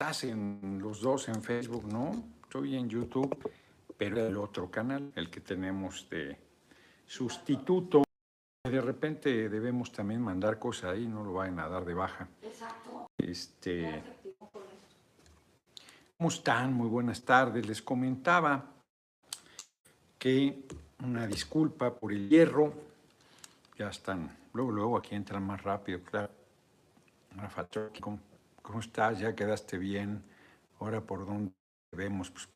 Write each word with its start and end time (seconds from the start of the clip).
estás 0.00 0.22
en 0.22 0.78
los 0.80 1.00
dos 1.00 1.26
en 1.28 1.42
Facebook, 1.42 1.84
¿no? 1.92 2.12
Estoy 2.44 2.76
en 2.76 2.88
YouTube, 2.88 3.36
pero 3.96 4.24
el 4.24 4.36
otro 4.36 4.70
canal, 4.70 5.10
el 5.16 5.28
que 5.28 5.40
tenemos 5.40 6.08
de 6.08 6.38
sustituto. 7.04 8.04
De 8.62 8.80
repente 8.80 9.48
debemos 9.48 9.90
también 9.90 10.20
mandar 10.22 10.60
cosas 10.60 10.92
ahí, 10.92 11.08
no 11.08 11.24
lo 11.24 11.32
vayan 11.32 11.58
a 11.58 11.68
dar 11.68 11.84
de 11.84 11.94
baja. 11.94 12.28
Exacto. 12.42 13.10
Este, 13.18 14.04
¿Cómo 16.16 16.28
están? 16.28 16.74
Muy 16.74 16.86
buenas 16.86 17.22
tardes. 17.22 17.66
Les 17.66 17.82
comentaba 17.82 18.70
que 20.16 20.62
una 21.02 21.26
disculpa 21.26 21.92
por 21.92 22.12
el 22.12 22.28
hierro. 22.28 22.72
Ya 23.76 23.88
están. 23.88 24.30
Luego, 24.52 24.70
luego 24.70 24.96
aquí 24.96 25.16
entran 25.16 25.42
más 25.42 25.60
rápido, 25.60 26.00
claro. 26.04 26.30
Rafa, 27.34 27.66
¿cómo, 28.68 28.78
¿cómo 28.78 28.80
estás? 28.80 29.18
¿Ya 29.18 29.34
quedaste 29.34 29.78
bien? 29.78 30.22
Ahora 30.78 31.00
por 31.00 31.26
dónde 31.26 31.52
vemos. 31.96 32.30
Pues, 32.30 32.48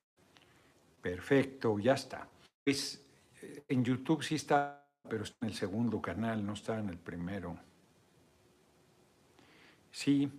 perfecto, 1.00 1.78
ya 1.78 1.94
está. 1.94 2.28
Pues 2.64 3.02
en 3.68 3.82
YouTube 3.82 4.22
sí 4.22 4.34
está, 4.34 4.86
pero 5.08 5.24
está 5.24 5.36
en 5.40 5.48
el 5.48 5.54
segundo 5.54 6.00
canal, 6.00 6.44
no 6.44 6.52
está 6.52 6.78
en 6.78 6.90
el 6.90 6.98
primero. 6.98 7.58
Sí, 9.90 10.30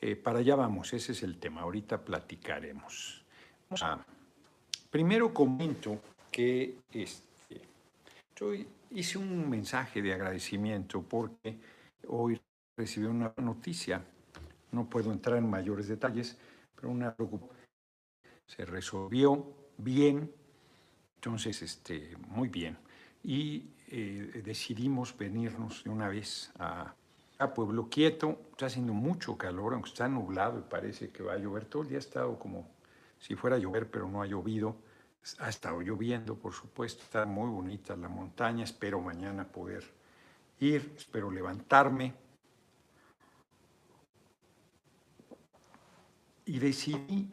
eh, 0.00 0.16
para 0.16 0.38
allá 0.38 0.56
vamos, 0.56 0.92
ese 0.92 1.12
es 1.12 1.22
el 1.22 1.38
tema. 1.38 1.62
Ahorita 1.62 2.02
platicaremos. 2.02 3.24
Primero 4.90 5.34
comento 5.34 6.00
que 6.30 6.78
este, 6.92 7.60
yo 8.34 8.52
hice 8.90 9.18
un 9.18 9.50
mensaje 9.50 10.00
de 10.00 10.14
agradecimiento 10.14 11.02
porque 11.02 11.58
hoy 12.06 12.40
recibí 12.76 13.06
una 13.06 13.34
noticia. 13.36 14.02
No 14.72 14.88
puedo 14.88 15.12
entrar 15.12 15.38
en 15.38 15.48
mayores 15.48 15.88
detalles, 15.88 16.36
pero 16.74 16.90
una 16.90 17.14
se 18.46 18.64
resolvió 18.64 19.46
bien, 19.76 20.32
entonces, 21.16 21.62
este, 21.62 22.16
muy 22.28 22.48
bien. 22.48 22.78
Y 23.24 23.70
eh, 23.88 24.42
decidimos 24.44 25.16
venirnos 25.16 25.82
de 25.82 25.90
una 25.90 26.08
vez 26.08 26.52
a, 26.58 26.94
a, 27.38 27.54
Pueblo 27.54 27.88
Quieto. 27.88 28.40
Está 28.52 28.66
haciendo 28.66 28.92
mucho 28.92 29.36
calor, 29.36 29.74
aunque 29.74 29.90
está 29.90 30.08
nublado 30.08 30.60
y 30.60 30.62
parece 30.62 31.10
que 31.10 31.22
va 31.24 31.32
a 31.32 31.38
llover. 31.38 31.64
Todo 31.64 31.82
el 31.82 31.88
día 31.88 31.98
ha 31.98 32.00
estado 32.00 32.38
como 32.38 32.68
si 33.18 33.34
fuera 33.34 33.56
a 33.56 33.58
llover, 33.58 33.90
pero 33.90 34.08
no 34.08 34.22
ha 34.22 34.26
llovido. 34.26 34.76
Ha 35.40 35.48
estado 35.48 35.80
lloviendo, 35.82 36.36
por 36.36 36.52
supuesto. 36.52 37.02
Está 37.02 37.26
muy 37.26 37.50
bonita 37.50 37.96
la 37.96 38.08
montaña. 38.08 38.62
Espero 38.62 39.00
mañana 39.00 39.44
poder 39.44 39.84
ir, 40.60 40.94
espero 40.96 41.30
levantarme. 41.30 42.14
Y 46.48 46.58
decidí 46.58 47.30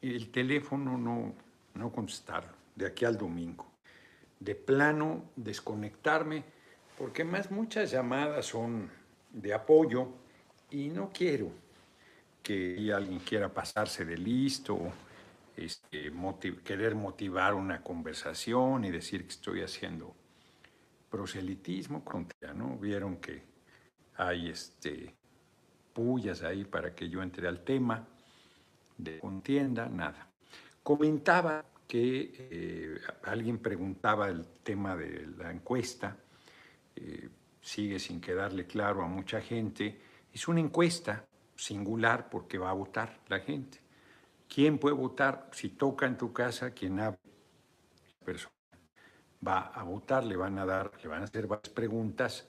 el 0.00 0.30
teléfono 0.30 0.96
no, 0.96 1.34
no 1.74 1.92
contestarlo 1.92 2.54
de 2.74 2.86
aquí 2.86 3.04
al 3.04 3.18
domingo. 3.18 3.66
De 4.40 4.54
plano, 4.54 5.24
desconectarme, 5.36 6.42
porque 6.96 7.22
más 7.22 7.50
muchas 7.50 7.90
llamadas 7.90 8.46
son 8.46 8.90
de 9.30 9.52
apoyo 9.52 10.08
y 10.70 10.88
no 10.88 11.10
quiero 11.12 11.50
que 12.42 12.90
alguien 12.94 13.18
quiera 13.18 13.52
pasarse 13.52 14.06
de 14.06 14.16
listo, 14.16 14.78
este, 15.54 16.10
querer 16.64 16.94
motivar 16.94 17.52
una 17.52 17.82
conversación 17.82 18.86
y 18.86 18.90
decir 18.90 19.24
que 19.24 19.32
estoy 19.32 19.60
haciendo 19.60 20.14
proselitismo 21.10 22.02
contra, 22.02 22.54
¿no? 22.54 22.78
Vieron 22.78 23.18
que 23.18 23.42
hay 24.16 24.48
este, 24.48 25.14
pullas 25.92 26.42
ahí 26.42 26.64
para 26.64 26.94
que 26.94 27.10
yo 27.10 27.22
entre 27.22 27.48
al 27.48 27.62
tema 27.62 28.08
de 28.96 29.18
contienda, 29.18 29.88
nada. 29.88 30.28
Comentaba 30.82 31.64
que 31.86 32.48
eh, 32.50 33.00
alguien 33.24 33.58
preguntaba 33.58 34.28
el 34.28 34.46
tema 34.62 34.96
de 34.96 35.26
la 35.38 35.50
encuesta, 35.50 36.16
eh, 36.94 37.28
sigue 37.60 37.98
sin 37.98 38.20
quedarle 38.20 38.66
claro 38.66 39.02
a 39.02 39.08
mucha 39.08 39.40
gente. 39.40 40.00
Es 40.32 40.48
una 40.48 40.60
encuesta 40.60 41.24
singular 41.54 42.28
porque 42.28 42.58
va 42.58 42.70
a 42.70 42.74
votar 42.74 43.20
la 43.28 43.40
gente. 43.40 43.78
¿Quién 44.48 44.78
puede 44.78 44.94
votar? 44.94 45.48
Si 45.52 45.70
toca 45.70 46.06
en 46.06 46.16
tu 46.16 46.32
casa, 46.32 46.70
quien 46.70 47.00
ha 47.00 47.16
persona 48.24 48.54
va 49.46 49.68
a 49.68 49.84
votar, 49.84 50.24
le 50.24 50.36
van 50.36 50.58
a 50.58 50.66
dar, 50.66 50.90
le 51.02 51.08
van 51.08 51.22
a 51.22 51.24
hacer 51.24 51.46
varias 51.46 51.72
preguntas 51.72 52.48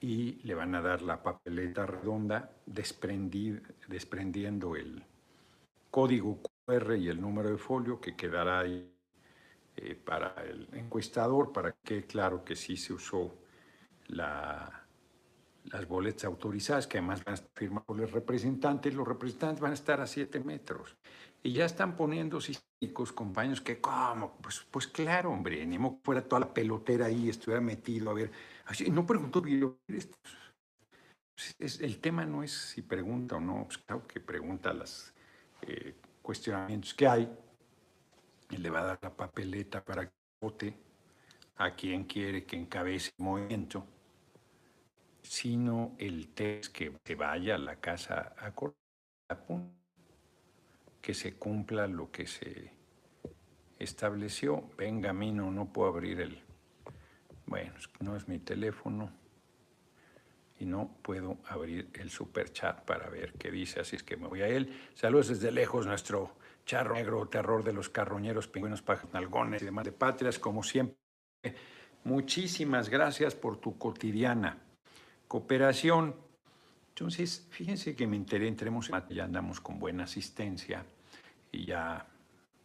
y 0.00 0.40
le 0.42 0.54
van 0.54 0.74
a 0.74 0.82
dar 0.82 1.02
la 1.02 1.22
papeleta 1.22 1.86
redonda 1.86 2.50
desprendiendo 2.66 4.76
el 4.76 5.04
código 5.92 6.40
y 6.98 7.08
el 7.08 7.20
número 7.20 7.50
de 7.50 7.58
folio 7.58 8.00
que 8.00 8.16
quedará 8.16 8.60
ahí 8.60 8.90
eh, 9.76 9.94
para 9.94 10.34
el 10.42 10.66
encuestador, 10.72 11.52
para 11.52 11.72
que 11.84 12.06
claro 12.06 12.44
que 12.44 12.56
sí 12.56 12.78
se 12.78 12.94
usó 12.94 13.34
la, 14.06 14.86
las 15.64 15.86
boletas 15.86 16.24
autorizadas, 16.24 16.86
que 16.86 16.98
además 16.98 17.22
van 17.24 17.32
a 17.32 17.34
estar 17.34 17.50
firmadas 17.54 17.84
por 17.84 17.98
los 17.98 18.10
representantes. 18.10 18.94
Los 18.94 19.06
representantes 19.06 19.60
van 19.60 19.72
a 19.72 19.74
estar 19.74 20.00
a 20.00 20.06
siete 20.06 20.40
metros. 20.40 20.96
Y 21.42 21.52
ya 21.52 21.66
están 21.66 21.94
poniendo 21.96 22.38
chicos, 22.40 23.12
compañeros, 23.12 23.60
que 23.60 23.80
¿cómo? 23.80 24.38
Pues, 24.40 24.66
pues 24.70 24.86
claro, 24.86 25.30
hombre, 25.30 25.66
ni 25.66 25.78
modo 25.78 25.98
fuera 26.02 26.22
toda 26.22 26.40
la 26.40 26.54
pelotera 26.54 27.06
ahí, 27.06 27.28
estuviera 27.28 27.60
metido 27.60 28.10
a 28.10 28.14
ver. 28.14 28.30
No 28.90 29.04
preguntó, 29.04 29.42
el 31.58 31.98
tema 32.00 32.24
no 32.24 32.42
es 32.42 32.52
si 32.52 32.82
pregunta 32.82 33.36
o 33.36 33.40
no, 33.40 33.64
pues 33.64 33.78
claro 33.78 34.06
que 34.06 34.20
pregunta 34.20 34.72
las... 34.72 35.11
Eh, 35.66 35.94
cuestionamientos 36.22 36.94
que 36.94 37.06
hay 37.06 37.28
y 38.50 38.56
le 38.56 38.70
va 38.70 38.80
a 38.80 38.84
dar 38.84 38.98
la 39.02 39.10
papeleta 39.10 39.84
para 39.84 40.06
que 40.06 40.12
vote 40.40 40.74
a 41.56 41.74
quien 41.74 42.04
quiere 42.04 42.44
que 42.44 42.56
encabece 42.56 43.12
el 43.18 43.24
movimiento, 43.24 43.86
sino 45.22 45.94
el 45.98 46.28
test 46.28 46.72
que 46.72 46.92
se 47.04 47.14
vaya 47.14 47.56
a 47.56 47.58
la 47.58 47.76
casa 47.76 48.34
a 48.38 48.52
cortar, 48.52 48.78
que 51.00 51.14
se 51.14 51.34
cumpla 51.34 51.86
lo 51.86 52.10
que 52.10 52.26
se 52.26 52.72
estableció. 53.78 54.70
Venga, 54.76 55.10
a 55.10 55.12
mí 55.12 55.32
no, 55.32 55.50
no 55.50 55.72
puedo 55.72 55.88
abrir 55.88 56.20
el... 56.20 56.42
Bueno, 57.46 57.74
no 58.00 58.16
es 58.16 58.28
mi 58.28 58.38
teléfono 58.38 59.21
y 60.62 60.64
no 60.64 60.96
puedo 61.02 61.38
abrir 61.48 61.90
el 61.94 62.08
super 62.08 62.52
chat 62.52 62.84
para 62.84 63.10
ver 63.10 63.32
qué 63.32 63.50
dice, 63.50 63.80
así 63.80 63.96
es 63.96 64.04
que 64.04 64.16
me 64.16 64.28
voy 64.28 64.42
a 64.42 64.46
él. 64.46 64.72
Saludos 64.94 65.28
desde 65.28 65.50
lejos, 65.50 65.86
nuestro 65.86 66.36
charro 66.64 66.94
negro, 66.94 67.26
terror 67.26 67.64
de 67.64 67.72
los 67.72 67.88
carroñeros, 67.88 68.46
pingüinos, 68.46 68.84
nalgones 69.12 69.62
y 69.62 69.64
demás 69.64 69.84
de 69.84 69.92
patrias, 69.92 70.38
como 70.38 70.62
siempre. 70.62 70.96
Muchísimas 72.04 72.88
gracias 72.88 73.34
por 73.34 73.56
tu 73.56 73.76
cotidiana 73.76 74.56
cooperación. 75.26 76.14
Entonces, 76.90 77.48
fíjense 77.50 77.96
que 77.96 78.06
me 78.06 78.16
enteré, 78.16 78.46
entremos 78.46 78.88
ya 79.10 79.24
andamos 79.24 79.60
con 79.60 79.80
buena 79.80 80.04
asistencia 80.04 80.86
y 81.50 81.64
ya 81.64 82.06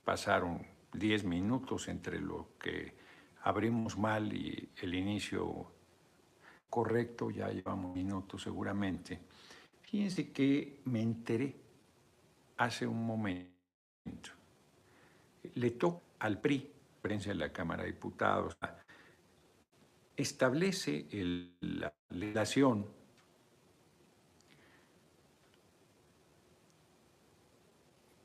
pasaron 0.03 0.67
10 0.93 1.23
minutos 1.23 1.87
entre 1.87 2.19
lo 2.19 2.49
que 2.59 2.93
abrimos 3.41 3.97
mal 3.97 4.33
y 4.33 4.69
el 4.81 4.93
inicio 4.93 5.71
correcto, 6.69 7.29
ya 7.29 7.49
llevamos 7.49 7.95
minutos 7.95 8.43
seguramente. 8.43 9.19
Fíjense 9.81 10.31
que 10.31 10.81
me 10.85 11.01
enteré 11.01 11.55
hace 12.57 12.85
un 12.85 13.05
momento. 13.05 14.31
Le 15.55 15.71
toca 15.71 16.01
al 16.19 16.41
PRI, 16.41 16.71
de 17.03 17.35
la 17.35 17.53
Cámara 17.53 17.83
de 17.83 17.91
Diputados, 17.91 18.57
establece 20.17 21.07
la 21.61 21.93
relación 22.09 22.85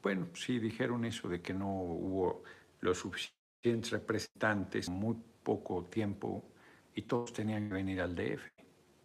Bueno, 0.02 0.26
sí 0.34 0.58
dijeron 0.58 1.04
eso 1.04 1.28
de 1.28 1.40
que 1.40 1.54
no 1.54 1.68
hubo 1.68 2.42
los 2.80 2.98
suficientes 2.98 3.92
representantes, 3.92 4.88
muy 4.88 5.16
poco 5.44 5.84
tiempo 5.84 6.51
y 6.94 7.02
todos 7.02 7.32
tenían 7.32 7.68
que 7.68 7.74
venir 7.74 8.00
al 8.00 8.14
DF. 8.14 8.42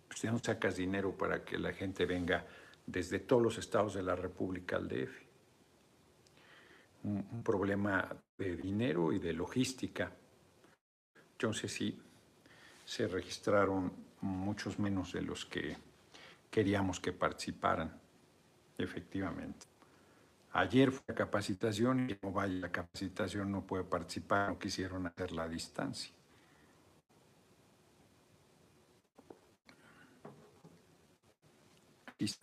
Pues 0.07 0.23
no 0.25 0.39
sacas 0.39 0.75
dinero 0.77 1.15
para 1.15 1.43
que 1.43 1.57
la 1.57 1.73
gente 1.73 2.05
venga 2.05 2.45
desde 2.85 3.19
todos 3.19 3.41
los 3.41 3.57
estados 3.57 3.93
de 3.93 4.03
la 4.03 4.15
República 4.15 4.77
al 4.77 4.87
DF. 4.87 5.27
Un, 7.03 7.43
problema 7.43 8.09
de 8.37 8.55
dinero 8.55 9.13
y 9.13 9.19
de 9.19 9.33
logística. 9.33 10.11
Entonces 11.33 11.71
sí, 11.71 11.97
se 12.83 13.07
registraron 13.07 13.93
muchos 14.21 14.79
menos 14.79 15.13
de 15.13 15.21
los 15.21 15.45
que 15.45 15.77
queríamos 16.49 16.99
que 16.99 17.13
participaran, 17.13 17.97
efectivamente. 18.77 19.67
Ayer 20.53 20.91
fue 20.91 21.03
la 21.09 21.15
capacitación 21.15 22.09
y 22.09 22.15
como 22.15 22.33
vaya 22.33 22.53
la 22.55 22.71
capacitación 22.71 23.51
no 23.51 23.65
puede 23.65 23.83
participar, 23.83 24.49
no 24.49 24.57
quisieron 24.57 25.05
hacer 25.05 25.31
la 25.31 25.47
distancia. 25.47 26.16
Entonces, 32.19 32.39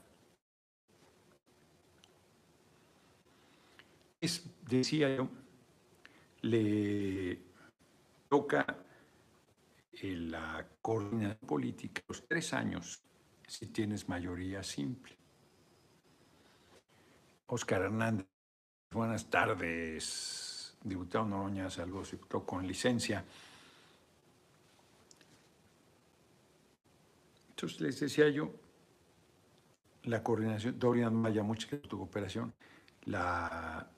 decía 4.68 5.16
yo, 5.16 5.28
le 6.42 7.38
toca 8.28 8.84
la 10.02 10.66
coordinación 10.82 11.38
política 11.46 12.02
los 12.08 12.26
tres 12.26 12.52
años 12.52 13.02
si 13.46 13.66
tienes 13.68 14.08
mayoría 14.08 14.62
simple. 14.62 15.16
Oscar 17.46 17.82
Hernández, 17.82 18.26
buenas 18.90 19.28
tardes, 19.28 20.76
diputado 20.82 21.26
Noroña, 21.26 21.70
saludos, 21.70 22.12
diputado 22.12 22.44
con 22.44 22.66
licencia. 22.66 23.24
Entonces 27.50 27.80
les 27.80 28.00
decía 28.00 28.28
yo, 28.30 28.50
la 30.04 30.22
coordinación, 30.22 30.78
Dorian 30.78 31.14
Maya, 31.14 31.42
muchas 31.42 31.70
gracias 31.70 31.82
por 31.82 31.90
tu 31.90 31.98
cooperación, 31.98 32.52
la 33.04 33.88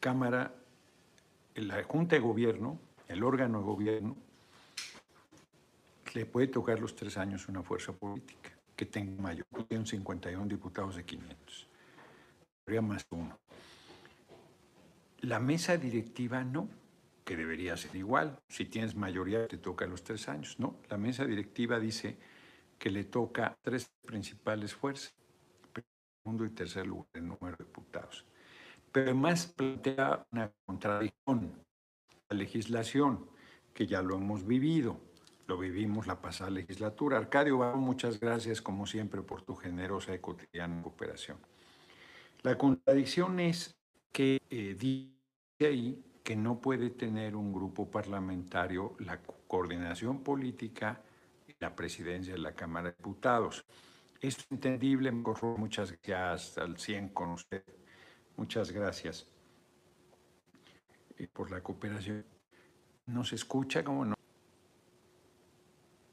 Cámara, 0.00 0.54
la 1.54 1.82
Junta 1.84 2.16
de 2.16 2.20
Gobierno, 2.20 2.78
el 3.08 3.22
órgano 3.22 3.58
de 3.58 3.64
gobierno, 3.64 4.16
le 6.14 6.26
puede 6.26 6.48
tocar 6.48 6.80
los 6.80 6.96
tres 6.96 7.18
años 7.18 7.48
una 7.48 7.62
fuerza 7.62 7.92
política 7.92 8.50
que 8.74 8.86
tenga 8.86 9.20
mayor, 9.20 9.46
tiene 9.68 9.86
51 9.86 10.46
diputados 10.46 10.96
de 10.96 11.04
500. 11.04 11.68
Habría 12.66 12.82
más 12.82 13.06
uno. 13.10 13.38
La 15.20 15.40
mesa 15.40 15.76
directiva 15.76 16.44
no, 16.44 16.68
que 17.24 17.36
debería 17.36 17.76
ser 17.76 17.96
igual. 17.96 18.38
Si 18.48 18.66
tienes 18.66 18.94
mayoría 18.94 19.48
te 19.48 19.58
toca 19.58 19.86
los 19.86 20.04
tres 20.04 20.28
años. 20.28 20.58
No, 20.58 20.76
la 20.88 20.98
mesa 20.98 21.24
directiva 21.24 21.80
dice 21.80 22.18
que 22.78 22.90
le 22.90 23.04
toca 23.04 23.56
tres 23.62 23.90
principales 24.04 24.74
fuerzas, 24.74 25.14
segundo 26.26 26.44
y 26.44 26.50
tercer 26.50 26.84
lugar 26.88 27.06
en 27.14 27.28
número 27.28 27.56
de 27.56 27.64
diputados. 27.64 28.24
Pero 28.90 29.06
además 29.12 29.46
plantea 29.46 30.26
una 30.32 30.50
contradicción. 30.66 31.52
La 32.28 32.36
legislación, 32.36 33.30
que 33.72 33.86
ya 33.86 34.02
lo 34.02 34.16
hemos 34.16 34.44
vivido, 34.44 34.98
lo 35.46 35.56
vivimos 35.56 36.08
la 36.08 36.20
pasada 36.20 36.50
legislatura. 36.50 37.16
Arcadio, 37.16 37.58
muchas 37.76 38.18
gracias 38.18 38.60
como 38.60 38.86
siempre 38.86 39.22
por 39.22 39.42
tu 39.42 39.54
generosa 39.54 40.16
y 40.16 40.18
cotidiana 40.18 40.82
cooperación. 40.82 41.38
La 42.42 42.58
contradicción 42.58 43.38
es 43.38 43.76
que 44.10 44.42
eh, 44.50 44.74
dice 44.76 45.14
ahí 45.60 46.02
que 46.24 46.34
no 46.34 46.60
puede 46.60 46.90
tener 46.90 47.36
un 47.36 47.52
grupo 47.52 47.88
parlamentario 47.88 48.96
la 48.98 49.20
coordinación 49.46 50.24
política 50.24 51.04
la 51.60 51.74
presidencia 51.74 52.34
de 52.34 52.40
la 52.40 52.52
Cámara 52.52 52.90
de 52.90 52.96
Diputados. 52.96 53.64
Es 54.20 54.46
entendible, 54.50 55.12
corro 55.22 55.56
muchas 55.58 55.92
gracias 56.02 56.58
al 56.58 56.78
100 56.78 57.10
con 57.10 57.30
usted. 57.30 57.62
Muchas 58.36 58.70
gracias 58.72 59.26
por 61.32 61.50
la 61.50 61.62
cooperación. 61.62 62.24
¿No 63.06 63.24
se 63.24 63.36
escucha? 63.36 63.84
¿Cómo 63.84 64.04
no? 64.04 64.14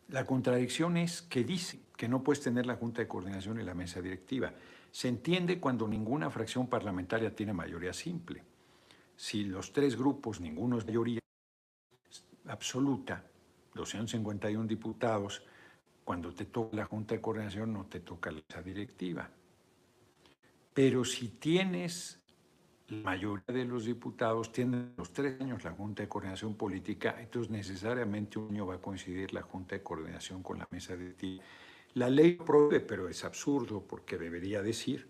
La 0.10 0.26
contradicción 0.26 0.98
es 0.98 1.22
que 1.22 1.44
dice 1.44 1.80
que 1.98 2.08
no 2.08 2.24
puedes 2.24 2.44
tener 2.44 2.66
la 2.66 2.76
Junta 2.76 3.02
de 3.02 3.08
Coordinación 3.08 3.60
y 3.60 3.64
la 3.64 3.74
mesa 3.74 4.02
directiva. 4.02 4.54
Se 4.92 5.08
entiende 5.08 5.60
cuando 5.60 5.88
ninguna 5.88 6.30
fracción 6.30 6.68
parlamentaria 6.68 7.36
tiene 7.36 7.54
mayoría 7.54 7.94
simple. 7.94 8.44
Si 9.16 9.46
los 9.46 9.74
tres 9.74 9.98
grupos, 9.98 10.40
ninguno 10.40 10.78
es 10.78 10.86
mayoría 10.86 11.20
absoluta, 12.46 13.26
251 13.74 14.68
diputados, 14.68 15.44
cuando 16.04 16.34
te 16.34 16.46
toca 16.46 16.76
la 16.76 16.86
Junta 16.86 17.16
de 17.16 17.22
Coordinación 17.22 17.74
no 17.74 17.86
te 17.86 18.00
toca 18.00 18.32
la 18.32 18.62
directiva. 18.62 19.30
Pero 20.74 21.06
si 21.06 21.30
tienes 21.30 22.20
la 22.88 23.04
mayoría 23.04 23.46
de 23.48 23.66
los 23.66 23.86
diputados, 23.86 24.52
tienen 24.52 24.94
los 24.98 25.14
tres 25.14 25.40
años 25.40 25.64
la 25.64 25.72
Junta 25.72 26.04
de 26.04 26.10
Coordinación 26.10 26.56
Política, 26.56 27.16
entonces 27.20 27.52
necesariamente 27.52 28.40
un 28.40 28.50
año 28.50 28.68
va 28.68 28.76
a 28.76 28.82
coincidir 28.82 29.34
la 29.34 29.42
Junta 29.42 29.76
de 29.76 29.84
Coordinación 29.84 30.44
con 30.44 30.60
la 30.60 30.68
mesa 30.72 30.96
directiva. 30.96 31.44
La 31.96 32.10
ley 32.10 32.34
prohíbe, 32.34 32.80
pero 32.80 33.08
es 33.08 33.24
absurdo 33.24 33.84
porque 33.88 34.18
debería 34.18 34.62
decir, 34.62 35.08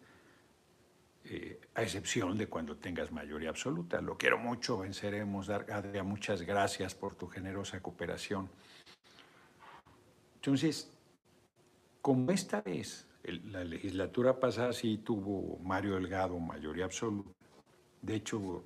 eh, 1.25 1.61
a 1.75 1.81
excepción 1.81 2.37
de 2.37 2.47
cuando 2.47 2.75
tengas 2.75 3.11
mayoría 3.13 3.49
absoluta. 3.49 4.01
Lo 4.01 4.17
quiero 4.17 4.37
mucho, 4.37 4.79
venceremos. 4.79 5.49
Adria, 5.49 6.03
muchas 6.03 6.41
gracias 6.41 6.95
por 6.95 7.15
tu 7.15 7.27
generosa 7.27 7.81
cooperación. 7.81 8.49
Entonces, 10.43 10.91
como 12.01 12.29
esta 12.31 12.59
vez 12.59 13.07
la 13.23 13.63
legislatura 13.63 14.41
pasada 14.41 14.73
sí 14.73 14.97
tuvo 14.97 15.57
Mario 15.59 15.93
Delgado 15.93 16.37
mayoría 16.37 16.83
absoluta, 16.83 17.29
de 18.01 18.15
hecho 18.15 18.65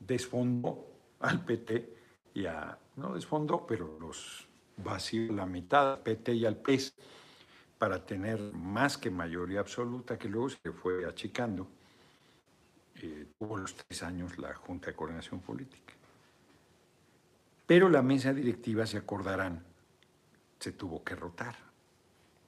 desfondó 0.00 0.86
al 1.20 1.44
PT 1.44 1.94
y 2.32 2.46
a, 2.46 2.78
no 2.96 3.12
desfondó, 3.12 3.66
pero 3.66 3.98
los 4.00 4.48
vació 4.78 5.30
la 5.34 5.44
mitad 5.44 5.92
al 5.92 5.98
PT 6.00 6.32
y 6.32 6.46
al 6.46 6.56
PES 6.56 6.94
para 7.76 8.06
tener 8.06 8.40
más 8.54 8.96
que 8.96 9.10
mayoría 9.10 9.60
absoluta, 9.60 10.18
que 10.18 10.30
luego 10.30 10.48
se 10.48 10.72
fue 10.72 11.04
achicando. 11.04 11.68
Eh, 13.02 13.26
tuvo 13.38 13.58
los 13.58 13.74
tres 13.74 14.02
años 14.02 14.38
la 14.38 14.54
Junta 14.54 14.86
de 14.86 14.96
Coordinación 14.96 15.40
Política. 15.40 15.92
Pero 17.66 17.90
la 17.90 18.00
mesa 18.00 18.32
directiva, 18.32 18.86
se 18.86 18.96
acordarán, 18.96 19.75
se 20.58 20.72
tuvo 20.72 21.02
que 21.04 21.14
rotar. 21.14 21.56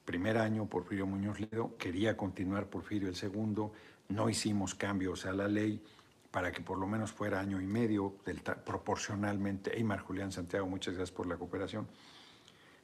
Primer 0.05 0.37
año, 0.37 0.67
Porfirio 0.67 1.05
Muñoz 1.05 1.39
Ledo, 1.39 1.77
quería 1.77 2.17
continuar 2.17 2.67
Porfirio 2.67 3.09
el 3.09 3.15
segundo, 3.15 3.73
no 4.07 4.29
hicimos 4.29 4.73
cambios 4.73 5.25
a 5.25 5.33
la 5.33 5.47
ley 5.47 5.83
para 6.31 6.51
que 6.51 6.61
por 6.61 6.77
lo 6.77 6.87
menos 6.87 7.11
fuera 7.11 7.39
año 7.39 7.61
y 7.61 7.65
medio 7.65 8.15
proporcionalmente. 8.65 9.77
Eymar 9.77 9.99
Julián 9.99 10.31
Santiago, 10.31 10.67
muchas 10.67 10.95
gracias 10.95 11.15
por 11.15 11.27
la 11.27 11.37
cooperación. 11.37 11.87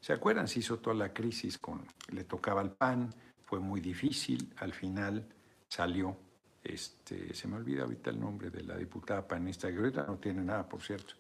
¿Se 0.02 0.14
acuerdan? 0.14 0.48
Se 0.48 0.60
hizo 0.60 0.78
toda 0.78 0.96
la 0.96 1.14
crisis 1.14 1.58
con, 1.58 1.86
le 2.12 2.24
tocaba 2.24 2.62
el 2.62 2.72
PAN, 2.72 3.14
fue 3.44 3.60
muy 3.60 3.82
difícil, 3.82 4.54
al 4.58 4.74
final 4.74 5.28
salió, 5.68 6.16
este, 6.64 7.34
se 7.34 7.48
me 7.48 7.58
olvida 7.58 7.84
ahorita 7.84 8.12
el 8.12 8.20
nombre 8.20 8.50
de 8.50 8.64
la 8.64 8.78
diputada 8.78 9.28
panista, 9.28 9.72
que 9.72 9.78
ahorita 9.78 10.06
no 10.06 10.18
tiene 10.18 10.44
nada, 10.44 10.68
por 10.68 10.82
cierto. 10.82 11.16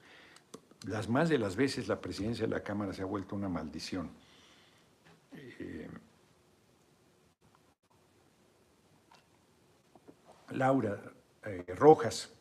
Las 0.85 1.09
más 1.09 1.29
de 1.29 1.39
las 1.39 1.55
veces 1.55 1.87
la 1.87 1.99
presidencia 1.99 2.45
de 2.45 2.51
la 2.51 2.63
Cámara 2.63 2.93
se 2.93 3.01
ha 3.01 3.05
vuelto 3.05 3.35
una 3.35 3.49
maldición. 3.49 4.11
Eh, 5.33 5.89
Laura 10.51 11.01
eh, 11.43 11.65
Rojas, 11.75 12.31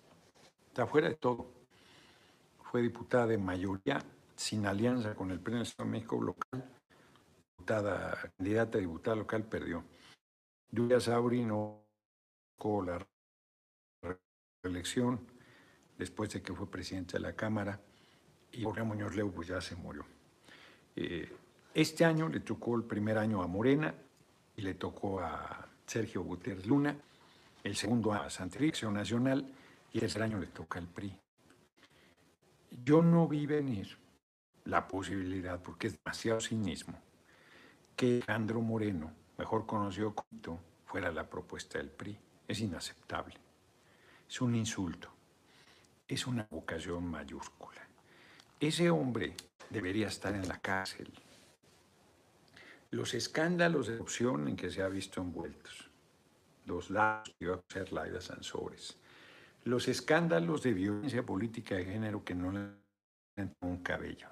está 0.69 0.87
fuera 0.87 1.09
de 1.09 1.15
todo, 1.15 1.51
fue 2.71 2.83
diputada 2.83 3.29
de 3.29 3.39
mayoría 3.39 4.03
sin 4.37 4.67
alianza 4.67 5.15
con 5.15 5.31
el 5.31 5.41
Pleno 5.41 5.65
de 5.65 5.85
México 5.87 6.21
local, 6.21 6.71
diputada, 7.57 8.31
candidata 8.37 8.77
a 8.77 8.81
diputada 8.83 9.17
local, 9.17 9.45
perdió. 9.45 9.85
Julia 10.71 11.01
Sauri 11.01 11.45
no 11.45 11.87
con 12.59 12.87
la 12.87 13.07
reelección 14.63 15.27
después 15.97 16.31
de 16.33 16.43
que 16.43 16.53
fue 16.53 16.71
presidente 16.71 17.15
de 17.15 17.21
la 17.21 17.35
Cámara 17.35 17.81
y 18.57 18.65
Jorge 18.65 18.83
Muñoz 18.83 19.15
Leo 19.15 19.31
pues 19.31 19.49
ya 19.49 19.61
se 19.61 19.77
murió. 19.77 20.05
Eh, 20.97 21.31
este 21.75 22.05
año 22.05 22.29
le 22.29 22.41
tocó 22.41 22.77
el 22.77 22.85
primer 22.85 23.19
año 23.19 23.43
a 23.43 23.47
Morena 23.47 23.95
y 24.57 24.63
le 24.63 24.75
tocó 24.75 25.21
a 25.21 25.69
Sergio 25.87 26.23
Gutiérrez 26.23 26.67
Luna, 26.67 26.97
el 27.63 27.77
segundo 27.77 28.13
a 28.13 28.29
Elección 28.29 28.95
Nacional 28.95 29.53
y 29.93 29.99
el 29.99 30.01
tercer 30.01 30.23
año 30.23 30.39
le 30.39 30.47
toca 30.47 30.79
al 30.79 30.87
PRI. 30.87 31.19
Yo 32.85 33.03
no 33.03 33.27
vi 33.29 33.47
venir 33.47 33.97
la 34.65 34.87
posibilidad, 34.89 35.61
porque 35.63 35.89
es 35.89 35.99
demasiado 36.03 36.41
cinismo, 36.41 36.99
que 37.97 38.17
Alejandro 38.17 38.61
Moreno, 38.61 39.13
mejor 39.39 39.67
conocido 39.67 40.15
como 40.15 40.61
fuera 40.87 41.13
la 41.13 41.29
propuesta 41.29 41.79
del 41.79 41.91
PRI. 41.91 42.19
Es 42.47 42.61
inaceptable. 42.61 43.35
Es 44.29 44.41
un 44.41 44.55
insulto. 44.55 45.09
Es 46.07 46.27
una 46.27 46.47
vocación 46.51 47.07
mayúscula. 47.07 47.84
Ese 48.61 48.91
hombre 48.91 49.35
debería 49.71 50.09
estar 50.09 50.35
en 50.35 50.49
la 50.49 50.59
cárcel. 50.59 51.13
Los 52.91 53.15
escándalos 53.15 53.89
de 53.89 53.95
corrupción 53.95 54.49
en 54.49 54.57
que 54.57 54.71
se 54.71 54.83
ha 54.83 54.89
visto 54.89 55.21
envueltos, 55.21 55.91
los 56.67 56.91
lados 56.91 57.29
que 57.39 57.45
iba 57.45 57.57
a 57.57 57.73
ser 57.73 57.93
Laida 57.93 58.21
Sansores, 58.21 58.97
los 59.65 59.89
escándalos 59.89 60.63
de 60.63 60.73
violencia 60.73 61.25
política 61.25 61.75
de 61.75 61.85
género 61.85 62.25
que 62.25 62.35
no 62.35 62.53
le 62.53 62.61
dan 63.37 63.53
un 63.63 63.79
cabello, 63.79 64.29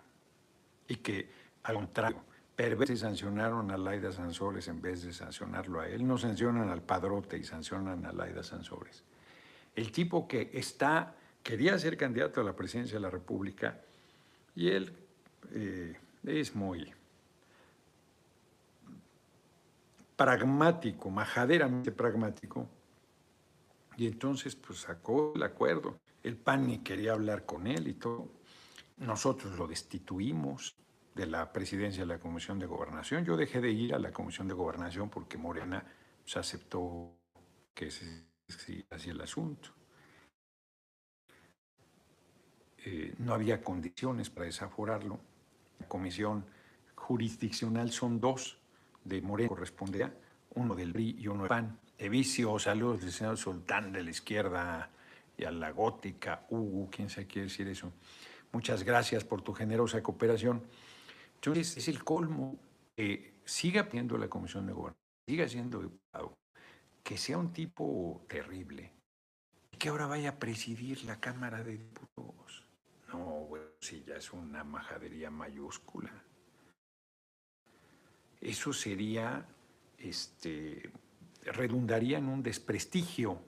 y 0.86 0.96
que, 0.96 1.28
al 1.64 1.74
contrario, 1.74 2.22
perversos 2.54 3.00
sancionaron 3.00 3.70
a 3.70 3.76
Laida 3.76 4.12
Sansores 4.12 4.68
en 4.68 4.80
vez 4.80 5.02
de 5.02 5.12
sancionarlo 5.12 5.80
a 5.80 5.88
él. 5.88 6.06
No 6.06 6.18
sancionan 6.18 6.68
al 6.68 6.82
padrote 6.82 7.38
y 7.38 7.44
sancionan 7.44 8.06
a 8.06 8.12
Laida 8.12 8.42
Sansores. 8.42 9.02
El 9.74 9.90
tipo 9.90 10.28
que 10.28 10.50
está, 10.52 11.16
quería 11.42 11.78
ser 11.78 11.96
candidato 11.96 12.40
a 12.40 12.44
la 12.44 12.54
presidencia 12.54 12.98
de 12.98 13.00
la 13.00 13.10
República 13.10 13.80
y 14.54 14.68
él 14.68 14.92
eh, 15.52 15.96
es 16.24 16.54
muy 16.54 16.92
pragmático, 20.16 21.10
majaderamente 21.10 21.90
pragmático, 21.90 22.68
Y 23.96 24.06
entonces 24.06 24.56
pues 24.56 24.80
sacó 24.80 25.32
el 25.34 25.42
acuerdo. 25.42 25.98
El 26.22 26.36
PAN 26.36 26.82
quería 26.82 27.12
hablar 27.12 27.44
con 27.44 27.66
él 27.66 27.88
y 27.88 27.94
todo. 27.94 28.28
Nosotros 28.98 29.58
lo 29.58 29.66
destituimos 29.66 30.76
de 31.14 31.26
la 31.26 31.52
presidencia 31.52 32.02
de 32.02 32.06
la 32.06 32.18
Comisión 32.18 32.58
de 32.58 32.66
Gobernación. 32.66 33.24
Yo 33.24 33.36
dejé 33.36 33.60
de 33.60 33.70
ir 33.70 33.94
a 33.94 33.98
la 33.98 34.12
Comisión 34.12 34.48
de 34.48 34.54
Gobernación 34.54 35.10
porque 35.10 35.36
Morena 35.36 35.84
se 36.24 36.38
aceptó 36.38 37.18
que 37.74 37.90
se, 37.90 38.24
hacía 38.90 39.12
el 39.12 39.20
asunto. 39.20 39.70
Eh, 42.84 43.14
no 43.18 43.34
había 43.34 43.62
condiciones 43.62 44.30
para 44.30 44.46
desaforarlo. 44.46 45.18
La 45.78 45.88
comisión 45.88 46.44
jurisdiccional 46.94 47.92
son 47.92 48.20
dos, 48.20 48.58
de 49.04 49.20
Morena 49.20 49.48
correspondía, 49.48 50.14
uno 50.54 50.74
del 50.74 50.92
RI 50.92 51.16
y 51.18 51.28
uno 51.28 51.42
del 51.42 51.48
PAN. 51.48 51.78
Evicio, 51.98 52.58
saludos 52.58 53.00
del 53.00 53.12
señor 53.12 53.36
Sultán 53.36 53.92
de 53.92 54.02
la 54.02 54.10
izquierda 54.10 54.90
y 55.36 55.44
a 55.44 55.50
la 55.50 55.70
gótica, 55.70 56.46
Hugo, 56.50 56.88
quién 56.90 57.08
se 57.08 57.26
quiere 57.26 57.48
decir 57.48 57.68
eso. 57.68 57.92
Muchas 58.52 58.82
gracias 58.82 59.24
por 59.24 59.42
tu 59.42 59.54
generosa 59.54 60.02
cooperación. 60.02 60.62
Entonces, 61.36 61.76
es 61.76 61.88
el 61.88 62.04
colmo 62.04 62.58
que 62.96 63.34
siga 63.44 63.88
pidiendo 63.88 64.18
la 64.18 64.28
Comisión 64.28 64.66
de 64.66 64.72
Gobierno, 64.72 64.98
siga 65.28 65.48
siendo 65.48 65.80
diputado, 65.80 66.34
que 67.02 67.16
sea 67.16 67.38
un 67.38 67.52
tipo 67.52 68.24
terrible, 68.28 68.92
y 69.72 69.76
que 69.78 69.88
ahora 69.88 70.06
vaya 70.06 70.30
a 70.30 70.38
presidir 70.38 71.04
la 71.04 71.18
Cámara 71.18 71.64
de 71.64 71.78
Diputados. 71.78 72.61
No, 73.12 73.46
bueno, 73.46 73.66
sí, 73.80 74.02
ya 74.06 74.16
es 74.16 74.32
una 74.32 74.64
majadería 74.64 75.30
mayúscula. 75.30 76.10
Eso 78.40 78.72
sería, 78.72 79.46
este, 79.98 80.90
redundaría 81.44 82.18
en 82.18 82.28
un 82.28 82.42
desprestigio 82.42 83.38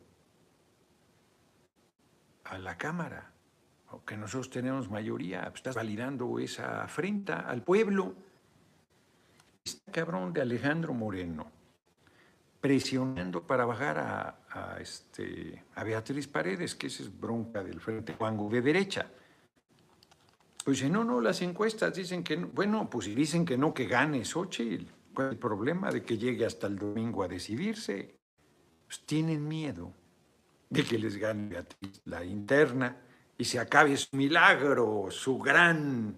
a 2.45 2.59
la 2.59 2.77
Cámara 2.77 3.35
que 4.07 4.17
nosotros 4.17 4.51
tenemos 4.51 4.91
mayoría, 4.91 5.43
pues, 5.45 5.57
estás 5.57 5.77
validando 5.77 6.39
esa 6.39 6.83
afrenta 6.83 7.41
al 7.41 7.63
pueblo. 7.63 8.15
Este 9.65 9.93
cabrón 9.93 10.33
de 10.33 10.43
Alejandro 10.43 10.93
Moreno, 10.93 11.51
presionando 12.61 13.47
para 13.47 13.65
bajar 13.65 13.99
a, 14.51 14.79
este, 14.81 15.65
a 15.75 15.85
Beatriz 15.85 16.29
Paredes, 16.29 16.75
que 16.75 16.89
esa 16.89 17.03
es 17.03 17.21
bronca 17.21 17.63
del 17.63 17.81
Frente 17.81 18.15
Juango 18.15 18.51
de 18.51 18.61
derecha. 18.61 19.07
Pues 20.65 20.79
dice, 20.79 20.91
no, 20.91 21.05
no, 21.05 21.21
las 21.21 21.43
encuestas 21.43 21.95
dicen 21.95 22.25
que 22.25 22.39
no. 22.39 22.49
Bueno, 22.49 22.89
pues 22.89 23.05
si 23.05 23.15
dicen 23.15 23.45
que 23.45 23.59
no, 23.59 23.75
que 23.75 23.85
gane 23.87 24.25
Xochitl. 24.25 24.87
¿Cuál 25.13 25.29
es 25.29 25.33
el 25.35 25.39
problema 25.39 25.91
de 25.93 26.03
que 26.03 26.17
llegue 26.17 26.47
hasta 26.47 26.67
el 26.67 26.79
domingo 26.79 27.23
a 27.23 27.29
decidirse? 27.29 28.19
Pues 28.87 29.05
tienen 29.05 29.47
miedo 29.47 29.93
de 30.71 30.83
que 30.83 30.99
les 30.99 31.17
gane 31.17 31.49
Beatriz 31.49 32.01
la 32.07 32.25
interna 32.25 32.97
y 33.37 33.45
se 33.45 33.59
acabe 33.61 33.97
su 33.97 34.17
milagro, 34.17 35.09
su 35.11 35.39
gran 35.39 36.17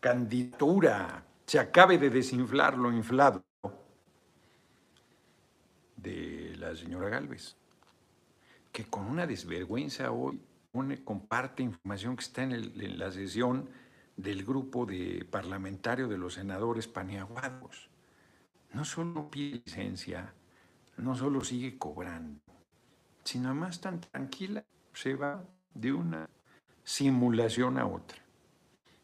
candidatura, 0.00 1.24
se 1.44 1.58
acabe 1.58 1.98
de 1.98 2.10
desinflar 2.10 2.76
lo 2.78 2.90
inflado 2.92 3.44
de 5.96 6.54
la 6.58 6.74
señora 6.74 7.08
Galvez, 7.08 7.56
que 8.72 8.84
con 8.84 9.06
una 9.06 9.26
desvergüenza 9.26 10.10
hoy 10.10 10.40
comparte 11.04 11.62
información 11.62 12.16
que 12.16 12.24
está 12.24 12.42
en, 12.42 12.98
la 12.98 13.10
sesión 13.10 13.68
del 14.16 14.44
grupo 14.44 14.86
de 14.86 15.26
parlamentario 15.30 16.08
de 16.08 16.18
los 16.18 16.34
senadores 16.34 16.88
paniaguados. 16.88 17.88
No 18.72 18.84
solo 18.84 19.30
pide 19.30 19.62
licencia, 19.64 20.32
no 20.96 21.14
solo 21.14 21.42
sigue 21.42 21.78
cobrando, 21.78 22.40
sino 23.24 23.48
además 23.48 23.80
tan 23.80 24.00
tranquila 24.00 24.64
se 24.92 25.14
va 25.14 25.44
de 25.74 25.92
una 25.92 26.28
simulación 26.82 27.78
a 27.78 27.86
otra. 27.86 28.18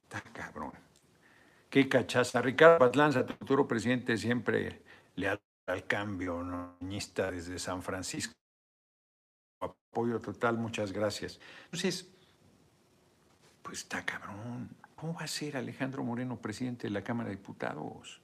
Está 0.04 0.20
cabrón. 0.32 0.72
Qué 1.68 1.88
cachaza. 1.88 2.42
Ricardo 2.42 2.78
Batlanza, 2.78 3.24
tu 3.24 3.34
futuro 3.34 3.66
presidente, 3.66 4.16
siempre 4.16 4.82
le 5.16 5.28
ha 5.28 5.40
al 5.66 5.86
cambio, 5.86 6.42
desde 6.80 7.58
San 7.58 7.82
Francisco. 7.82 8.34
Apoyo 9.92 10.20
total, 10.20 10.56
muchas 10.56 10.90
gracias. 10.90 11.38
Entonces, 11.66 12.08
pues 13.62 13.78
está 13.80 14.04
cabrón. 14.04 14.70
¿Cómo 14.96 15.12
va 15.12 15.24
a 15.24 15.26
ser 15.26 15.56
Alejandro 15.56 16.02
Moreno 16.02 16.40
presidente 16.40 16.86
de 16.86 16.94
la 16.94 17.04
Cámara 17.04 17.28
de 17.28 17.36
Diputados? 17.36 18.22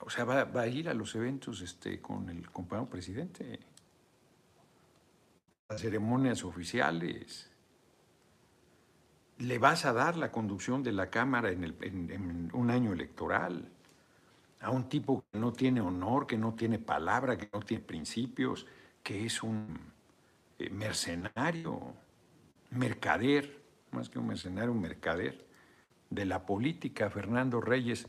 O 0.00 0.10
sea, 0.10 0.24
va, 0.24 0.60
a 0.60 0.66
ir 0.66 0.90
a 0.90 0.94
los 0.94 1.14
eventos 1.14 1.62
este, 1.62 1.98
con 2.02 2.28
el 2.28 2.50
compañero 2.50 2.90
presidente 2.90 3.58
las 5.70 5.80
ceremonias 5.80 6.44
oficiales. 6.44 7.50
Le 9.38 9.58
vas 9.58 9.86
a 9.86 9.94
dar 9.94 10.16
la 10.18 10.30
conducción 10.30 10.82
de 10.82 10.92
la 10.92 11.08
Cámara 11.08 11.50
en, 11.50 12.50
un 12.52 12.70
año 12.70 12.92
electoral 12.92 13.70
a 14.60 14.70
un 14.70 14.90
tipo 14.90 15.24
que 15.32 15.38
no 15.38 15.54
tiene 15.54 15.80
honor, 15.80 16.26
que 16.26 16.36
no 16.36 16.52
tiene 16.52 16.78
palabra, 16.78 17.38
que 17.38 17.48
no 17.50 17.60
tiene 17.60 17.82
principios, 17.82 18.66
que 19.04 19.24
es 19.26 19.42
un 19.44 19.78
eh, 20.58 20.70
mercenario, 20.70 21.94
mercader, 22.70 23.62
más 23.92 24.08
que 24.08 24.18
un 24.18 24.26
mercenario, 24.26 24.72
un 24.72 24.80
mercader 24.80 25.46
de 26.10 26.24
la 26.24 26.44
política, 26.44 27.10
Fernando 27.10 27.60
Reyes. 27.60 28.08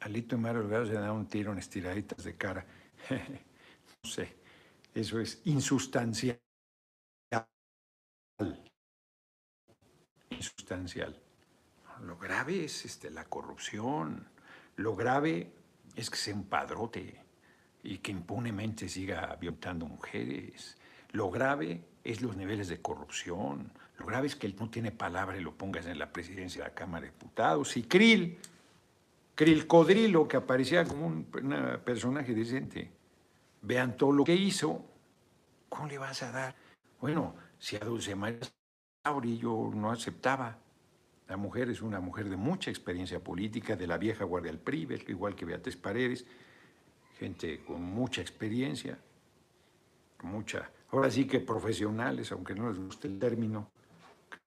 Alito 0.00 0.34
y 0.34 0.38
Mario 0.38 0.62
Delgado 0.62 0.86
se 0.86 0.94
dan 0.94 1.12
un 1.12 1.28
tiro 1.28 1.52
en 1.52 1.58
estiraditas 1.58 2.24
de 2.24 2.36
cara. 2.36 2.66
no 3.10 4.10
sé, 4.10 4.36
eso 4.92 5.20
es 5.20 5.40
insustancial 5.44 6.38
insustancial. 10.30 11.20
Lo 12.00 12.18
grave 12.18 12.64
es 12.64 12.84
este, 12.84 13.10
la 13.10 13.24
corrupción. 13.24 14.28
Lo 14.76 14.96
grave 14.96 15.52
es 15.94 16.10
que 16.10 16.16
se 16.16 16.32
empadrote 16.32 17.21
y 17.82 17.98
que 17.98 18.12
impunemente 18.12 18.88
siga 18.88 19.36
violentando 19.40 19.86
mujeres. 19.86 20.76
Lo 21.10 21.30
grave 21.30 21.80
es 22.04 22.22
los 22.22 22.36
niveles 22.36 22.68
de 22.68 22.80
corrupción. 22.80 23.72
Lo 23.98 24.06
grave 24.06 24.26
es 24.26 24.36
que 24.36 24.46
él 24.46 24.56
no 24.58 24.70
tiene 24.70 24.90
palabra 24.90 25.36
y 25.36 25.40
lo 25.40 25.54
pongas 25.54 25.86
en 25.86 25.98
la 25.98 26.12
presidencia 26.12 26.62
de 26.62 26.68
la 26.68 26.74
Cámara 26.74 27.06
de 27.06 27.12
Diputados. 27.12 27.76
Y 27.76 27.82
Krill, 27.82 28.38
Krill 29.34 29.66
Codrilo, 29.66 30.26
que 30.28 30.36
aparecía 30.36 30.84
como 30.84 31.06
un 31.06 31.24
personaje 31.84 32.34
decente, 32.34 32.90
vean 33.62 33.96
todo 33.96 34.12
lo 34.12 34.24
que 34.24 34.34
hizo. 34.34 34.84
¿Cómo 35.68 35.88
le 35.88 35.98
vas 35.98 36.22
a 36.22 36.30
dar? 36.30 36.54
Bueno, 37.00 37.34
si 37.58 37.76
a 37.76 37.80
Dulce 37.80 38.14
María 38.14 38.40
Sauri 39.04 39.38
yo 39.38 39.70
no 39.74 39.90
aceptaba. 39.90 40.58
La 41.28 41.36
mujer 41.36 41.70
es 41.70 41.82
una 41.82 42.00
mujer 42.00 42.28
de 42.28 42.36
mucha 42.36 42.70
experiencia 42.70 43.18
política, 43.20 43.74
de 43.74 43.86
la 43.86 43.96
vieja 43.96 44.24
guardia 44.24 44.52
del 44.52 44.60
PRI, 44.60 44.86
igual 45.08 45.34
que 45.34 45.44
Beatriz 45.44 45.76
Paredes, 45.76 46.26
gente 47.18 47.62
con 47.64 47.82
mucha 47.82 48.20
experiencia, 48.20 48.98
mucha, 50.22 50.70
ahora 50.90 51.10
sí 51.10 51.26
que 51.26 51.40
profesionales, 51.40 52.30
aunque 52.32 52.54
no 52.54 52.68
les 52.68 52.78
guste 52.78 53.08
el 53.08 53.18
término, 53.18 53.70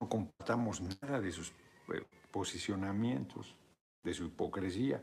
no 0.00 0.08
compartamos 0.08 0.80
nada 0.80 1.20
de 1.20 1.32
sus 1.32 1.50
eh, 1.92 2.04
posicionamientos, 2.30 3.54
de 4.02 4.14
su 4.14 4.24
hipocresía. 4.24 5.02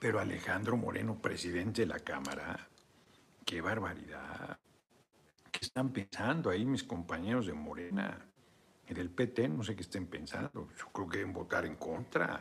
Pero 0.00 0.18
Alejandro 0.18 0.76
Moreno, 0.76 1.16
presidente 1.20 1.82
de 1.82 1.86
la 1.86 1.98
Cámara, 2.00 2.68
Qué 3.44 3.60
barbaridad. 3.60 4.58
¿Qué 5.50 5.58
están 5.60 5.90
pensando 5.90 6.50
ahí 6.50 6.64
mis 6.64 6.84
compañeros 6.84 7.46
de 7.46 7.52
Morena 7.52 8.18
y 8.88 8.94
del 8.94 9.10
PT? 9.10 9.48
No 9.48 9.62
sé 9.62 9.74
qué 9.74 9.82
estén 9.82 10.06
pensando. 10.06 10.68
Yo 10.78 10.86
creo 10.92 11.08
que 11.08 11.18
deben 11.18 11.32
votar 11.32 11.66
en 11.66 11.76
contra. 11.76 12.40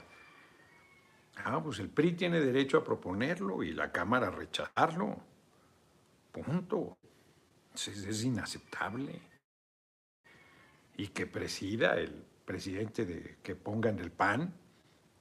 Ah, 1.37 1.61
pues 1.63 1.79
el 1.79 1.89
PRI 1.89 2.13
tiene 2.13 2.39
derecho 2.39 2.77
a 2.77 2.83
proponerlo 2.83 3.63
y 3.63 3.71
la 3.73 3.91
Cámara 3.91 4.27
a 4.27 4.31
rechazarlo. 4.31 5.17
Punto. 6.31 6.97
Es, 7.73 8.23
inaceptable. 8.23 9.21
Y 10.97 11.07
que 11.07 11.25
presida 11.25 11.95
el 11.95 12.23
presidente 12.45 13.05
de, 13.05 13.37
que 13.41 13.55
pongan 13.55 13.99
el 13.99 14.11
PAN, 14.11 14.53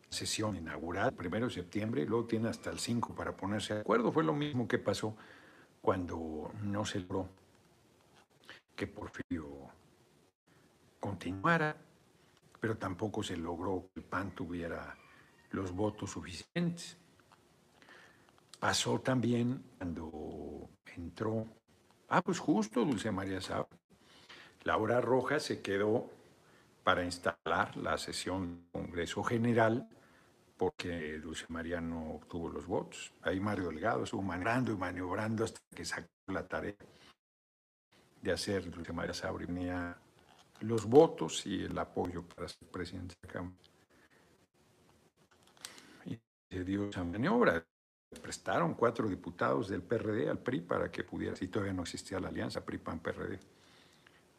sesión 0.08 0.56
inaugural, 0.56 1.12
primero 1.12 1.46
de 1.46 1.54
septiembre, 1.54 2.02
y 2.02 2.06
luego 2.06 2.26
tiene 2.26 2.48
hasta 2.48 2.70
el 2.70 2.78
5 2.78 3.14
para 3.14 3.36
ponerse 3.36 3.74
de 3.74 3.80
acuerdo. 3.80 4.12
Fue 4.12 4.24
lo 4.24 4.34
mismo 4.34 4.66
que 4.66 4.78
pasó 4.78 5.16
cuando 5.80 6.52
no 6.62 6.84
se 6.84 7.00
logró 7.00 7.28
que 8.80 8.86
Porfirio 8.86 9.46
continuara, 10.98 11.76
pero 12.60 12.78
tampoco 12.78 13.22
se 13.22 13.36
logró 13.36 13.90
que 13.92 14.00
el 14.00 14.06
PAN 14.06 14.34
tuviera 14.34 14.96
los 15.50 15.72
votos 15.72 16.10
suficientes. 16.10 16.96
Pasó 18.58 19.00
también 19.00 19.62
cuando 19.78 20.68
entró, 20.94 21.46
ah, 22.08 22.22
pues 22.22 22.38
justo 22.38 22.84
Dulce 22.84 23.10
María 23.10 23.40
Sá, 23.40 23.66
Laura 24.64 25.00
Rojas 25.00 25.44
se 25.44 25.62
quedó 25.62 26.10
para 26.84 27.04
instalar 27.04 27.76
la 27.76 27.96
sesión 27.98 28.56
del 28.56 28.82
Congreso 28.82 29.22
General 29.22 29.88
porque 30.56 31.18
Dulce 31.18 31.46
María 31.48 31.80
no 31.80 32.16
obtuvo 32.16 32.50
los 32.50 32.66
votos. 32.66 33.14
Ahí 33.22 33.40
Mario 33.40 33.68
Delgado 33.68 34.04
estuvo 34.04 34.20
maniobrando 34.20 34.72
y 34.72 34.76
maniobrando 34.76 35.44
hasta 35.44 35.60
que 35.74 35.86
sacó 35.86 36.08
la 36.26 36.46
tarea 36.46 36.74
de 38.20 38.32
hacer 38.32 38.70
Dulce 38.70 38.92
María 38.92 39.14
Sabri 39.14 39.46
tenía 39.46 39.96
los 40.60 40.84
votos 40.84 41.46
y 41.46 41.64
el 41.64 41.78
apoyo 41.78 42.22
para 42.22 42.48
ser 42.48 42.68
presidente 42.68 43.14
de 43.22 43.28
la 43.28 43.32
Cámara. 43.32 43.56
Se 46.50 46.64
dio 46.64 46.88
esa 46.88 47.04
maniobra. 47.04 47.64
Prestaron 48.20 48.74
cuatro 48.74 49.08
diputados 49.08 49.68
del 49.68 49.82
PRD 49.82 50.28
al 50.28 50.38
PRI 50.38 50.62
para 50.62 50.90
que 50.90 51.04
pudiera, 51.04 51.36
si 51.36 51.46
todavía 51.46 51.72
no 51.72 51.82
existía 51.82 52.18
la 52.18 52.28
alianza 52.28 52.64
PRI-PAN-PRD. 52.64 53.38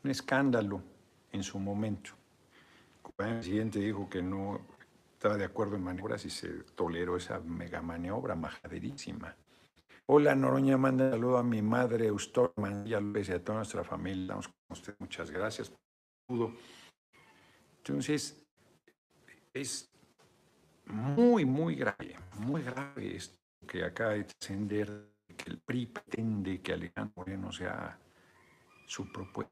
Un 0.04 0.12
escándalo 0.12 0.82
en 1.32 1.42
su 1.42 1.58
momento. 1.58 2.12
El 3.06 3.14
presidente 3.14 3.80
dijo 3.80 4.10
que 4.10 4.22
no 4.22 4.60
estaba 5.14 5.38
de 5.38 5.46
acuerdo 5.46 5.76
en 5.78 5.84
maniobras 5.84 6.26
y 6.26 6.30
se 6.30 6.50
toleró 6.76 7.16
esa 7.16 7.40
mega 7.40 7.82
maniobra 7.82 8.36
majaderísima. 8.36 9.36
Hola, 10.08 10.36
Noroña, 10.36 10.78
manda 10.78 11.12
saludo 11.12 11.38
a 11.38 11.44
mi 11.44 11.62
madre 11.62 12.08
Eustorman 12.08 12.86
y 12.86 12.94
a 12.94 13.00
y 13.00 13.32
a 13.32 13.44
toda 13.44 13.60
nuestra 13.60 13.84
familia. 13.84 14.34
Con 14.34 14.44
usted, 14.70 14.96
muchas 15.00 15.32
gracias. 15.32 15.72
Entonces, 17.78 18.44
es 19.54 19.91
muy, 20.92 21.46
muy 21.46 21.76
grave, 21.76 22.16
muy 22.40 22.62
grave 22.62 23.16
esto 23.16 23.38
que 23.68 23.84
acaba 23.84 24.12
de 24.12 24.24
descender, 24.24 25.12
que 25.38 25.50
el 25.50 25.60
PRI 25.60 25.86
pretende 25.88 26.62
que 26.62 26.74
Alejandro 26.74 27.14
Moreno 27.16 27.52
sea 27.52 27.98
su 28.86 29.12
propuesta 29.12 29.52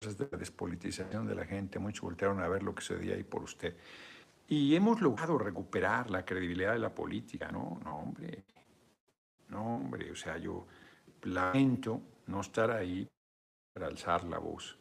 de 0.00 0.28
la 0.30 0.38
despolitización 0.38 1.26
de 1.26 1.34
la 1.34 1.44
gente. 1.44 1.78
Muchos 1.78 2.02
voltearon 2.02 2.40
a 2.40 2.48
ver 2.48 2.62
lo 2.62 2.74
que 2.74 2.82
sucedía 2.82 3.14
ahí 3.14 3.24
por 3.24 3.42
usted. 3.42 3.76
Y 4.48 4.76
hemos 4.76 5.00
logrado 5.00 5.38
recuperar 5.38 6.10
la 6.10 6.24
credibilidad 6.24 6.72
de 6.72 6.78
la 6.78 6.94
política, 6.94 7.50
¿no? 7.50 7.80
No, 7.84 7.96
hombre. 7.96 8.44
No, 9.48 9.76
hombre. 9.76 10.12
O 10.12 10.16
sea, 10.16 10.38
yo 10.38 10.66
lamento 11.22 12.00
no 12.26 12.40
estar 12.40 12.70
ahí 12.70 13.08
para 13.72 13.88
alzar 13.88 14.24
la 14.24 14.38
voz, 14.38 14.78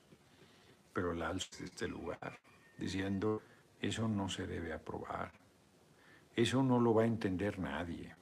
pero 0.94 1.14
la 1.14 1.30
alzo 1.30 1.50
de 1.60 1.66
este 1.66 1.88
lugar, 1.88 2.40
diciendo, 2.78 3.42
eso 3.82 4.08
no 4.08 4.30
se 4.30 4.46
debe 4.46 4.74
aprobar. 4.74 5.32
Eso 6.36 6.62
no 6.64 6.80
lo 6.80 6.94
va 6.94 7.04
a 7.04 7.08
entender 7.08 7.60
nadie. 7.60 8.16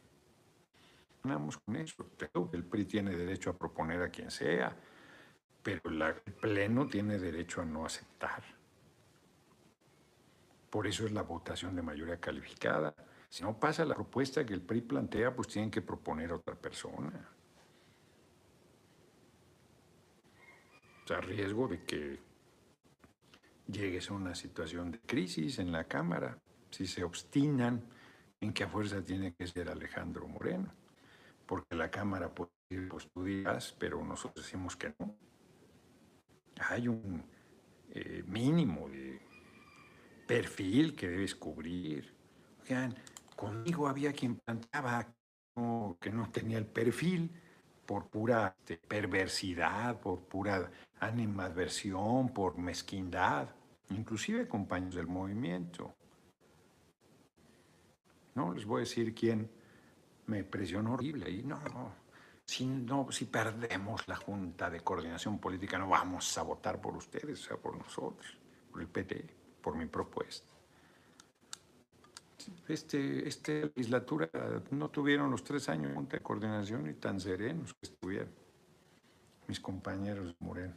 Vamos 1.23 1.57
con 1.57 1.75
eso. 1.77 2.05
El 2.51 2.63
PRI 2.63 2.85
tiene 2.85 3.15
derecho 3.15 3.49
a 3.49 3.57
proponer 3.57 4.01
a 4.01 4.09
quien 4.09 4.29
sea 4.29 4.75
pero 5.63 5.81
el 5.89 6.33
Pleno 6.33 6.87
tiene 6.87 7.17
derecho 7.17 7.61
a 7.61 7.65
no 7.65 7.85
aceptar. 7.85 8.43
Por 10.69 10.85
eso 10.85 11.05
es 11.05 11.13
la 11.13 11.21
votación 11.21 11.75
de 11.75 11.81
mayoría 11.81 12.19
calificada. 12.19 12.93
Si 13.29 13.43
no 13.43 13.57
pasa 13.57 13.85
la 13.85 13.95
propuesta 13.95 14.45
que 14.45 14.53
el 14.53 14.61
PRI 14.61 14.81
plantea, 14.81 15.33
pues 15.33 15.47
tienen 15.47 15.71
que 15.71 15.81
proponer 15.81 16.31
a 16.31 16.35
otra 16.35 16.55
persona. 16.55 17.29
O 21.03 21.07
sea, 21.07 21.21
riesgo 21.21 21.67
de 21.67 21.83
que 21.83 22.19
llegues 23.67 24.09
a 24.09 24.13
una 24.13 24.35
situación 24.35 24.91
de 24.91 24.99
crisis 24.99 25.59
en 25.59 25.71
la 25.71 25.85
Cámara, 25.85 26.37
si 26.71 26.87
se 26.87 27.03
obstinan 27.03 27.83
en 28.43 28.53
que 28.53 28.65
a 28.65 28.67
fuerza 28.67 29.01
tiene 29.01 29.33
que 29.33 29.47
ser 29.47 29.69
Alejandro 29.69 30.27
Moreno, 30.27 30.73
porque 31.45 31.75
la 31.75 31.89
Cámara 31.89 32.33
puede 32.33 32.51
decir, 32.69 32.89
pues 32.89 33.09
tú 33.13 33.23
dirás, 33.23 33.73
pero 33.79 34.03
nosotros 34.03 34.45
decimos 34.45 34.75
que 34.75 34.93
no 34.99 35.15
hay 36.69 36.87
un 36.89 37.23
eh, 37.89 38.23
mínimo 38.27 38.89
de 38.89 39.21
perfil 40.27 40.93
que 40.93 41.07
debes 41.07 41.35
cubrir. 41.35 42.13
Oigan, 42.63 42.95
conmigo 43.35 43.87
había 43.87 44.11
quien 44.11 44.35
planteaba 44.35 45.07
que 45.99 46.11
no 46.11 46.29
tenía 46.31 46.57
el 46.57 46.65
perfil 46.65 47.31
por 47.85 48.09
pura 48.09 48.55
este, 48.59 48.77
perversidad, 48.77 49.99
por 49.99 50.19
pura 50.27 50.69
animadversión, 50.99 52.33
por 52.33 52.57
mezquindad, 52.57 53.49
inclusive 53.89 54.47
compañeros 54.47 54.95
del 54.95 55.07
movimiento. 55.07 55.95
No 58.35 58.53
les 58.53 58.65
voy 58.65 58.79
a 58.79 58.79
decir 58.81 59.13
quién 59.13 59.49
me 60.27 60.43
presionó 60.43 60.93
horrible 60.93 61.29
y 61.29 61.43
no, 61.43 61.61
no, 61.73 61.93
si, 62.45 62.65
no, 62.65 63.11
si 63.11 63.25
perdemos 63.25 64.07
la 64.07 64.15
Junta 64.15 64.69
de 64.69 64.81
Coordinación 64.81 65.39
Política, 65.39 65.77
no 65.77 65.89
vamos 65.89 66.37
a 66.37 66.43
votar 66.43 66.79
por 66.81 66.95
ustedes, 66.95 67.41
o 67.41 67.43
sea, 67.47 67.57
por 67.57 67.77
nosotros, 67.77 68.37
por 68.71 68.81
el 68.81 68.87
PT, 68.87 69.25
por 69.61 69.75
mi 69.75 69.85
propuesta. 69.85 70.47
Este, 72.67 73.27
esta 73.27 73.53
legislatura 73.53 74.29
no 74.71 74.89
tuvieron 74.89 75.31
los 75.31 75.43
tres 75.43 75.69
años 75.69 75.89
de 75.89 75.95
Junta 75.95 76.17
de 76.17 76.23
Coordinación 76.23 76.89
y 76.89 76.93
tan 76.93 77.19
serenos 77.19 77.73
que 77.73 77.87
estuvieron 77.87 78.29
mis 79.47 79.59
compañeros 79.59 80.27
de 80.27 80.35
Moreno. 80.39 80.75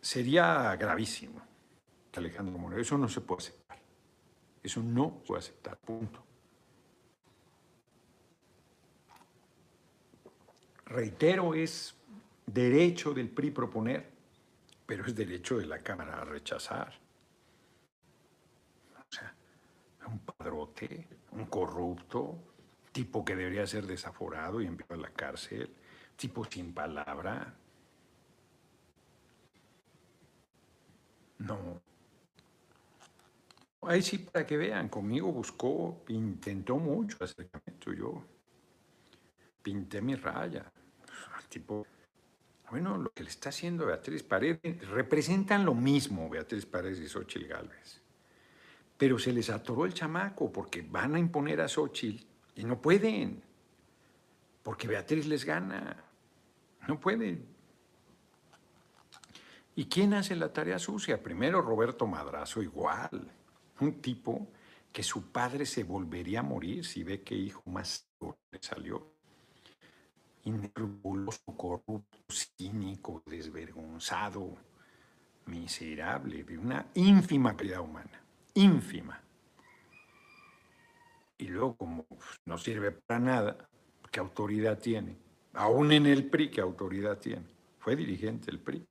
Sería 0.00 0.74
gravísimo 0.76 1.40
Alejandro 2.14 2.58
Moreno. 2.58 2.82
Eso 2.82 2.98
no 2.98 3.08
se 3.08 3.20
puede 3.20 3.38
aceptar. 3.38 3.61
Eso 4.62 4.82
no 4.82 5.18
se 5.20 5.26
puede 5.26 5.40
aceptar, 5.40 5.78
punto. 5.78 6.22
reitero, 10.92 11.54
es 11.54 11.94
derecho 12.46 13.12
del 13.12 13.30
PRI 13.30 13.50
proponer, 13.50 14.10
pero 14.86 15.06
es 15.06 15.14
derecho 15.14 15.58
de 15.58 15.66
la 15.66 15.78
Cámara 15.78 16.20
a 16.20 16.24
rechazar. 16.24 16.92
O 18.96 19.12
sea, 19.14 19.34
un 20.06 20.18
padrote, 20.20 21.08
un 21.32 21.46
corrupto, 21.46 22.38
tipo 22.92 23.24
que 23.24 23.34
debería 23.34 23.66
ser 23.66 23.86
desaforado 23.86 24.60
y 24.60 24.66
enviado 24.66 24.94
a 24.94 24.98
la 24.98 25.10
cárcel, 25.10 25.74
tipo 26.16 26.44
sin 26.44 26.72
palabra. 26.74 27.54
No. 31.38 31.81
Ahí 33.82 34.02
sí, 34.02 34.18
para 34.18 34.46
que 34.46 34.56
vean, 34.56 34.88
conmigo 34.88 35.32
buscó, 35.32 36.04
intentó 36.08 36.76
mucho 36.76 37.16
acercamiento. 37.20 37.92
Yo 37.92 38.24
pinté 39.62 40.00
mi 40.00 40.14
raya 40.14 40.72
tipo, 41.52 41.86
bueno, 42.70 42.96
lo 42.96 43.12
que 43.12 43.22
le 43.22 43.28
está 43.28 43.50
haciendo 43.50 43.84
Beatriz 43.84 44.22
Paredes, 44.22 44.88
representan 44.88 45.66
lo 45.66 45.74
mismo 45.74 46.30
Beatriz 46.30 46.64
Paredes 46.64 46.98
y 47.00 47.08
Xochitl 47.08 47.46
Galvez. 47.46 48.00
Pero 48.96 49.18
se 49.18 49.32
les 49.32 49.50
atoró 49.50 49.84
el 49.84 49.92
chamaco 49.92 50.50
porque 50.50 50.80
van 50.82 51.14
a 51.14 51.18
imponer 51.18 51.60
a 51.60 51.68
Xochitl 51.68 52.24
y 52.54 52.64
no 52.64 52.80
pueden, 52.80 53.42
porque 54.62 54.88
Beatriz 54.88 55.26
les 55.26 55.44
gana. 55.44 56.02
No 56.88 56.98
pueden. 56.98 57.46
¿Y 59.74 59.86
quién 59.86 60.14
hace 60.14 60.36
la 60.36 60.52
tarea 60.52 60.78
sucia? 60.78 61.22
Primero 61.22 61.60
Roberto 61.60 62.06
Madrazo, 62.06 62.62
igual. 62.62 63.30
Un 63.82 64.00
tipo 64.00 64.48
que 64.92 65.02
su 65.02 65.32
padre 65.32 65.66
se 65.66 65.82
volvería 65.82 66.40
a 66.40 66.44
morir 66.44 66.84
si 66.84 67.02
ve 67.02 67.22
que 67.22 67.34
hijo 67.34 67.62
más 67.66 68.08
le 68.20 68.58
salió 68.60 69.12
inescrupuloso, 70.44 71.40
corrupto, 71.56 72.18
cínico, 72.30 73.22
desvergonzado, 73.26 74.56
miserable, 75.46 76.44
de 76.44 76.58
una 76.58 76.86
ínfima 76.94 77.56
calidad 77.56 77.80
humana, 77.80 78.22
ínfima. 78.54 79.20
Y 81.38 81.48
luego, 81.48 81.76
como 81.76 82.06
no 82.44 82.58
sirve 82.58 82.92
para 82.92 83.18
nada, 83.18 83.68
¿qué 84.12 84.20
autoridad 84.20 84.78
tiene? 84.78 85.16
Aún 85.54 85.90
en 85.90 86.06
el 86.06 86.30
PRI, 86.30 86.50
¿qué 86.52 86.60
autoridad 86.60 87.18
tiene? 87.18 87.46
Fue 87.80 87.96
dirigente 87.96 88.46
del 88.46 88.60
PRI, 88.60 88.86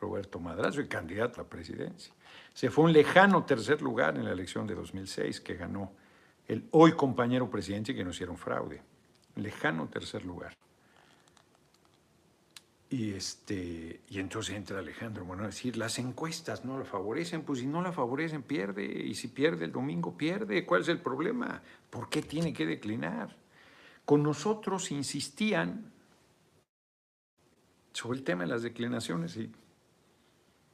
Roberto 0.00 0.40
Madrazo, 0.40 0.80
y 0.80 0.88
candidato 0.88 1.40
a 1.40 1.44
la 1.44 1.50
presidencia. 1.50 2.12
Se 2.54 2.70
fue 2.70 2.84
un 2.84 2.92
lejano 2.92 3.44
tercer 3.44 3.82
lugar 3.82 4.16
en 4.16 4.24
la 4.24 4.32
elección 4.32 4.66
de 4.66 4.74
2006 4.74 5.40
que 5.40 5.54
ganó 5.54 5.92
el 6.46 6.68
hoy 6.72 6.92
compañero 6.92 7.48
presidente 7.48 7.94
que 7.94 8.04
no 8.04 8.10
hicieron 8.10 8.36
fraude 8.36 8.82
lejano 9.36 9.88
tercer 9.88 10.24
lugar. 10.24 10.56
Y, 12.90 13.14
este, 13.14 14.02
y 14.10 14.18
entonces 14.18 14.54
entra 14.54 14.78
Alejandro 14.78 15.24
bueno, 15.24 15.44
a 15.44 15.46
decir, 15.46 15.78
las 15.78 15.98
encuestas 15.98 16.64
no 16.64 16.78
la 16.78 16.84
favorecen, 16.84 17.42
pues 17.42 17.60
si 17.60 17.66
no 17.66 17.80
la 17.80 17.90
favorecen 17.90 18.42
pierde, 18.42 18.84
y 18.84 19.14
si 19.14 19.28
pierde 19.28 19.64
el 19.64 19.72
domingo 19.72 20.16
pierde, 20.16 20.66
¿cuál 20.66 20.82
es 20.82 20.88
el 20.88 21.00
problema? 21.00 21.62
¿Por 21.88 22.10
qué 22.10 22.20
tiene 22.20 22.52
que 22.52 22.66
declinar? 22.66 23.34
Con 24.04 24.22
nosotros 24.22 24.90
insistían 24.90 25.90
sobre 27.94 28.18
el 28.18 28.24
tema 28.24 28.42
de 28.42 28.50
las 28.50 28.62
declinaciones 28.62 29.36
y 29.38 29.50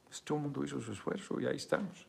pues, 0.09 0.23
todo 0.23 0.39
el 0.39 0.43
mundo 0.45 0.65
hizo 0.65 0.81
su 0.81 0.91
esfuerzo 0.91 1.39
y 1.39 1.45
ahí 1.45 1.55
estamos. 1.55 2.07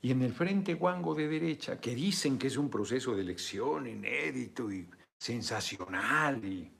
Y 0.00 0.10
en 0.10 0.22
el 0.22 0.32
Frente 0.32 0.74
Guango 0.74 1.14
de 1.14 1.28
derecha, 1.28 1.80
que 1.80 1.94
dicen 1.94 2.38
que 2.38 2.48
es 2.48 2.56
un 2.56 2.68
proceso 2.68 3.14
de 3.14 3.20
elección 3.20 3.86
inédito 3.86 4.72
y 4.72 4.88
sensacional 5.16 6.44
y 6.44 6.72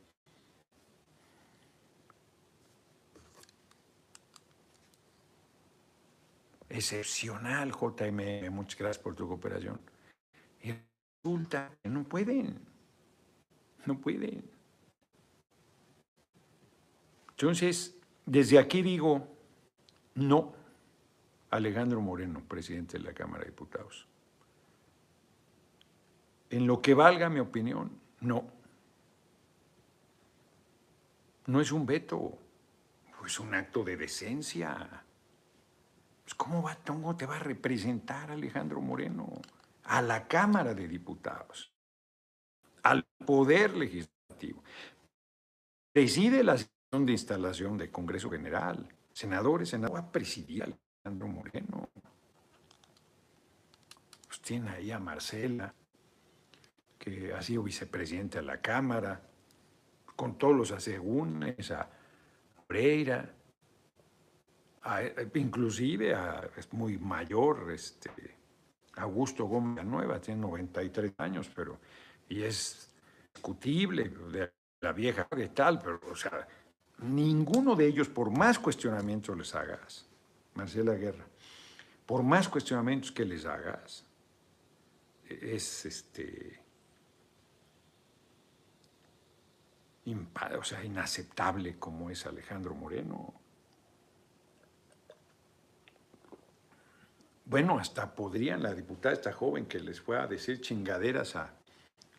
excepcional, 6.69 7.71
JM, 7.71 8.51
muchas 8.51 8.79
gracias 8.79 8.99
por 8.99 9.15
tu 9.15 9.29
cooperación. 9.29 9.79
Resulta 11.23 11.71
que 11.81 11.89
no 11.89 12.03
pueden, 12.03 12.59
no 13.87 14.01
pueden. 14.01 14.51
Entonces, 17.31 17.97
desde 18.27 18.59
aquí 18.59 18.83
digo, 18.83 19.32
no, 20.15 20.53
Alejandro 21.51 22.01
Moreno, 22.01 22.43
presidente 22.47 22.99
de 22.99 23.05
la 23.05 23.13
Cámara 23.13 23.45
de 23.45 23.51
Diputados. 23.51 24.07
En 26.51 26.67
lo 26.67 26.81
que 26.83 26.95
valga 26.95 27.29
mi 27.29 27.41
opinión, 27.41 27.99
no. 28.21 28.45
No 31.47 31.61
es 31.61 31.73
un 31.73 31.87
veto, 31.87 32.39
es 33.27 33.41
un 33.41 33.55
acto 33.55 33.85
de 33.85 33.97
decencia. 33.97 35.05
Pues, 36.25 36.35
¿Cómo, 36.35 36.63
va, 36.63 36.77
¿Cómo 36.87 37.17
te 37.17 37.27
va 37.27 37.37
a 37.37 37.41
representar 37.41 38.31
Alejandro 38.31 38.81
Moreno? 38.81 39.41
A 39.85 40.01
la 40.01 40.29
Cámara 40.29 40.75
de 40.75 40.87
Diputados, 40.87 41.73
al 42.83 43.05
Poder 43.27 43.77
Legislativo. 43.77 44.63
Preside 45.93 46.45
la 46.45 46.57
de 46.57 47.13
instalación 47.13 47.79
del 47.79 47.91
Congreso 47.91 48.31
General. 48.31 48.87
Senadores, 49.13 49.69
senadores, 49.69 50.03
va 50.03 50.09
a 50.09 50.13
presidir 50.13 50.63
Alejandro 50.63 51.29
Moreno. 51.29 51.89
Pues 54.27 54.41
tiene 54.41 54.71
ahí 54.71 54.91
a 54.91 54.99
Marcela, 54.99 55.75
que 56.99 57.35
ha 57.35 57.43
sido 57.43 57.63
vicepresidente 57.63 58.39
de 58.39 58.45
la 58.45 58.61
Cámara, 58.61 59.21
con 60.17 60.39
todos 60.39 60.57
los 60.57 60.71
asegúnes, 60.71 61.71
a 61.73 61.91
Breira, 62.69 63.35
inclusive 65.35 66.15
a, 66.15 66.49
es 66.57 66.73
muy 66.73 66.99
mayor, 66.99 67.71
este, 67.73 68.11
Augusto 68.97 69.47
Gómez 69.47 69.85
Nueva, 69.85 70.21
tiene 70.21 70.41
93 70.43 71.15
años, 71.19 71.51
pero, 71.55 71.79
y 72.29 72.43
es 72.43 72.93
discutible, 73.35 74.09
de 74.09 74.53
la 74.81 74.93
vieja 74.93 75.27
de 75.35 75.49
tal, 75.49 75.79
pero, 75.79 76.01
o 76.11 76.17
sea, 76.17 76.47
ninguno 77.03 77.75
de 77.75 77.87
ellos, 77.87 78.09
por 78.09 78.31
más 78.31 78.59
cuestionamientos 78.59 79.37
les 79.37 79.55
hagas, 79.55 80.07
Marcela 80.55 80.95
Guerra, 80.95 81.27
por 82.07 82.23
más 82.23 82.49
cuestionamientos 82.49 83.13
que 83.13 83.25
les 83.25 83.45
hagas, 83.47 84.05
es 85.29 85.87
este 85.87 86.63
o 90.59 90.65
sea, 90.65 90.85
inaceptable 90.85 91.79
como 91.79 92.11
es 92.11 92.27
Alejandro 92.27 92.75
Moreno. 92.75 93.35
Bueno, 97.45 97.79
hasta 97.79 98.15
podrían 98.15 98.63
la 98.63 98.75
diputada 98.75 99.15
esta 99.15 99.33
joven 99.33 99.67
que 99.67 99.79
les 99.79 100.01
fue 100.01 100.19
a 100.19 100.27
decir 100.27 100.61
chingaderas 100.61 101.37
a 101.37 101.55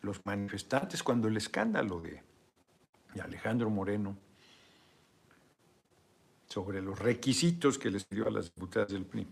los 0.02 0.24
manifestantes 0.24 1.02
cuando 1.02 1.28
el 1.28 1.36
escándalo 1.36 2.00
de, 2.00 2.22
Alejandro 3.20 3.70
Moreno 3.70 4.16
sobre 6.54 6.80
los 6.80 6.96
requisitos 6.96 7.78
que 7.78 7.90
les 7.90 8.08
dio 8.08 8.28
a 8.28 8.30
las 8.30 8.44
diputadas 8.44 8.92
del 8.92 9.04
PRI. 9.04 9.26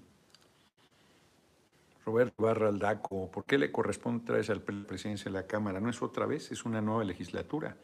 Roberto 2.05 2.43
Barra 2.43 2.67
Aldaco, 2.67 3.31
¿por 3.31 3.45
qué 3.45 3.59
le 3.59 3.71
corresponde 3.71 4.25
otra 4.25 4.37
vez 4.39 4.51
al 4.51 4.61
presidencia 4.61 5.31
de 5.31 5.39
la 5.39 5.47
Cámara? 5.47 5.79
No 5.79 5.89
es 5.89 6.03
otra 6.03 6.27
vez, 6.27 6.51
es 6.51 6.65
una 6.65 6.81
nueva 6.81 7.05
legislatura. 7.05 7.77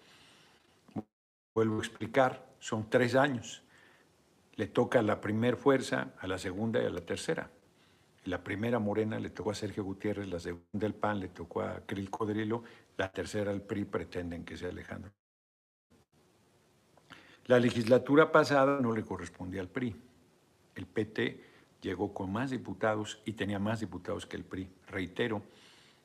Vuelvo 1.55 1.77
a 1.77 1.79
explicar, 1.79 2.49
son 2.59 2.91
tres 2.91 3.15
años. 3.15 3.63
Le 4.57 4.67
toca 4.67 4.99
a 4.99 5.03
la 5.03 5.21
primera 5.21 5.57
fuerza, 5.57 6.15
a 6.19 6.27
la 6.27 6.39
segunda 6.39 6.83
y 6.83 6.87
a 6.87 6.91
la 6.91 7.03
tercera. 7.03 7.49
La 8.25 8.43
primera 8.43 8.81
Morena 8.81 9.21
le 9.21 9.31
tocó 9.31 9.53
a 9.53 9.55
Sergio 9.55 9.85
Gutiérrez, 9.85 10.27
la 10.27 10.41
segunda 10.41 10.85
el 10.85 10.95
PAN 10.95 11.21
le 11.21 11.29
tocó 11.29 11.63
a 11.63 11.81
Krill 11.87 12.11
Codrilo, 12.11 12.65
la 12.97 13.13
tercera 13.13 13.53
el 13.53 13.63
PRI 13.63 13.85
pretenden 13.85 14.45
que 14.45 14.57
sea 14.57 14.71
Alejandro. 14.71 15.13
La 17.49 17.59
legislatura 17.59 18.31
pasada 18.31 18.79
no 18.79 18.93
le 18.93 19.03
correspondía 19.03 19.63
al 19.63 19.69
PRI. 19.69 19.97
El 20.75 20.87
PT 20.87 21.41
llegó 21.81 22.13
con 22.13 22.31
más 22.31 22.51
diputados 22.51 23.23
y 23.25 23.33
tenía 23.33 23.59
más 23.59 23.81
diputados 23.81 24.27
que 24.27 24.37
el 24.37 24.45
PRI. 24.45 24.71
Reitero, 24.87 25.41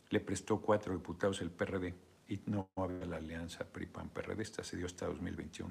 le 0.09 0.21
prestó 0.21 0.61
cuatro 0.61 0.93
diputados 0.93 1.41
el 1.41 1.51
PRD 1.51 1.93
y 2.29 2.39
no 2.45 2.69
había 2.77 3.05
la 3.05 3.17
alianza 3.17 3.65
PRI-PAN-PRD. 3.65 4.41
Esta 4.41 4.63
se 4.63 4.77
dio 4.77 4.85
hasta 4.85 5.05
2021. 5.05 5.69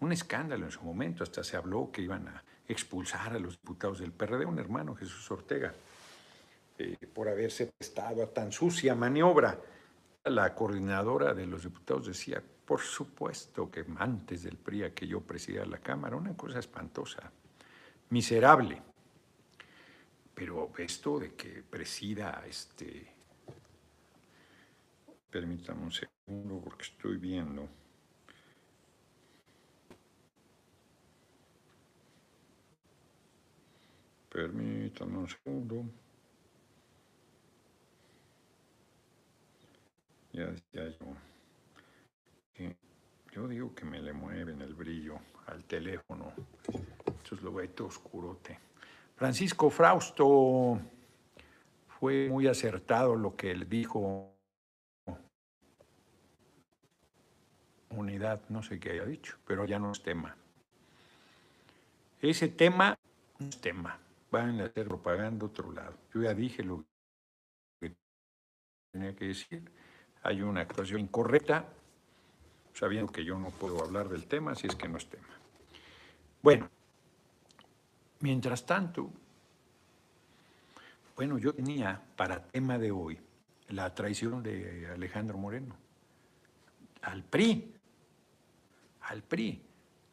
Un 0.00 0.10
escándalo 0.10 0.64
en 0.64 0.72
su 0.72 0.82
momento, 0.82 1.22
hasta 1.22 1.44
se 1.44 1.56
habló 1.56 1.92
que 1.92 2.02
iban 2.02 2.26
a 2.26 2.42
expulsar 2.66 3.34
a 3.34 3.38
los 3.38 3.60
diputados 3.60 4.00
del 4.00 4.10
PRD, 4.10 4.44
un 4.44 4.58
hermano, 4.58 4.96
Jesús 4.96 5.30
Ortega, 5.30 5.72
eh, 6.78 6.96
por 7.14 7.28
haberse 7.28 7.70
prestado 7.78 8.24
a 8.24 8.26
tan 8.26 8.50
sucia 8.50 8.96
maniobra. 8.96 9.56
La 10.24 10.52
coordinadora 10.52 11.32
de 11.32 11.46
los 11.46 11.62
diputados 11.62 12.08
decía, 12.08 12.42
por 12.70 12.82
supuesto 12.82 13.68
que 13.68 13.84
antes 13.98 14.44
del 14.44 14.56
PRI 14.56 14.92
que 14.92 15.04
yo 15.04 15.20
presidía 15.20 15.66
la 15.66 15.78
Cámara, 15.78 16.14
una 16.14 16.36
cosa 16.36 16.60
espantosa, 16.60 17.32
miserable. 18.10 18.80
Pero 20.32 20.70
esto 20.78 21.18
de 21.18 21.34
que 21.34 21.64
presida 21.64 22.44
este... 22.46 23.12
Permítame 25.28 25.82
un 25.82 25.90
segundo 25.90 26.60
porque 26.62 26.84
estoy 26.84 27.16
viendo. 27.16 27.68
Permítame 34.28 35.18
un 35.18 35.28
segundo. 35.28 35.84
Ya 40.32 40.46
decía 40.46 40.96
yo. 41.00 41.29
Yo 43.32 43.48
digo 43.48 43.74
que 43.74 43.84
me 43.84 44.00
le 44.00 44.12
mueven 44.12 44.60
el 44.60 44.74
brillo 44.74 45.18
al 45.46 45.64
teléfono. 45.64 46.32
Entonces 47.06 47.42
lo 47.42 47.52
veo 47.52 47.70
oscurote. 47.86 48.58
Francisco 49.16 49.70
Frausto 49.70 50.80
fue 51.98 52.28
muy 52.28 52.46
acertado 52.46 53.14
lo 53.14 53.36
que 53.36 53.50
él 53.50 53.68
dijo. 53.68 54.34
Unidad, 57.90 58.42
no 58.48 58.62
sé 58.62 58.78
qué 58.78 58.90
haya 58.90 59.04
dicho, 59.04 59.36
pero 59.46 59.64
ya 59.64 59.78
no 59.78 59.92
es 59.92 60.02
tema. 60.02 60.36
Ese 62.20 62.48
tema 62.48 62.98
no 63.38 63.48
es 63.48 63.60
tema 63.60 63.98
van 64.30 64.60
a 64.60 64.64
hacer 64.64 64.86
propaganda 64.86 65.46
otro 65.46 65.72
lado. 65.72 65.94
Yo 66.14 66.22
ya 66.22 66.34
dije 66.34 66.62
lo 66.62 66.84
que 67.80 67.94
tenía 68.92 69.14
que 69.14 69.26
decir. 69.26 69.70
Hay 70.22 70.42
una 70.42 70.60
actuación 70.60 71.00
incorrecta, 71.00 71.64
sabiendo 72.80 73.12
que 73.12 73.22
yo 73.22 73.38
no 73.38 73.50
puedo 73.50 73.84
hablar 73.84 74.08
del 74.08 74.24
tema, 74.26 74.54
si 74.54 74.66
es 74.66 74.74
que 74.74 74.88
no 74.88 74.96
es 74.96 75.06
tema. 75.06 75.28
Bueno, 76.40 76.70
mientras 78.20 78.64
tanto, 78.64 79.10
bueno, 81.14 81.36
yo 81.36 81.52
tenía 81.52 82.02
para 82.16 82.42
tema 82.42 82.78
de 82.78 82.90
hoy 82.90 83.18
la 83.68 83.94
traición 83.94 84.42
de 84.42 84.88
Alejandro 84.94 85.36
Moreno 85.36 85.76
al 87.02 87.22
PRI, 87.22 87.70
al 89.02 89.22
PRI. 89.24 89.62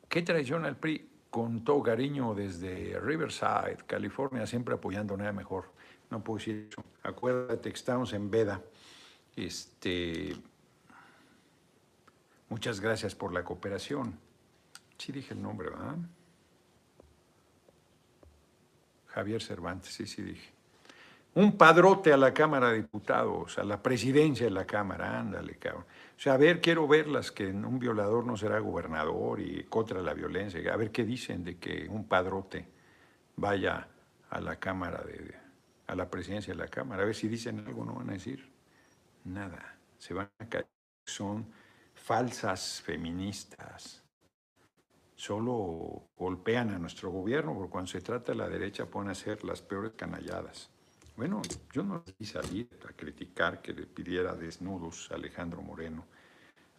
¿Qué 0.10 0.22
traición 0.22 0.66
al 0.66 0.76
PRI? 0.76 1.10
con 1.30 1.64
todo 1.64 1.84
cariño 1.84 2.34
desde 2.34 3.00
Riverside, 3.00 3.78
California, 3.86 4.48
siempre 4.48 4.74
apoyando 4.74 5.16
nada 5.16 5.32
mejor. 5.34 5.66
No 6.10 6.24
puedo 6.24 6.40
decir 6.40 6.68
eso. 6.72 6.84
Acuérdate 7.04 7.70
que 7.70 7.76
estamos 7.76 8.14
en 8.14 8.32
veda. 8.32 8.62
Este, 9.36 10.34
muchas 12.50 12.80
gracias 12.80 13.16
por 13.16 13.34
la 13.34 13.44
cooperación. 13.44 14.20
Sí 14.98 15.12
dije 15.12 15.34
el 15.34 15.42
nombre, 15.42 15.70
¿verdad? 15.70 15.98
Javier 19.08 19.42
Cervantes, 19.42 19.94
sí, 19.94 20.06
sí 20.06 20.22
dije. 20.22 20.52
Un 21.36 21.56
padrote 21.56 22.12
a 22.12 22.18
la 22.18 22.34
Cámara 22.34 22.70
de 22.70 22.78
Diputados, 22.78 23.60
a 23.60 23.64
la 23.64 23.82
presidencia 23.84 24.46
de 24.46 24.52
la 24.52 24.66
Cámara, 24.66 25.20
ándale, 25.20 25.56
cabrón. 25.58 25.86
O 26.18 26.20
sea, 26.20 26.34
a 26.34 26.38
ver, 26.38 26.62
quiero 26.62 26.88
verlas 26.88 27.32
que 27.32 27.48
un 27.48 27.78
violador 27.78 28.26
no 28.26 28.36
será 28.38 28.60
gobernador 28.60 29.40
y 29.40 29.64
contra 29.66 30.02
la 30.02 30.16
violencia. 30.16 30.74
A 30.74 30.78
ver 30.78 30.92
qué 30.92 31.04
dicen 31.04 31.44
de 31.44 31.58
que 31.58 31.88
un 31.90 32.08
padrote 32.08 32.68
vaya 33.36 33.88
a 34.32 34.42
la 34.42 34.56
Cámara, 34.58 35.04
de, 35.04 35.36
a 35.86 35.96
la 35.96 36.10
presidencia 36.10 36.54
de 36.54 36.60
la 36.60 36.68
Cámara. 36.68 37.04
A 37.04 37.06
ver 37.06 37.16
si 37.16 37.28
dicen 37.28 37.60
algo, 37.60 37.86
no 37.86 37.94
van 37.94 38.10
a 38.10 38.14
decir 38.14 38.50
nada. 39.24 39.78
Se 40.00 40.16
van 40.16 40.30
a 40.40 40.46
caer. 40.46 40.68
Son 41.06 41.46
falsas 42.08 42.82
feministas. 42.82 44.02
Solo 45.14 46.08
golpean 46.18 46.70
a 46.70 46.80
nuestro 46.80 47.12
gobierno, 47.12 47.54
porque 47.54 47.70
cuando 47.70 47.92
se 47.92 48.00
trata 48.00 48.32
de 48.32 48.38
la 48.38 48.48
derecha 48.48 48.86
pueden 48.86 49.12
hacer 49.12 49.44
las 49.44 49.62
peores 49.62 49.92
canalladas. 49.98 50.70
Bueno, 51.18 51.42
yo 51.74 51.84
no 51.84 52.06
vi 52.18 52.26
salir 52.26 52.70
a 52.88 52.94
criticar 52.94 53.62
que 53.62 53.74
le 53.74 53.86
pidiera 53.86 54.36
desnudos 54.36 55.12
a 55.12 55.16
Alejandro 55.16 55.62
Moreno 55.62 56.06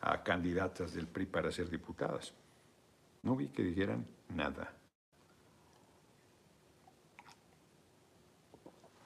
a 0.01 0.23
candidatas 0.23 0.95
del 0.95 1.09
PRI 1.09 1.27
para 1.27 1.53
ser 1.53 1.69
diputadas. 1.69 2.33
No 3.23 3.37
vi 3.37 3.49
que 3.49 3.63
dijeran 3.63 4.07
nada. 4.31 4.73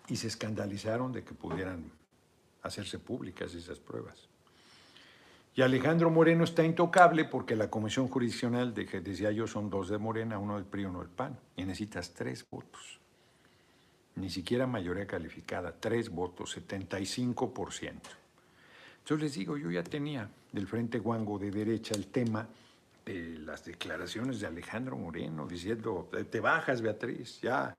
y 0.09 0.17
se 0.17 0.27
escandalizaron 0.27 1.11
de 1.11 1.25
que 1.25 1.33
pudieran 1.33 1.91
hacerse 2.63 2.99
públicas 2.99 3.55
esas 3.55 3.79
pruebas. 3.79 4.29
Y 5.55 5.61
Alejandro 5.61 6.11
Moreno 6.11 6.45
está 6.45 6.65
intocable 6.65 7.27
porque 7.27 7.57
la 7.57 7.69
comisión 7.69 8.09
jurisdiccional, 8.09 8.73
de, 8.73 8.85
decía 9.03 9.33
yo, 9.33 9.47
son 9.47 9.69
dos 9.69 9.91
de 9.91 9.99
Morena, 9.99 10.39
uno 10.39 10.55
del 10.57 10.65
PRI, 10.65 10.87
uno 10.87 11.01
del 11.01 11.11
PAN, 11.11 11.39
y 11.57 11.65
necesitas 11.65 12.15
tres 12.15 12.47
votos. 12.51 12.99
Ni 14.15 14.31
siquiera 14.31 14.67
mayoría 14.67 15.07
calificada, 15.07 15.75
tres 15.79 16.09
votos, 16.09 16.57
75%. 16.57 18.01
Yo 19.05 19.17
les 19.17 19.35
digo, 19.35 19.59
yo 19.59 19.71
ya 19.71 19.83
tenía 19.83 20.31
del 20.53 20.67
Frente 20.67 20.99
Guango 20.99 21.39
de 21.39 21.51
derecha 21.51 21.95
el 21.95 22.07
tema 22.07 22.49
de 23.05 23.39
las 23.41 23.65
declaraciones 23.65 24.41
de 24.41 24.47
Alejandro 24.47 24.97
Moreno 24.97 25.47
diciendo, 25.47 26.09
te 26.31 26.41
bajas 26.41 26.81
Beatriz, 26.81 27.41
ya, 27.43 27.75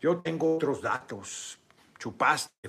yo 0.00 0.18
tengo 0.18 0.56
otros 0.56 0.82
datos, 0.82 1.58
chupaste, 1.98 2.68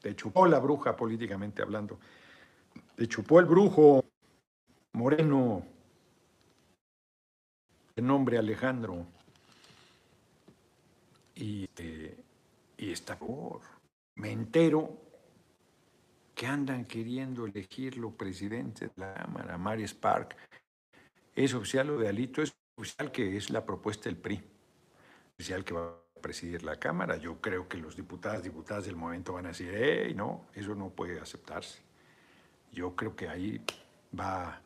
te 0.00 0.14
chupó 0.14 0.46
la 0.46 0.60
bruja 0.60 0.94
políticamente 0.94 1.62
hablando. 1.62 1.98
Te 2.96 3.08
chupó 3.08 3.40
el 3.40 3.46
brujo 3.46 4.04
moreno, 4.92 5.66
de 7.96 8.02
nombre 8.02 8.38
Alejandro. 8.38 9.04
Y, 11.34 11.68
eh, 11.76 12.16
y 12.76 12.92
está 12.92 13.18
por. 13.18 13.62
Me 14.14 14.30
entero 14.30 14.96
que 16.36 16.46
andan 16.46 16.84
queriendo 16.84 17.46
elegirlo 17.46 18.12
presidente 18.12 18.86
de 18.86 18.92
la 18.96 19.14
Cámara, 19.14 19.58
Mary 19.58 19.82
Spark. 19.88 20.36
Es 21.34 21.52
oficial 21.52 21.88
lo 21.88 21.98
de 21.98 22.08
Alito, 22.08 22.42
es 22.42 22.54
oficial 22.76 23.10
que 23.10 23.36
es 23.36 23.50
la 23.50 23.66
propuesta 23.66 24.04
del 24.04 24.18
PRI, 24.18 24.40
oficial 25.32 25.64
que 25.64 25.74
va 25.74 25.86
a 25.86 26.20
presidir 26.20 26.62
la 26.62 26.78
Cámara. 26.78 27.16
Yo 27.16 27.40
creo 27.40 27.68
que 27.68 27.76
los 27.76 27.96
diputados, 27.96 28.44
diputadas 28.44 28.84
del 28.84 28.94
momento 28.94 29.32
van 29.32 29.46
a 29.46 29.48
decir, 29.48 29.72
hey, 29.74 30.14
no, 30.14 30.46
eso 30.54 30.76
no 30.76 30.90
puede 30.90 31.18
aceptarse 31.18 31.82
yo 32.74 32.94
creo 32.94 33.16
que 33.16 33.28
ahí 33.28 33.62
va 34.18 34.60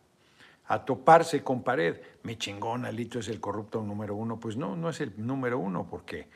a 0.64 0.84
toparse 0.84 1.44
con 1.44 1.62
pared. 1.62 2.00
Mi 2.24 2.36
chingón, 2.36 2.84
Alito 2.84 3.20
es 3.20 3.28
el 3.28 3.40
corrupto 3.40 3.82
número 3.82 4.16
uno. 4.16 4.40
Pues 4.40 4.56
no, 4.56 4.74
no 4.74 4.88
es 4.88 5.00
el 5.00 5.12
número 5.16 5.58
uno, 5.58 5.86
porque 5.88 6.28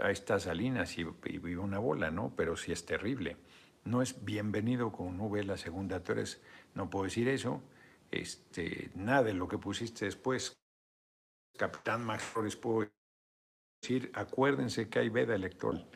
ahí 0.00 0.12
está 0.12 0.38
Salinas 0.38 0.96
y, 0.96 1.04
vive 1.04 1.58
una 1.58 1.78
bola, 1.78 2.10
¿no? 2.10 2.32
Pero 2.36 2.56
sí 2.56 2.72
es 2.72 2.86
terrible. 2.86 3.36
No 3.84 4.02
es 4.02 4.24
bienvenido 4.24 4.92
con 4.92 5.20
V 5.20 5.44
la 5.44 5.56
segunda. 5.56 6.02
Tú 6.02 6.14
no 6.74 6.88
puedo 6.88 7.04
decir 7.04 7.28
eso. 7.28 7.60
Este, 8.10 8.90
nada 8.94 9.24
de 9.24 9.34
lo 9.34 9.46
que 9.48 9.58
pusiste 9.58 10.04
después, 10.04 10.56
Capitán 11.56 12.04
Max 12.04 12.24
Flores, 12.24 12.56
puedo 12.56 12.88
decir, 13.80 14.10
acuérdense 14.14 14.88
que 14.88 14.98
hay 14.98 15.08
veda 15.08 15.34
electoral 15.34 15.86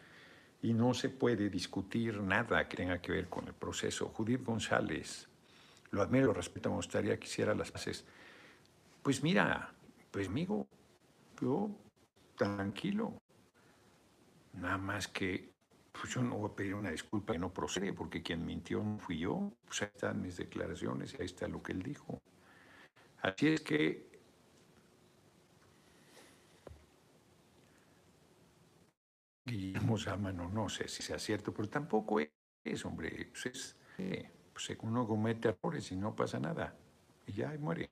y 0.65 0.73
no 0.73 0.95
se 0.95 1.11
puede 1.11 1.51
discutir 1.51 2.23
nada 2.23 2.67
que 2.67 2.79
tenga 2.79 2.99
que 2.99 3.13
ver 3.13 3.29
con 3.29 3.47
el 3.47 3.53
proceso. 3.53 4.09
Judith 4.09 4.43
González, 4.43 5.29
lo 5.91 6.01
admiro, 6.01 6.29
lo 6.29 6.33
respeto, 6.33 6.71
me 6.71 6.77
gustaría 6.77 7.19
que 7.19 7.27
hiciera 7.27 7.55
las 7.55 7.71
bases. 7.71 8.07
Pues 9.03 9.23
mira, 9.23 9.75
pues 10.11 10.29
amigo, 10.29 10.67
yo 11.39 11.69
tranquilo. 12.35 13.21
Nada 14.55 14.79
más 14.79 15.07
que 15.07 15.53
pues 15.93 16.15
yo 16.15 16.23
no 16.23 16.39
voy 16.39 16.51
a 16.51 16.57
pedir 16.57 16.75
una 16.77 16.91
disculpa 16.91 17.35
que 17.35 17.39
no 17.39 17.53
procede, 17.53 17.93
porque 17.93 18.23
quien 18.23 18.47
mintió 18.47 18.83
no 18.83 18.99
fui 18.99 19.19
yo. 19.19 19.53
Pues 19.67 19.83
ahí 19.83 19.91
están 19.95 20.23
mis 20.23 20.39
declaraciones 20.39 21.15
ahí 21.21 21.27
está 21.27 21.47
lo 21.47 21.63
que 21.63 21.73
él 21.73 21.83
dijo. 21.83 22.23
Así 23.21 23.49
es 23.49 23.61
que 23.61 24.14
Guillermo 29.47 29.99
Sámano, 29.99 30.49
no 30.49 30.69
sé 30.69 30.89
si 30.89 31.03
sea 31.03 31.19
cierto, 31.19 31.53
pero 31.53 31.69
tampoco 31.69 32.19
es, 32.19 32.85
hombre, 32.85 33.31
pues 33.31 33.47
es, 33.47 33.77
eh, 33.99 34.31
pues 34.53 34.71
uno 34.81 35.07
comete 35.07 35.49
errores 35.49 35.93
y 35.93 35.97
no 35.97 36.17
pasa 36.17 36.39
nada, 36.39 36.75
y 37.27 37.33
ya 37.33 37.51
ahí 37.51 37.59
muere, 37.59 37.91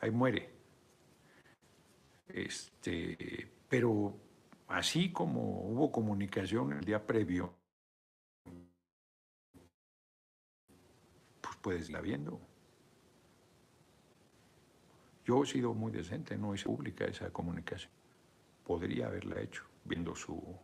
ahí 0.00 0.10
muere. 0.10 0.50
Este, 2.28 3.50
pero 3.68 4.14
así 4.68 5.10
como 5.10 5.62
hubo 5.62 5.90
comunicación 5.90 6.74
el 6.74 6.84
día 6.84 7.04
previo, 7.06 7.54
pues 11.40 11.56
puedes 11.62 11.88
irla 11.88 12.02
viendo. 12.02 12.38
Yo 15.24 15.42
he 15.44 15.46
sido 15.46 15.72
muy 15.74 15.92
decente, 15.92 16.36
no 16.36 16.54
hice 16.54 16.64
pública 16.66 17.04
esa 17.06 17.32
comunicación. 17.32 17.92
Podría 18.64 19.06
haberla 19.06 19.40
hecho 19.40 19.69
viendo 19.84 20.14
su 20.14 20.58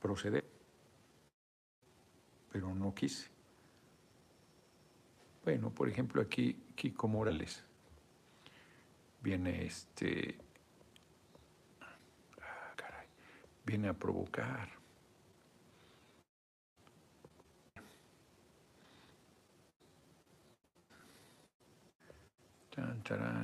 proceder. 0.00 0.44
Pero 2.52 2.74
no 2.74 2.94
quise. 2.94 3.30
Bueno, 5.44 5.70
por 5.70 5.88
ejemplo, 5.88 6.20
aquí 6.20 6.64
Kiko 6.74 7.08
Morales 7.08 7.64
viene 9.22 9.64
este. 9.64 10.36
Ah, 11.80 11.96
viene 13.64 13.88
a 13.88 13.94
provocar. 13.94 14.80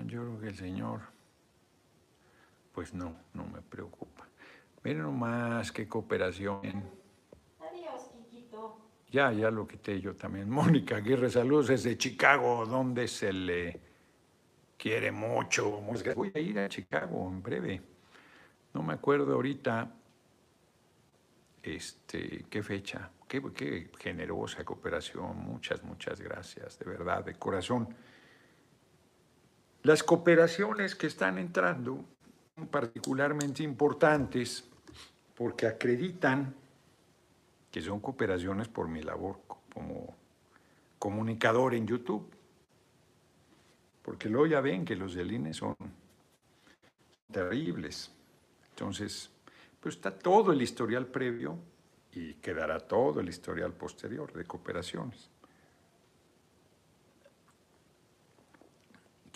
yo 0.07 0.23
creo 0.23 0.41
que 0.41 0.49
el 0.49 0.57
Señor, 0.57 1.01
pues 2.73 2.95
no, 2.95 3.17
no 3.35 3.47
me 3.47 3.61
preocupa. 3.63 4.27
Miren 4.83 5.03
nomás 5.03 5.73
qué 5.73 5.89
cooperación. 5.89 6.61
Adiós, 7.61 8.11
Kikito. 8.12 8.79
Ya, 9.11 9.33
ya 9.33 9.51
lo 9.51 9.67
quité 9.67 10.01
yo 10.01 10.15
también. 10.15 10.49
Mónica 10.61 10.97
Aguirre, 10.97 11.31
saludos 11.31 11.69
desde 11.69 11.97
Chicago, 11.97 12.65
donde 12.67 13.09
se 13.09 13.33
le 13.33 13.81
quiere 14.77 15.11
mucho. 15.11 15.81
Voy 16.15 16.33
a 16.35 16.39
ir 16.39 16.59
a 16.59 16.69
Chicago 16.69 17.29
en 17.29 17.43
breve. 17.43 17.83
No 18.75 18.83
me 18.83 18.93
acuerdo 18.93 19.35
ahorita 19.35 19.91
este, 21.62 22.47
qué 22.49 22.62
fecha. 22.62 23.11
Qué, 23.27 23.43
qué 23.53 23.91
generosa 23.99 24.65
cooperación. 24.65 25.37
Muchas, 25.37 25.83
muchas 25.83 26.21
gracias, 26.21 26.79
de 26.79 26.85
verdad, 26.85 27.25
de 27.25 27.35
corazón. 27.35 27.89
Las 29.83 30.03
cooperaciones 30.03 30.95
que 30.95 31.07
están 31.07 31.39
entrando 31.39 32.05
particularmente 32.64 33.62
importantes 33.62 34.64
porque 35.35 35.66
acreditan 35.66 36.55
que 37.71 37.83
son 37.83 38.01
cooperaciones 38.01 38.69
por 38.69 38.88
mi 38.88 39.03
labor 39.03 39.40
como 39.75 40.14
comunicador 40.99 41.75
en 41.75 41.87
YouTube. 41.87 42.31
Porque 44.03 44.29
luego 44.31 44.47
ya 44.47 44.61
ven 44.61 44.85
que 44.85 44.97
los 44.97 45.14
del 45.14 45.33
INE 45.33 45.53
son 45.53 45.77
terribles. 47.31 48.11
Entonces, 48.71 49.31
pues 49.81 49.97
está 49.97 50.16
todo 50.16 50.53
el 50.53 50.62
historial 50.62 51.07
previo 51.07 51.59
y 52.12 52.35
quedará 52.35 52.81
todo 52.81 53.21
el 53.21 53.29
historial 53.29 53.73
posterior 53.75 54.33
de 54.33 54.45
cooperaciones. 54.45 55.31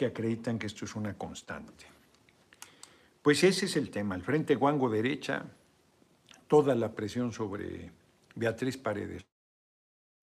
que 0.01 0.07
acreditan 0.07 0.59
que 0.59 0.67
esto 0.67 0.87
es 0.87 0.97
una 0.97 1.13
constante. 1.13 1.85
Pues 3.23 3.45
ese 3.45 3.67
es 3.67 3.77
el 3.77 3.91
tema. 3.91 4.15
El 4.15 4.23
Frente 4.23 4.55
Guango 4.55 4.89
derecha 4.89 5.45
toda 6.49 6.75
la 6.75 6.95
presión 6.95 7.33
sobre 7.33 7.93
Beatriz 8.35 8.79
Paredes 8.79 9.27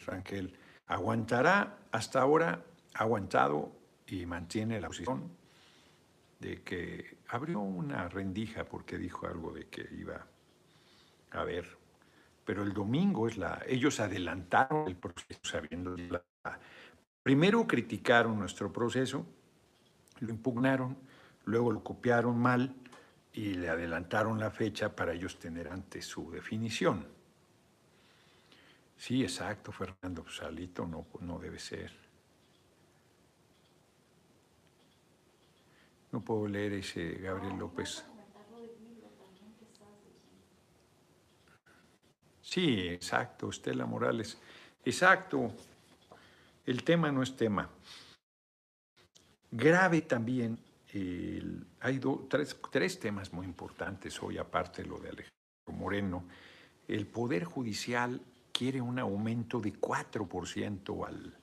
Rangel. 0.06 0.58
Aguantará, 0.88 1.78
hasta 1.92 2.22
ahora 2.22 2.66
ha 2.96 3.04
aguantado 3.04 3.72
y 4.08 4.26
mantiene 4.26 4.82
la 4.82 4.88
posición 4.88 5.30
de 6.40 6.64
que 6.64 7.18
abrió 7.28 7.60
una 7.60 8.10
rendija 8.10 8.64
porque 8.66 8.98
dijo 8.98 9.28
algo 9.28 9.52
de 9.52 9.68
que 9.68 9.88
iba 9.98 10.26
a 11.32 11.44
ver. 11.44 11.78
Pero 12.46 12.64
el 12.64 12.74
domingo 12.74 13.28
es 13.28 13.38
la. 13.38 13.62
Ellos 13.68 14.00
adelantaron 14.00 14.88
el 14.88 14.96
proceso 14.96 15.40
sabiendo. 15.44 15.96
La, 15.98 16.24
primero 17.22 17.68
criticaron 17.68 18.40
nuestro 18.40 18.72
proceso, 18.72 19.26
lo 20.20 20.30
impugnaron, 20.30 20.98
luego 21.46 21.72
lo 21.72 21.84
copiaron 21.84 22.40
mal 22.40 22.74
y 23.38 23.54
le 23.54 23.70
adelantaron 23.70 24.40
la 24.40 24.50
fecha 24.50 24.96
para 24.96 25.14
ellos 25.14 25.38
tener 25.38 25.68
antes 25.68 26.08
su 26.08 26.32
definición. 26.32 27.06
Sí, 28.98 29.22
exacto, 29.22 29.72
Fernando, 29.72 30.28
Salito 30.28 30.88
no, 30.88 31.06
no 31.20 31.38
debe 31.38 31.60
ser. 31.60 31.92
No 36.12 36.20
puedo 36.22 36.48
leer 36.48 36.74
ese 36.74 37.14
Gabriel 37.14 37.60
López. 37.60 38.04
Sí, 42.42 42.88
exacto, 42.88 43.52
Estela 43.52 43.86
Morales. 43.86 44.40
Exacto. 44.84 45.52
El 46.66 46.84
tema 46.84 47.12
no 47.12 47.22
es 47.22 47.36
tema. 47.36 47.70
Grave 49.52 50.02
también 50.02 50.58
hay 51.80 52.02
tres, 52.72 53.00
temas 53.00 53.34
muy 53.34 53.46
importantes 53.46 54.22
hoy, 54.22 54.38
aparte 54.38 54.84
de 54.84 54.90
lo 54.90 54.98
de 55.00 55.10
Alejandro 55.10 55.34
Moreno, 55.72 56.26
el 56.88 57.08
Poder 57.08 57.44
Judicial 57.44 58.22
quiere 58.52 58.82
un 58.82 59.00
aumento 59.00 59.60
de 59.60 59.74
4% 59.74 61.08
al 61.08 61.34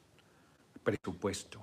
presupuesto, 0.83 1.61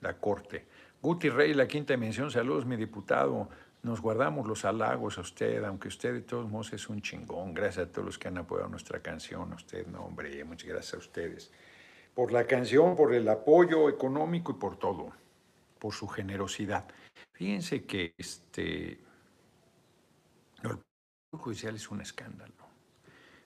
la 0.00 0.18
Corte. 0.18 0.66
Guti 1.00 1.28
Rey, 1.28 1.54
la 1.54 1.68
quinta 1.68 1.94
dimensión, 1.94 2.30
saludos, 2.30 2.66
mi 2.66 2.76
diputado. 2.76 3.48
Nos 3.82 4.00
guardamos 4.00 4.46
los 4.48 4.64
halagos 4.64 5.18
a 5.18 5.20
usted, 5.20 5.62
aunque 5.64 5.88
usted 5.88 6.12
de 6.12 6.20
todos 6.22 6.50
modos 6.50 6.72
es 6.72 6.88
un 6.88 7.00
chingón. 7.00 7.54
Gracias 7.54 7.86
a 7.86 7.92
todos 7.92 8.06
los 8.06 8.18
que 8.18 8.28
han 8.28 8.38
apoyado 8.38 8.68
nuestra 8.68 9.00
canción. 9.00 9.52
A 9.52 9.56
usted, 9.56 9.86
no, 9.86 10.04
hombre, 10.04 10.42
muchas 10.44 10.68
gracias 10.68 10.94
a 10.94 10.98
ustedes. 10.98 11.52
Por 12.14 12.32
la 12.32 12.44
canción, 12.44 12.96
por 12.96 13.14
el 13.14 13.28
apoyo 13.28 13.88
económico 13.88 14.52
y 14.52 14.54
por 14.56 14.76
todo, 14.76 15.12
por 15.78 15.94
su 15.94 16.08
generosidad. 16.08 16.88
Fíjense 17.38 17.84
que 17.84 18.14
este, 18.18 18.98
el 20.64 20.78
Poder 20.80 20.80
Judicial 21.30 21.76
es 21.76 21.88
un 21.88 22.00
escándalo. 22.00 22.66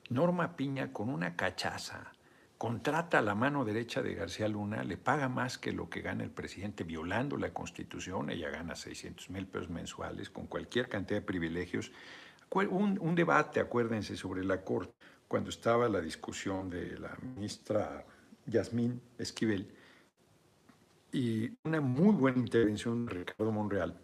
Norma 0.09 0.57
Piña, 0.57 0.95
con 0.95 1.11
una 1.11 1.37
cachaza, 1.37 2.11
contrata 2.57 3.19
a 3.19 3.23
la 3.23 3.35
mano 3.35 3.67
derecha 3.67 4.01
de 4.01 4.15
García 4.15 4.49
Luna, 4.49 4.83
le 4.83 4.97
paga 4.97 5.29
más 5.29 5.59
que 5.59 5.73
lo 5.73 5.91
que 5.91 6.01
gana 6.01 6.25
el 6.25 6.31
presidente 6.31 6.85
violando 6.85 7.37
la 7.37 7.53
Constitución, 7.53 8.31
ella 8.31 8.49
gana 8.49 8.77
600 8.77 9.29
mil 9.29 9.47
pesos 9.47 9.69
mensuales 9.69 10.31
con 10.31 10.47
cualquier 10.47 10.89
cantidad 10.89 11.21
de 11.21 11.27
privilegios. 11.27 11.93
Un, 12.51 12.99
un, 12.99 13.15
debate, 13.15 13.61
acuérdense, 13.61 14.17
sobre 14.17 14.43
la 14.43 14.65
Corte, 14.65 14.95
cuando 15.29 15.51
estaba 15.51 15.87
la 15.91 16.01
discusión 16.01 16.71
de 16.71 16.99
la 16.99 17.15
ministra 17.21 18.07
Yasmín 18.47 19.03
Esquivel, 19.19 19.71
y 21.13 21.51
una 21.65 21.81
muy 21.81 22.15
buena 22.15 22.39
intervención 22.39 23.05
de 23.05 23.13
Ricardo 23.13 23.53
Monreal, 23.53 24.01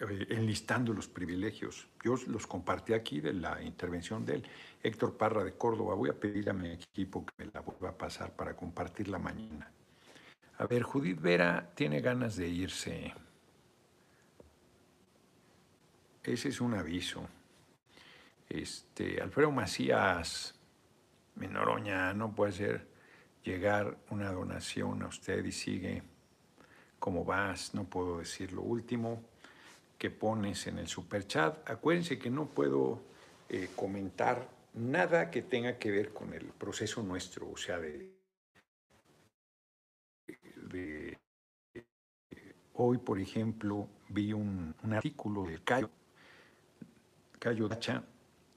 eh, 0.00 0.26
enlistando 0.28 0.92
los 0.92 1.08
privilegios. 1.08 1.88
Yo 2.04 2.16
los 2.26 2.46
compartí 2.46 2.92
aquí 2.92 3.20
de 3.20 3.32
la 3.32 3.62
intervención 3.62 4.26
de 4.26 4.34
él. 4.36 4.46
Héctor 4.82 5.16
Parra 5.16 5.42
de 5.42 5.54
Córdoba, 5.54 5.94
voy 5.94 6.10
a 6.10 6.20
pedir 6.20 6.50
a 6.50 6.52
mi 6.52 6.70
equipo 6.70 7.24
que 7.24 7.44
me 7.44 7.50
la 7.52 7.60
vuelva 7.60 7.90
a 7.90 7.98
pasar 7.98 8.36
para 8.36 8.54
compartirla 8.54 9.18
mañana. 9.18 9.72
A 10.58 10.66
ver, 10.66 10.82
Judith 10.82 11.20
Vera 11.20 11.70
tiene 11.74 12.02
ganas 12.02 12.36
de 12.36 12.48
irse. 12.48 13.14
Ese 16.22 16.50
es 16.50 16.60
un 16.60 16.74
aviso. 16.74 17.26
Este, 18.46 19.22
Alfredo 19.22 19.50
Macías, 19.50 20.54
Menoroña, 21.36 22.12
no 22.12 22.34
puede 22.34 22.52
ser 22.52 22.89
llegar 23.42 23.96
una 24.10 24.32
donación 24.32 25.02
a 25.02 25.08
usted 25.08 25.44
y 25.44 25.52
sigue 25.52 26.02
como 26.98 27.24
vas, 27.24 27.74
no 27.74 27.84
puedo 27.84 28.18
decir 28.18 28.52
lo 28.52 28.62
último 28.62 29.22
que 29.98 30.10
pones 30.10 30.66
en 30.66 30.78
el 30.78 30.86
super 30.86 31.26
chat. 31.26 31.68
Acuérdense 31.68 32.18
que 32.18 32.30
no 32.30 32.46
puedo 32.46 33.02
eh, 33.48 33.70
comentar 33.74 34.48
nada 34.74 35.30
que 35.30 35.42
tenga 35.42 35.78
que 35.78 35.90
ver 35.90 36.12
con 36.12 36.32
el 36.32 36.46
proceso 36.46 37.02
nuestro, 37.02 37.50
o 37.50 37.56
sea, 37.56 37.78
de, 37.78 38.12
hoy, 42.74 42.98
por 42.98 43.18
ejemplo, 43.18 43.88
vi 44.08 44.32
un, 44.32 44.74
artículo 44.90 45.44
de 45.44 45.58
Cayo, 45.62 45.90
Cayo 47.38 47.68
Dacha, 47.68 48.04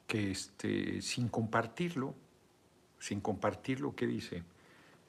que 0.06 0.32
este, 0.32 1.02
sin 1.02 1.28
compartirlo, 1.30 2.14
sin 3.00 3.20
compartirlo, 3.20 3.96
¿qué 3.96 4.06
dice? 4.06 4.44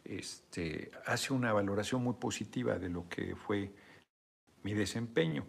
Este, 0.05 0.91
hace 1.07 1.33
una 1.33 1.53
valoración 1.53 2.03
muy 2.03 2.15
positiva 2.15 2.79
de 2.79 2.91
lo 2.91 3.09
que 3.09 3.35
fue 3.35 3.75
mi 4.63 4.75
desempeño. 4.75 5.47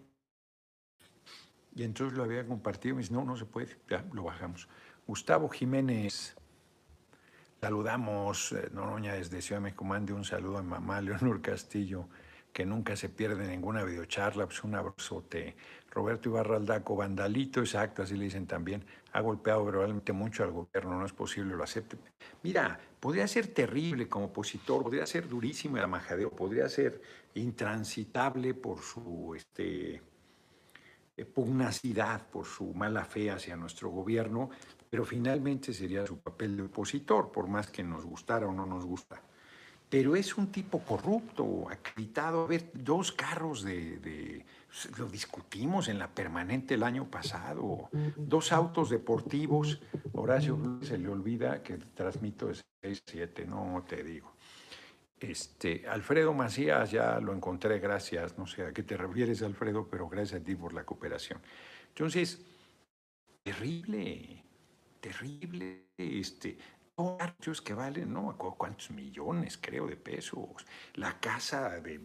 Y 1.76 1.84
entonces 1.84 2.18
lo 2.18 2.24
había 2.24 2.48
compartido 2.48 2.94
y 2.94 2.96
me 2.96 3.02
dice, 3.02 3.14
no, 3.14 3.26
no 3.26 3.36
se 3.36 3.46
puede, 3.46 3.78
ya 3.90 4.06
lo 4.14 4.24
bajamos. 4.24 4.70
Gustavo 5.06 5.50
Jiménez, 5.50 6.36
saludamos, 7.60 8.54
eh, 8.54 8.70
Noroña 8.72 9.14
desde 9.14 9.42
Ciudad 9.42 9.60
de 9.60 9.66
México, 9.66 9.84
mande 9.84 10.14
un 10.14 10.24
saludo 10.24 10.58
a 10.58 10.64
mamá, 10.64 11.02
Leonor 11.02 11.42
Castillo, 11.42 12.08
que 12.56 12.66
nunca 12.66 12.96
se 12.96 13.10
pierde 13.10 13.46
ninguna 13.46 13.84
videocharla, 13.84 14.46
pues 14.46 14.64
un 14.64 14.76
abrazote. 14.76 15.58
Roberto 15.92 16.30
Ibarra 16.30 16.56
Aldaco, 16.56 16.96
vandalito, 16.96 17.60
exacto, 17.60 18.02
así 18.02 18.16
le 18.16 18.24
dicen 18.24 18.48
también, 18.48 18.82
ha 19.12 19.20
golpeado 19.20 19.66
verbalmente 19.66 20.14
mucho 20.14 20.46
al 20.46 20.52
gobierno, 20.52 20.98
no 20.98 21.06
es 21.06 21.12
posible, 21.12 21.54
lo 21.54 21.66
acepte. 21.66 21.98
Mira, 22.44 22.80
podría 22.98 23.28
ser 23.28 23.48
terrible 23.48 24.08
como 24.08 24.28
opositor, 24.28 24.84
podría 24.84 25.06
ser 25.06 25.28
durísimo 25.28 25.78
el 25.80 25.88
majadeo, 25.90 26.30
podría 26.30 26.70
ser 26.70 27.02
intransitable 27.34 28.54
por 28.54 28.80
su 28.80 29.36
este, 29.36 30.02
eh, 31.18 31.26
pugnacidad 31.26 32.26
por 32.30 32.46
su 32.46 32.74
mala 32.74 33.04
fe 33.04 33.32
hacia 33.32 33.58
nuestro 33.58 33.90
gobierno, 33.90 34.50
pero 34.90 35.04
finalmente 35.04 35.74
sería 35.74 36.08
su 36.08 36.20
papel 36.20 36.56
de 36.56 36.64
opositor, 36.64 37.34
por 37.34 37.50
más 37.50 37.70
que 37.70 37.84
nos 37.84 38.06
gustara 38.06 38.48
o 38.48 38.54
no 38.54 38.66
nos 38.66 38.86
gusta. 38.86 39.22
Pero 39.90 40.16
es 40.16 40.36
un 40.38 40.52
tipo 40.52 40.80
corrupto, 40.80 41.70
acreditado. 41.70 42.46
A 42.46 42.48
ver, 42.48 42.72
dos 42.74 43.12
carros 43.12 43.64
de, 43.64 44.46
lo 44.98 45.08
discutimos 45.08 45.88
en 45.88 46.00
la 46.00 46.08
permanente 46.08 46.74
el 46.74 46.84
año 46.84 47.10
pasado, 47.10 47.90
dos 48.18 48.52
autos 48.52 48.90
deportivos. 48.90 49.80
Horacio 50.14 50.80
se 50.82 50.98
le 50.98 51.08
olvida 51.08 51.62
que 51.62 51.78
transmito 51.78 52.48
de 52.48 52.56
6-7, 52.82 53.46
no 53.46 53.84
te 53.88 54.04
digo. 54.04 54.34
Este, 55.20 55.88
Alfredo 55.88 56.34
Macías, 56.34 56.92
ya 56.92 57.20
lo 57.20 57.34
encontré, 57.34 57.80
gracias. 57.80 58.38
No 58.38 58.46
sé 58.46 58.64
a 58.64 58.74
qué 58.74 58.84
te 58.84 58.98
refieres, 58.98 59.42
Alfredo, 59.42 59.88
pero 59.90 60.10
gracias 60.10 60.42
a 60.42 60.44
ti 60.44 60.56
por 60.56 60.74
la 60.74 60.84
cooperación. 60.84 61.40
Entonces, 61.90 62.46
terrible, 63.44 64.44
terrible. 65.00 65.86
Este, 65.98 66.58
que 67.64 67.74
valen, 67.74 68.14
no 68.14 68.38
cuántos 68.38 68.92
millones, 68.92 69.58
creo, 69.58 69.88
de 69.88 69.98
pesos. 69.98 70.66
La 70.94 71.20
casa 71.20 71.82
de, 71.82 72.00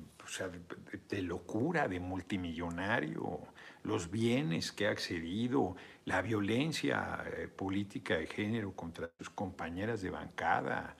de, 1.08 1.22
locura, 1.22 1.86
de 1.86 2.00
multimillonario, 2.00 3.40
los 3.84 4.10
bienes 4.10 4.72
que 4.72 4.88
ha 4.88 4.90
accedido, 4.90 5.76
la 6.06 6.22
violencia 6.22 7.24
eh, 7.26 7.46
política 7.46 8.16
de 8.18 8.26
género 8.26 8.72
contra 8.74 9.10
sus 9.18 9.30
compañeras 9.30 10.02
de 10.02 10.10
bancada, 10.10 10.96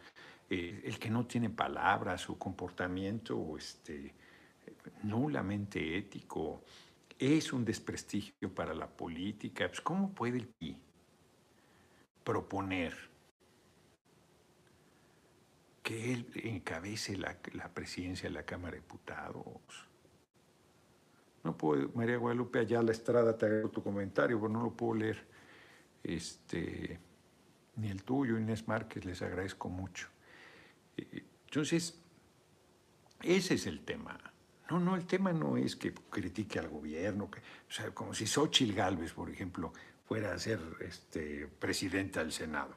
eh, 0.49 0.83
el 0.85 0.99
que 0.99 1.11
no 1.11 1.27
tiene 1.27 1.51
palabras, 1.51 2.21
su 2.21 2.39
comportamiento 2.39 3.57
este, 3.57 4.15
nulamente 5.03 5.99
ético, 5.99 6.63
es 7.19 7.53
un 7.53 7.65
desprestigio 7.65 8.55
para 8.55 8.73
la 8.73 8.87
política. 8.87 9.67
Pues, 9.67 9.81
¿Cómo 9.81 10.13
puede 10.13 10.39
el 10.39 10.47
PI 10.47 10.77
proponer 12.23 13.10
que 15.83 16.13
él 16.13 16.27
encabece 16.35 17.17
la, 17.17 17.37
presidencia 17.73 18.29
de 18.29 18.35
la 18.35 18.45
Cámara 18.45 18.73
de 18.73 18.81
Diputados? 18.81 19.89
No 21.43 21.57
puedo, 21.57 21.91
María 21.95 22.17
Guadalupe 22.17 22.65
la 22.67 22.93
Estrada, 22.93 23.37
te 23.37 23.47
hago 23.47 23.71
tu 23.71 23.83
comentario, 23.83 24.39
pero 24.39 24.53
no 24.53 24.63
lo 24.63 24.73
puedo 24.73 24.95
leer. 24.95 25.27
Este, 26.03 26.99
ni 27.77 27.89
el 27.89 28.03
tuyo, 28.03 28.39
Inés 28.39 28.69
Márquez, 28.69 29.05
les 29.05 29.23
agradezco 29.23 29.69
mucho. 29.69 30.09
Entonces, 30.97 31.99
ese 33.23 33.55
es 33.55 33.67
el 33.67 33.81
tema. 33.85 34.19
No, 34.71 34.79
no, 34.79 34.97
el 34.97 35.07
tema 35.07 35.33
no 35.33 35.57
es 35.57 35.77
que 35.77 35.93
critique 35.93 36.59
al 36.59 36.69
gobierno, 36.69 37.31
que, 37.31 37.41
o 37.41 37.73
sea, 37.73 37.91
como 37.93 38.15
si 38.15 38.27
Xochitl 38.27 38.75
Galvez, 38.75 39.13
por 39.13 39.31
ejemplo, 39.31 39.73
fuera 40.05 40.33
a 40.33 40.39
ser 40.39 40.61
este, 40.81 41.49
presidenta 41.49 42.21
del 42.21 42.33
Senado. 42.33 42.75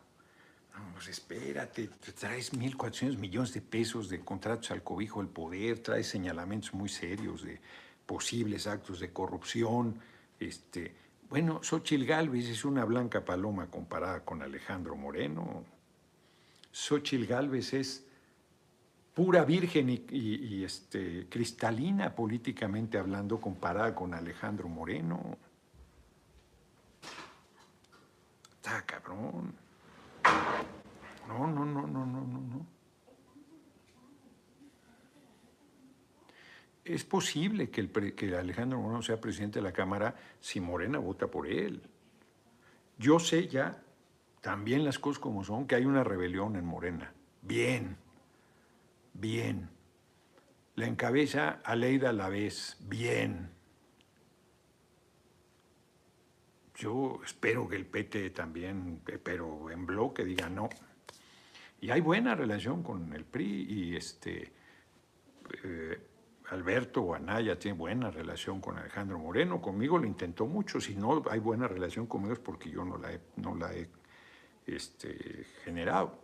No, 0.73 0.93
pues 0.93 1.07
espérate, 1.07 1.87
traes 2.19 2.53
1.400 2.53 3.17
millones 3.17 3.53
de 3.53 3.61
pesos 3.61 4.09
de 4.09 4.19
contratos 4.21 4.71
al 4.71 4.83
cobijo 4.83 5.19
del 5.21 5.29
poder, 5.29 5.79
traes 5.79 6.07
señalamientos 6.07 6.73
muy 6.73 6.89
serios 6.89 7.43
de 7.43 7.59
posibles 8.05 8.65
actos 8.67 8.99
de 8.99 9.11
corrupción. 9.11 9.99
Este, 10.39 10.95
bueno, 11.29 11.61
Xochitl 11.63 12.05
Galvez 12.05 12.49
es 12.49 12.65
una 12.65 12.85
blanca 12.85 13.23
paloma 13.23 13.67
comparada 13.69 14.25
con 14.25 14.41
Alejandro 14.41 14.95
Moreno. 14.95 15.63
Xochitl 16.71 17.25
Galvez 17.25 17.73
es 17.73 18.05
pura 19.13 19.45
virgen 19.45 19.89
y, 19.89 20.63
este, 20.63 21.27
cristalina 21.29 22.15
políticamente 22.15 22.97
hablando 22.97 23.39
comparada 23.39 23.93
con 23.93 24.13
Alejandro 24.13 24.67
Moreno. 24.67 25.37
Está 28.55 28.83
cabrón. 28.85 29.62
No, 31.27 31.47
no, 31.47 31.65
no, 31.65 31.87
no, 31.87 32.05
no, 32.05 32.21
no, 32.21 32.41
no. 32.41 32.67
Es 36.83 37.05
posible 37.05 37.69
que, 37.69 37.81
el, 37.81 38.15
que 38.15 38.35
Alejandro 38.35 38.79
Moreno 38.79 39.01
sea 39.01 39.21
presidente 39.21 39.59
de 39.59 39.63
la 39.63 39.71
Cámara 39.71 40.15
si 40.41 40.59
Morena 40.59 40.99
vota 40.99 41.27
por 41.27 41.47
él. 41.47 41.81
Yo 42.97 43.19
sé 43.19 43.47
ya, 43.47 43.81
también 44.41 44.83
las 44.83 44.99
cosas 44.99 45.19
como 45.19 45.43
son, 45.43 45.65
que 45.65 45.75
hay 45.75 45.85
una 45.85 46.03
rebelión 46.03 46.57
en 46.57 46.65
Morena. 46.65 47.13
Bien, 47.41 47.97
Bien. 49.13 49.69
La 50.75 50.87
encabeza 50.87 51.61
Aleida 51.63 52.11
vez. 52.29 52.77
Bien. 52.81 53.51
yo 56.75 57.21
espero 57.23 57.69
que 57.69 57.77
el 57.77 57.85
PT 57.85 58.31
también, 58.31 59.01
eh, 59.07 59.17
pero 59.23 59.69
en 59.69 59.85
bloque, 59.85 60.25
diga 60.25 60.49
no. 60.49 60.67
Y 61.83 61.91
hay 61.91 61.99
buena 61.99 62.33
relación 62.33 62.81
con 62.81 63.11
el 63.11 63.25
PRI 63.25 63.65
y 63.67 63.95
este 63.97 64.53
eh, 65.65 65.99
Alberto 66.49 67.01
Guanaya 67.01 67.59
tiene 67.59 67.77
buena 67.77 68.09
relación 68.09 68.61
con 68.61 68.77
Alejandro 68.77 69.19
Moreno. 69.19 69.61
Conmigo 69.61 69.97
lo 69.97 70.07
intentó 70.07 70.45
mucho. 70.45 70.79
Si 70.79 70.95
no 70.95 71.21
hay 71.29 71.41
buena 71.41 71.67
relación 71.67 72.07
conmigo 72.07 72.31
es 72.31 72.39
porque 72.39 72.69
yo 72.69 72.85
no 72.85 72.97
la 72.97 73.11
he, 73.11 73.19
no 73.35 73.53
la 73.55 73.73
he 73.73 73.89
este, 74.65 75.43
generado. 75.65 76.21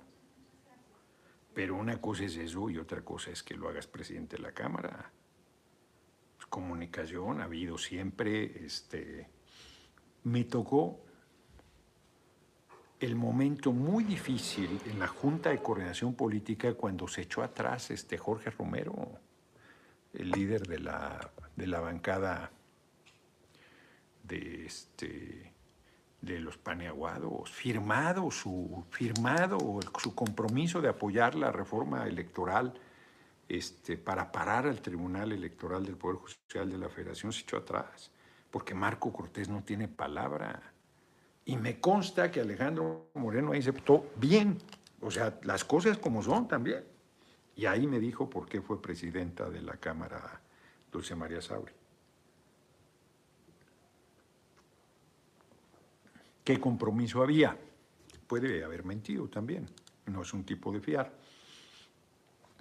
Pero 1.54 1.76
una 1.76 2.00
cosa 2.00 2.24
es 2.24 2.38
eso 2.38 2.70
y 2.70 2.78
otra 2.78 3.02
cosa 3.02 3.30
es 3.32 3.44
que 3.44 3.56
lo 3.56 3.68
hagas 3.68 3.86
presidente 3.86 4.38
de 4.38 4.44
la 4.44 4.54
Cámara. 4.54 5.12
Pues, 6.38 6.48
comunicación 6.48 7.42
ha 7.42 7.44
habido 7.44 7.78
siempre. 7.78 8.64
Este, 8.66 9.28
me 10.24 10.46
tocó 10.46 11.04
el 13.00 13.16
momento 13.16 13.72
muy 13.72 14.04
difícil 14.04 14.80
en 14.86 15.00
la 15.00 15.08
Junta 15.08 15.50
de 15.50 15.62
Coordinación 15.62 16.14
Política 16.14 16.74
cuando 16.74 17.08
se 17.08 17.22
echó 17.22 17.42
atrás 17.42 17.92
este 17.92 18.18
Jorge 18.18 18.50
Romero, 18.50 19.20
el 20.14 20.32
líder 20.32 20.68
de 20.68 20.80
la, 20.80 21.32
de 21.56 21.68
la 21.68 21.80
bancada 21.80 22.52
de, 24.24 24.66
este, 24.66 25.54
de 26.22 26.40
los 26.40 26.58
paneaguados, 26.58 27.50
firmado 27.50 28.32
su, 28.32 28.86
firmado 28.90 29.80
su 30.02 30.14
compromiso 30.14 30.82
de 30.82 30.90
apoyar 30.90 31.36
la 31.36 31.52
reforma 31.52 32.06
electoral 32.06 32.74
este, 33.48 33.98
para 33.98 34.32
parar 34.32 34.68
al 34.68 34.82
Tribunal 34.82 35.32
Electoral 35.32 35.86
del 35.86 35.98
Poder 35.98 36.18
Judicial 36.18 36.70
de 36.70 36.78
la 36.78 36.90
Federación, 36.90 37.32
se 37.32 37.42
echó 37.42 37.58
atrás, 37.58 38.12
porque 38.52 38.76
Marco 38.76 39.12
Cortés 39.12 39.50
no 39.50 39.64
tiene 39.64 39.88
palabra. 39.88 40.74
Y 41.50 41.58
me 41.58 41.80
consta 41.80 42.30
que 42.30 42.42
Alejandro 42.42 43.10
Moreno 43.16 43.54
ahí 43.54 43.60
aceptó 43.60 44.12
bien, 44.18 44.60
o 45.02 45.10
sea, 45.10 45.40
las 45.42 45.66
cosas 45.66 45.98
como 45.98 46.22
son 46.22 46.48
también. 46.48 46.84
Y 47.56 47.66
ahí 47.66 47.88
me 47.88 48.00
dijo 48.00 48.30
por 48.30 48.48
qué 48.48 48.62
fue 48.62 48.80
presidenta 48.80 49.50
de 49.50 49.60
la 49.64 49.76
Cámara 49.78 50.40
Dulce 50.92 51.16
María 51.16 51.42
Sauri. 51.42 51.74
¿Qué 56.44 56.60
compromiso 56.60 57.24
había? 57.24 57.58
Puede 58.28 58.64
haber 58.64 58.86
mentido 58.86 59.28
también, 59.28 59.68
no 60.06 60.22
es 60.22 60.32
un 60.36 60.44
tipo 60.44 60.72
de 60.72 60.82
fiar. 60.82 61.12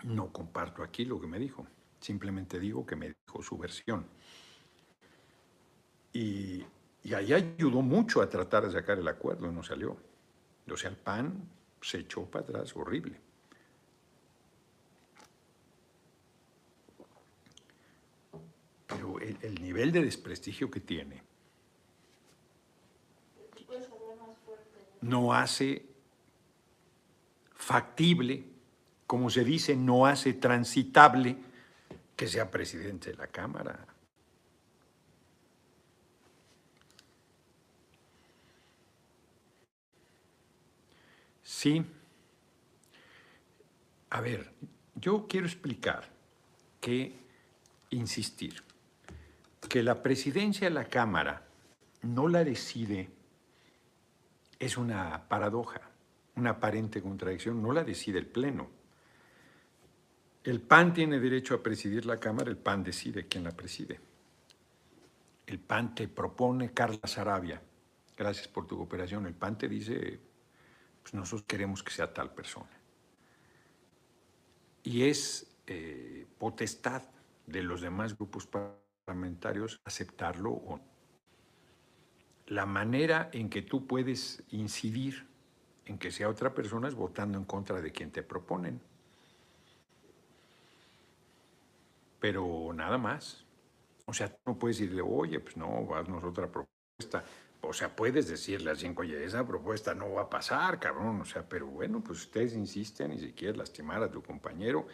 No 0.05 0.32
comparto 0.32 0.82
aquí 0.82 1.05
lo 1.05 1.20
que 1.20 1.26
me 1.26 1.39
dijo, 1.39 1.66
simplemente 2.01 2.59
digo 2.59 2.86
que 2.86 2.97
me 2.97 3.09
dijo 3.26 3.43
su 3.43 3.59
versión. 3.59 4.07
Y 6.11 6.64
y 7.03 7.14
ahí 7.14 7.32
ayudó 7.32 7.82
mucho 7.82 8.20
a 8.20 8.28
tratar 8.28 8.66
de 8.66 8.72
sacar 8.72 8.99
el 8.99 9.09
acuerdo 9.09 9.49
y 9.49 9.53
no 9.53 9.62
salió. 9.62 9.96
O 10.70 10.76
sea, 10.76 10.90
el 10.90 10.96
PAN 10.96 11.49
se 11.80 11.99
echó 11.99 12.24
para 12.26 12.44
atrás, 12.44 12.74
horrible. 12.76 13.18
Pero 18.86 19.20
el, 19.20 19.62
nivel 19.62 19.92
de 19.92 20.03
desprestigio 20.03 20.70
que 20.70 20.80
tiene 20.80 21.22
no 25.03 25.32
hace 25.32 25.86
factible, 27.53 28.44
como 29.07 29.30
se 29.30 29.44
dice, 29.44 29.76
no 29.76 30.07
hace 30.07 30.32
transitable 30.32 31.36
que 32.16 32.26
sea 32.26 32.51
presidente 32.51 33.11
de 33.11 33.16
la 33.16 33.28
Cámara. 33.28 33.86
Sí. 41.59 41.84
A 44.11 44.20
ver, 44.20 44.52
yo 44.94 45.26
quiero 45.28 45.44
explicar 45.44 46.09
que, 46.80 47.18
insistir, 47.90 48.62
que 49.68 49.82
la 49.82 50.00
presidencia 50.00 50.68
de 50.68 50.74
la 50.74 50.84
Cámara 50.84 51.48
no 52.02 52.28
la 52.28 52.44
decide, 52.44 53.11
es 54.56 54.76
una 54.76 55.28
paradoja, 55.28 55.80
una 56.36 56.50
aparente 56.50 57.02
contradicción, 57.02 57.61
no 57.61 57.72
la 57.72 57.82
decide 57.82 58.20
el 58.20 58.26
Pleno. 58.26 58.70
El 60.44 60.61
PAN 60.61 60.94
tiene 60.94 61.18
derecho 61.18 61.56
a 61.56 61.62
presidir 61.64 62.06
la 62.06 62.20
Cámara, 62.20 62.50
el 62.50 62.56
PAN 62.56 62.84
decide 62.84 63.26
quién 63.26 63.42
la 63.42 63.50
preside. 63.50 63.98
El 65.44 65.59
PAN 65.59 65.96
te 65.96 66.06
propone 66.06 66.72
Carla 66.72 67.09
Sarabia, 67.09 67.61
gracias 68.16 68.46
por 68.46 68.68
tu 68.68 68.76
cooperación, 68.76 69.26
el 69.26 69.34
PAN 69.34 69.59
te 69.59 69.68
dice 69.68 70.27
pues 71.09 71.14
nosotros 71.14 71.46
queremos 71.46 71.82
que 71.82 71.90
sea 71.90 72.12
tal 72.12 72.34
persona. 72.34 72.68
Y 74.82 75.04
es 75.04 75.56
eh, 75.66 76.26
potestad 76.38 77.02
de 77.46 77.62
los 77.62 77.80
demás 77.80 78.14
grupos 78.14 78.46
parlamentarios 78.46 79.80
aceptarlo 79.86 80.50
o 80.50 80.76
no. 80.76 80.84
La 82.46 82.66
manera 82.66 83.30
en 83.32 83.48
que 83.48 83.62
tú 83.62 83.86
puedes 83.86 84.42
incidir 84.50 85.26
en 85.86 85.96
que 85.96 86.11
sea 86.11 86.28
otra 86.28 86.52
persona 86.52 86.88
es 86.88 86.94
votando 86.94 87.38
en 87.38 87.44
contra 87.44 87.80
de 87.80 87.90
quien 87.90 88.11
te 88.11 88.22
proponen. 88.22 88.78
Pero 92.20 92.72
nada 92.74 92.98
más. 92.98 93.46
O 94.04 94.12
sea, 94.12 94.28
tú 94.28 94.38
no 94.44 94.59
puedes 94.59 94.78
decirle, 94.78 95.02
oye, 95.02 95.40
pues 95.40 95.56
no, 95.56 95.94
haznos 95.94 96.22
otra 96.24 96.50
propuesta. 96.50 97.24
O 97.61 97.72
sea, 97.72 97.94
puedes 97.94 98.28
decirle 98.28 98.70
al 98.70 98.78
cinco, 98.78 99.02
oye, 99.02 99.24
esa 99.24 99.46
propuesta 99.46 99.94
no 99.94 100.12
va 100.12 100.22
a 100.22 100.30
pasar, 100.30 100.78
cabrón. 100.78 101.20
O 101.20 101.24
sea, 101.24 101.48
pero 101.48 101.66
bueno, 101.66 102.02
pues 102.02 102.20
ustedes 102.20 102.54
insisten 102.54 103.12
y 103.12 103.18
si 103.18 103.32
quieres 103.32 103.56
lastimar 103.56 104.02
a 104.02 104.11
tu 104.11 104.22
compañero 104.22 104.86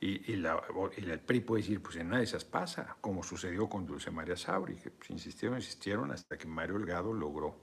y, 0.00 0.32
el 0.32 1.20
PRI 1.20 1.40
puede 1.40 1.62
decir, 1.62 1.82
pues 1.82 1.96
en 1.96 2.08
nada 2.08 2.18
de 2.18 2.24
esas 2.24 2.44
pasa, 2.44 2.96
como 3.00 3.22
sucedió 3.24 3.68
con 3.68 3.84
Dulce 3.84 4.10
María 4.10 4.36
Sauri, 4.36 4.76
que 4.76 4.90
pues, 4.90 5.10
insistieron, 5.10 5.58
insistieron 5.58 6.12
hasta 6.12 6.38
que 6.38 6.46
Mario 6.46 6.78
Delgado 6.78 7.12
logró 7.12 7.56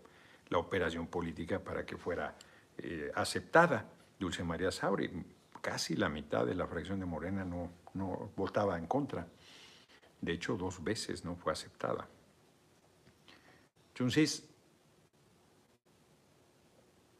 la 0.49 0.57
operación 0.57 1.07
política 1.07 1.59
para 1.63 1.85
que 1.85 1.95
fuera 1.95 2.35
eh, 2.77 3.09
aceptada. 3.15 3.89
Dulce 4.19 4.43
María 4.43 4.71
Sauri, 4.71 5.09
casi 5.61 5.95
la 5.95 6.09
mitad 6.09 6.45
de 6.45 6.55
la 6.55 6.67
fracción 6.67 6.99
de 6.99 7.05
Morena 7.05 7.45
no, 7.45 7.71
no 7.93 8.31
votaba 8.35 8.77
en 8.77 8.87
contra. 8.87 9.27
De 10.19 10.33
hecho, 10.33 10.57
dos 10.57 10.83
veces 10.83 11.23
no 11.23 11.35
fue 11.35 11.53
aceptada. 11.53 12.07
Entonces, 13.95 14.45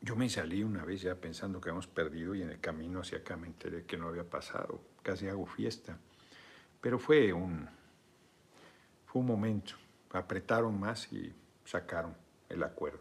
yo 0.01 0.17
me 0.17 0.27
salí 0.27 0.61
una 0.61 0.83
vez 0.83 1.03
ya 1.03 1.15
pensando 1.15 1.61
que 1.61 1.69
habíamos 1.69 1.87
perdido 1.87 2.35
y 2.35 2.41
en 2.41 2.49
el 2.49 2.59
camino 2.59 2.99
hacia 2.99 3.19
acá 3.19 3.37
me 3.37 3.47
enteré 3.47 3.85
que 3.85 3.95
no 3.95 4.09
había 4.09 4.29
pasado. 4.29 4.81
Casi 5.01 5.29
hago 5.29 5.45
fiesta. 5.45 5.97
Pero 6.81 6.99
fue 6.99 7.31
un, 7.31 7.69
fue 9.05 9.21
un 9.21 9.27
momento. 9.27 9.75
Apretaron 10.11 10.77
más 10.77 11.13
y 11.13 11.33
sacaron 11.63 12.13
el 12.49 12.61
acuerdo. 12.61 12.99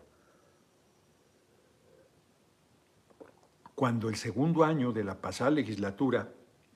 Cuando 3.75 4.09
el 4.09 4.15
segundo 4.15 4.63
año 4.63 4.93
de 4.93 5.03
la 5.03 5.21
pasada 5.21 5.51
legislatura 5.51 6.33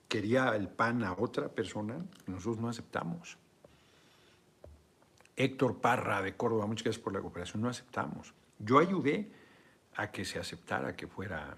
quería 0.09 0.57
el 0.57 0.68
PAN 0.68 1.05
a 1.05 1.12
otra 1.12 1.49
persona, 1.49 2.05
nosotros 2.26 2.59
no 2.59 2.68
aceptamos. 2.68 3.38
Héctor 5.41 5.80
Parra 5.80 6.20
de 6.20 6.36
Córdoba, 6.36 6.66
muchas 6.66 6.82
gracias 6.82 7.05
por 7.05 7.12
la 7.12 7.20
cooperación, 7.20 7.62
no 7.62 7.68
aceptamos. 7.68 8.34
Yo 8.59 8.80
ayudé 8.80 9.30
a 9.95 10.11
que 10.11 10.24
se 10.24 10.41
aceptara 10.41 10.97
que 10.97 11.07
fuera 11.07 11.57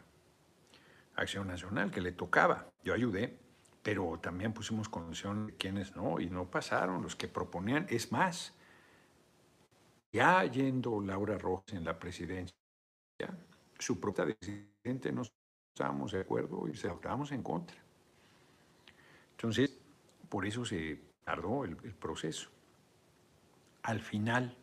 Acción 1.15 1.49
Nacional, 1.49 1.91
que 1.91 2.03
le 2.03 2.13
tocaba. 2.13 2.69
Yo 2.85 2.93
ayudé, 2.93 3.39
pero 3.83 4.19
también 4.21 4.53
pusimos 4.53 4.91
condición 4.91 5.47
de 5.47 5.57
quienes 5.57 5.97
no, 5.97 6.21
y 6.21 6.29
no 6.29 6.51
pasaron, 6.51 7.03
los 7.03 7.17
que 7.17 7.27
proponían. 7.27 7.87
Es 7.89 8.13
más, 8.13 8.53
ya 10.13 10.45
yendo 10.45 11.01
Laura 11.01 11.39
Rojas 11.39 11.73
en 11.73 11.85
la 11.85 11.99
presidencia, 11.99 12.55
su 13.79 13.99
propia 13.99 14.27
presidente 14.27 15.11
no 15.11 15.23
estábamos 15.75 16.13
de 16.13 16.21
acuerdo 16.21 16.69
y 16.69 16.77
se 16.77 16.87
estábamos 16.87 17.33
en 17.33 17.43
contra. 17.43 17.79
Entonces, 19.31 19.81
por 20.29 20.45
eso 20.45 20.67
se 20.67 21.01
tardó 21.25 21.65
el 21.65 21.77
proceso 21.77 22.51
al 23.83 24.01
final 24.01 24.57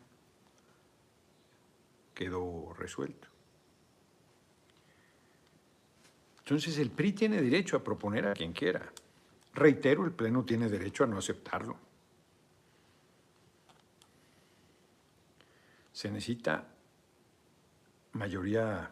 quedó 2.14 2.72
resuelto. 2.74 3.28
Entonces 6.38 6.78
el 6.78 6.90
PRI 6.90 7.12
tiene 7.12 7.42
derecho 7.42 7.76
a 7.76 7.84
proponer 7.84 8.26
a 8.26 8.32
quien 8.32 8.52
quiera. 8.52 8.90
Reitero, 9.54 10.04
el 10.04 10.12
Pleno 10.12 10.44
tiene 10.44 10.68
derecho 10.68 11.04
a 11.04 11.06
no 11.06 11.18
aceptarlo. 11.18 11.76
Se 15.92 16.10
necesita 16.10 16.66
mayoría 18.12 18.90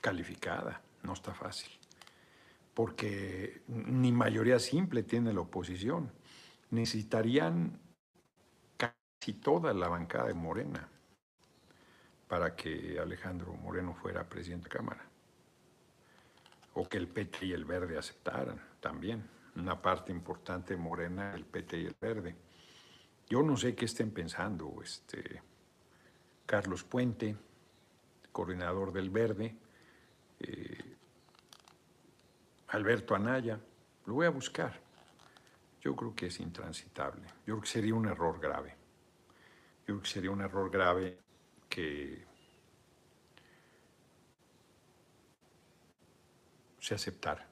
calificada, 0.00 0.82
no 1.02 1.12
está 1.12 1.32
fácil, 1.32 1.70
porque 2.74 3.62
ni 3.68 4.12
mayoría 4.12 4.58
simple 4.58 5.04
tiene 5.04 5.32
la 5.32 5.40
oposición. 5.40 6.12
Necesitarían 6.70 7.80
toda 9.34 9.72
la 9.72 9.88
bancada 9.88 10.28
de 10.28 10.34
Morena 10.34 10.88
para 12.28 12.54
que 12.56 12.98
Alejandro 13.00 13.52
Moreno 13.54 13.94
fuera 13.94 14.28
presidente 14.28 14.68
de 14.68 14.76
Cámara. 14.76 15.04
O 16.74 16.88
que 16.88 16.98
el 16.98 17.08
PT 17.08 17.46
y 17.46 17.52
el 17.52 17.64
Verde 17.64 17.96
aceptaran 17.98 18.60
también. 18.80 19.28
Una 19.56 19.80
parte 19.80 20.12
importante 20.12 20.74
de 20.74 20.80
Morena, 20.80 21.34
el 21.34 21.44
PT 21.44 21.80
y 21.80 21.86
el 21.86 21.96
Verde. 21.98 22.36
Yo 23.28 23.42
no 23.42 23.56
sé 23.56 23.74
qué 23.74 23.86
estén 23.86 24.10
pensando 24.10 24.74
este, 24.82 25.42
Carlos 26.44 26.84
Puente, 26.84 27.36
coordinador 28.32 28.92
del 28.92 29.08
Verde, 29.10 29.56
eh, 30.40 30.96
Alberto 32.68 33.14
Anaya, 33.14 33.58
lo 34.04 34.14
voy 34.14 34.26
a 34.26 34.30
buscar. 34.30 34.78
Yo 35.80 35.96
creo 35.96 36.14
que 36.14 36.26
es 36.26 36.40
intransitable. 36.40 37.26
Yo 37.46 37.54
creo 37.54 37.60
que 37.60 37.68
sería 37.68 37.94
un 37.94 38.06
error 38.06 38.38
grave. 38.40 38.76
Yo 39.86 39.94
creo 39.94 40.02
que 40.02 40.08
sería 40.08 40.30
un 40.30 40.40
error 40.40 40.70
grave 40.70 41.18
que 41.68 42.24
se 46.80 46.94
aceptara. 46.94 47.48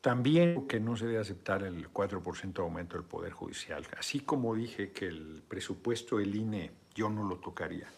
También 0.00 0.66
que 0.66 0.80
no 0.80 0.96
se 0.96 1.06
debe 1.06 1.18
aceptar 1.18 1.62
el 1.62 1.92
4% 1.92 2.52
de 2.54 2.62
aumento 2.62 2.96
del 2.96 3.04
Poder 3.04 3.32
Judicial. 3.32 3.86
Así 3.98 4.20
como 4.20 4.54
dije 4.54 4.92
que 4.92 5.06
el 5.06 5.42
presupuesto 5.46 6.16
del 6.16 6.34
INE 6.34 6.72
yo 6.94 7.10
no 7.10 7.22
lo 7.24 7.36
tocaría, 7.36 7.88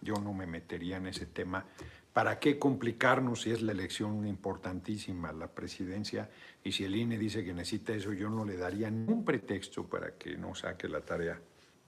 yo 0.00 0.14
no 0.14 0.32
me 0.32 0.46
metería 0.46 0.96
en 0.96 1.06
ese 1.06 1.26
tema. 1.26 1.66
¿Para 2.12 2.40
qué 2.40 2.58
complicarnos 2.58 3.42
si 3.42 3.52
es 3.52 3.62
la 3.62 3.72
elección 3.72 4.26
importantísima, 4.26 5.32
la 5.32 5.46
presidencia? 5.46 6.28
Y 6.64 6.72
si 6.72 6.84
el 6.84 6.96
INE 6.96 7.18
dice 7.18 7.44
que 7.44 7.54
necesita 7.54 7.92
eso, 7.92 8.12
yo 8.12 8.28
no 8.28 8.44
le 8.44 8.56
daría 8.56 8.90
ningún 8.90 9.24
pretexto 9.24 9.84
para 9.84 10.16
que 10.16 10.36
no 10.36 10.54
saque 10.54 10.88
la 10.88 11.00
tarea. 11.00 11.40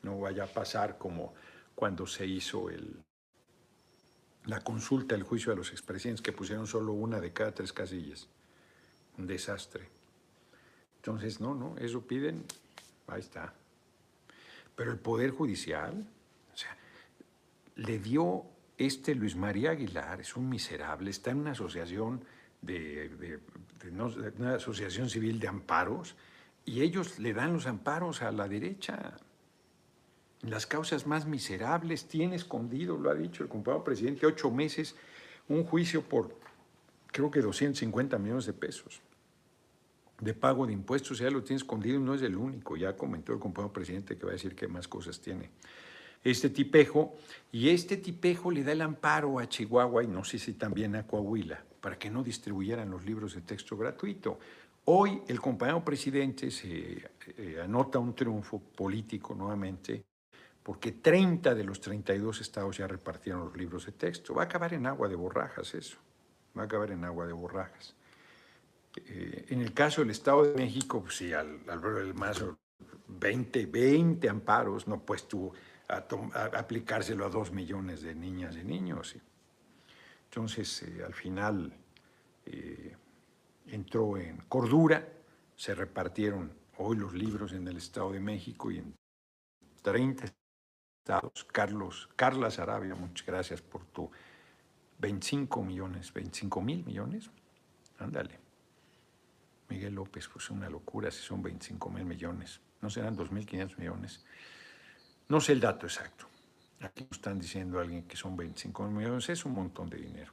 No 0.02 0.20
vaya 0.20 0.44
a 0.44 0.46
pasar 0.46 0.96
como 0.96 1.34
cuando 1.74 2.06
se 2.06 2.26
hizo 2.26 2.70
el, 2.70 3.02
la 4.44 4.60
consulta, 4.60 5.14
el 5.14 5.24
juicio 5.24 5.50
de 5.50 5.56
los 5.56 5.70
expresidentes, 5.70 6.22
que 6.22 6.32
pusieron 6.32 6.66
solo 6.66 6.92
una 6.92 7.20
de 7.20 7.32
cada 7.32 7.52
tres 7.52 7.72
casillas 7.72 8.28
un 9.18 9.26
desastre. 9.26 9.88
Entonces, 10.96 11.40
no, 11.40 11.54
no, 11.54 11.76
eso 11.78 12.06
piden, 12.06 12.44
ahí 13.06 13.20
está. 13.20 13.52
Pero 14.74 14.92
el 14.92 14.98
Poder 14.98 15.30
Judicial, 15.30 16.06
o 16.52 16.56
sea, 16.56 16.76
le 17.76 17.98
dio 17.98 18.46
este 18.86 19.14
Luis 19.14 19.36
María 19.36 19.70
Aguilar, 19.70 20.20
es 20.20 20.36
un 20.36 20.48
miserable, 20.48 21.10
está 21.10 21.30
en 21.30 21.38
una 21.38 21.52
asociación 21.52 22.24
de, 22.60 23.40
una 23.90 24.54
asociación 24.54 25.10
civil 25.10 25.40
de 25.40 25.48
amparos, 25.48 26.16
y 26.64 26.82
ellos 26.82 27.18
le 27.18 27.32
dan 27.32 27.52
los 27.52 27.66
amparos 27.66 28.22
a 28.22 28.30
la 28.30 28.48
derecha. 28.48 29.16
Las 30.42 30.66
causas 30.66 31.06
más 31.06 31.26
miserables, 31.26 32.06
tiene 32.06 32.36
escondido, 32.36 32.96
lo 32.96 33.10
ha 33.10 33.14
dicho 33.14 33.42
el 33.42 33.48
compañero 33.48 33.84
presidente, 33.84 34.26
ocho 34.26 34.50
meses, 34.50 34.96
un 35.48 35.64
juicio 35.64 36.02
por 36.02 36.36
creo 37.08 37.30
que 37.30 37.40
250 37.40 38.18
millones 38.18 38.46
de 38.46 38.52
pesos 38.54 39.02
de 40.22 40.34
pago 40.34 40.66
de 40.68 40.72
impuestos, 40.72 41.18
ya 41.18 41.28
lo 41.30 41.42
tiene 41.42 41.56
escondido, 41.56 41.98
no 41.98 42.14
es 42.14 42.22
el 42.22 42.36
único, 42.36 42.76
ya 42.76 42.96
comentó 42.96 43.32
el 43.32 43.40
compañero 43.40 43.72
presidente 43.72 44.16
que 44.16 44.24
va 44.24 44.30
a 44.30 44.34
decir 44.34 44.54
qué 44.54 44.68
más 44.68 44.86
cosas 44.86 45.20
tiene 45.20 45.50
este 46.22 46.50
tipejo, 46.50 47.16
y 47.50 47.70
este 47.70 47.96
tipejo 47.96 48.50
le 48.50 48.64
da 48.64 48.72
el 48.72 48.80
amparo 48.80 49.38
a 49.38 49.48
Chihuahua 49.48 50.04
y 50.04 50.06
no 50.06 50.24
sé 50.24 50.38
si 50.38 50.54
también 50.54 50.96
a 50.96 51.06
Coahuila, 51.06 51.62
para 51.80 51.98
que 51.98 52.10
no 52.10 52.22
distribuyeran 52.22 52.90
los 52.90 53.04
libros 53.04 53.34
de 53.34 53.42
texto 53.42 53.76
gratuito. 53.76 54.38
Hoy 54.84 55.22
el 55.28 55.40
compañero 55.40 55.84
presidente 55.84 56.50
se 56.50 57.10
eh, 57.36 57.60
anota 57.62 57.98
un 57.98 58.14
triunfo 58.14 58.58
político 58.58 59.34
nuevamente, 59.34 60.04
porque 60.62 60.92
30 60.92 61.54
de 61.54 61.64
los 61.64 61.80
32 61.80 62.40
estados 62.40 62.76
ya 62.78 62.86
repartieron 62.86 63.46
los 63.46 63.56
libros 63.56 63.86
de 63.86 63.92
texto. 63.92 64.34
Va 64.34 64.42
a 64.42 64.44
acabar 64.46 64.74
en 64.74 64.86
agua 64.86 65.08
de 65.08 65.16
borrajas 65.16 65.74
eso 65.74 65.98
va 66.56 66.62
a 66.62 66.64
acabar 66.66 66.90
en 66.90 67.04
agua 67.04 67.26
de 67.26 67.32
borrajas. 67.32 67.94
Eh, 68.96 69.46
en 69.48 69.60
el 69.60 69.72
caso 69.72 70.02
del 70.02 70.10
Estado 70.10 70.44
de 70.44 70.54
México, 70.54 71.02
pues 71.02 71.16
sí, 71.16 71.32
al, 71.32 71.60
Alberto 71.68 71.98
del 71.98 72.14
Mazo, 72.14 72.58
20, 73.08 73.66
20 73.66 74.28
amparos, 74.28 74.86
no 74.86 75.00
pues 75.00 75.26
tú 75.26 75.52
a, 75.88 76.04
aplicárselo 76.58 77.24
a 77.26 77.28
dos 77.28 77.52
millones 77.52 78.02
de 78.02 78.14
niñas 78.14 78.56
y 78.56 78.64
niños. 78.64 79.16
Entonces, 80.24 80.82
eh, 80.82 81.02
al 81.04 81.14
final 81.14 81.72
eh, 82.46 82.96
entró 83.66 84.16
en 84.16 84.38
cordura, 84.48 85.08
se 85.56 85.74
repartieron 85.74 86.52
hoy 86.78 86.96
los 86.96 87.14
libros 87.14 87.52
en 87.52 87.68
el 87.68 87.76
Estado 87.76 88.12
de 88.12 88.20
México 88.20 88.70
y 88.70 88.78
en 88.78 88.94
30 89.82 90.24
estados. 91.04 91.44
Carlos, 91.52 92.08
Carla 92.16 92.50
Sarabia, 92.50 92.94
muchas 92.94 93.26
gracias 93.26 93.60
por 93.60 93.84
tu 93.86 94.10
25 94.98 95.62
millones, 95.62 96.12
25 96.12 96.60
mil 96.60 96.84
millones. 96.84 97.30
Ándale. 97.98 98.38
Miguel 99.68 99.94
López, 99.94 100.28
pues 100.28 100.50
una 100.50 100.68
locura 100.68 101.10
si 101.10 101.22
son 101.22 101.42
25 101.42 101.90
mil 101.90 102.04
millones. 102.04 102.60
No 102.80 102.90
serán 102.90 103.16
2.500 103.16 103.78
millones. 103.78 104.24
No 105.32 105.40
sé 105.40 105.52
el 105.52 105.60
dato 105.60 105.86
exacto. 105.86 106.26
Aquí 106.82 107.08
están 107.10 107.38
diciendo 107.38 107.80
alguien 107.80 108.02
que 108.02 108.18
son 108.18 108.36
25 108.36 108.82
mil 108.82 108.96
millones. 108.98 109.30
Es 109.30 109.46
un 109.46 109.54
montón 109.54 109.88
de 109.88 109.96
dinero. 109.96 110.30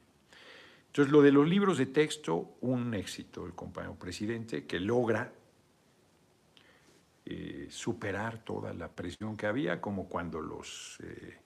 Entonces, 0.87 1.09
lo 1.09 1.21
de 1.21 1.31
los 1.31 1.47
libros 1.47 1.77
de 1.77 1.85
texto, 1.85 2.57
un 2.59 2.93
éxito 2.93 3.43
del 3.43 3.55
compañero 3.55 3.95
presidente 3.95 4.65
que 4.65 4.77
logra 4.77 5.31
eh, 7.23 7.69
superar 7.71 8.43
toda 8.43 8.73
la 8.73 8.89
presión 8.89 9.37
que 9.37 9.45
había, 9.47 9.79
como 9.79 10.09
cuando 10.09 10.41
los 10.41 10.97
eh, 11.01 11.37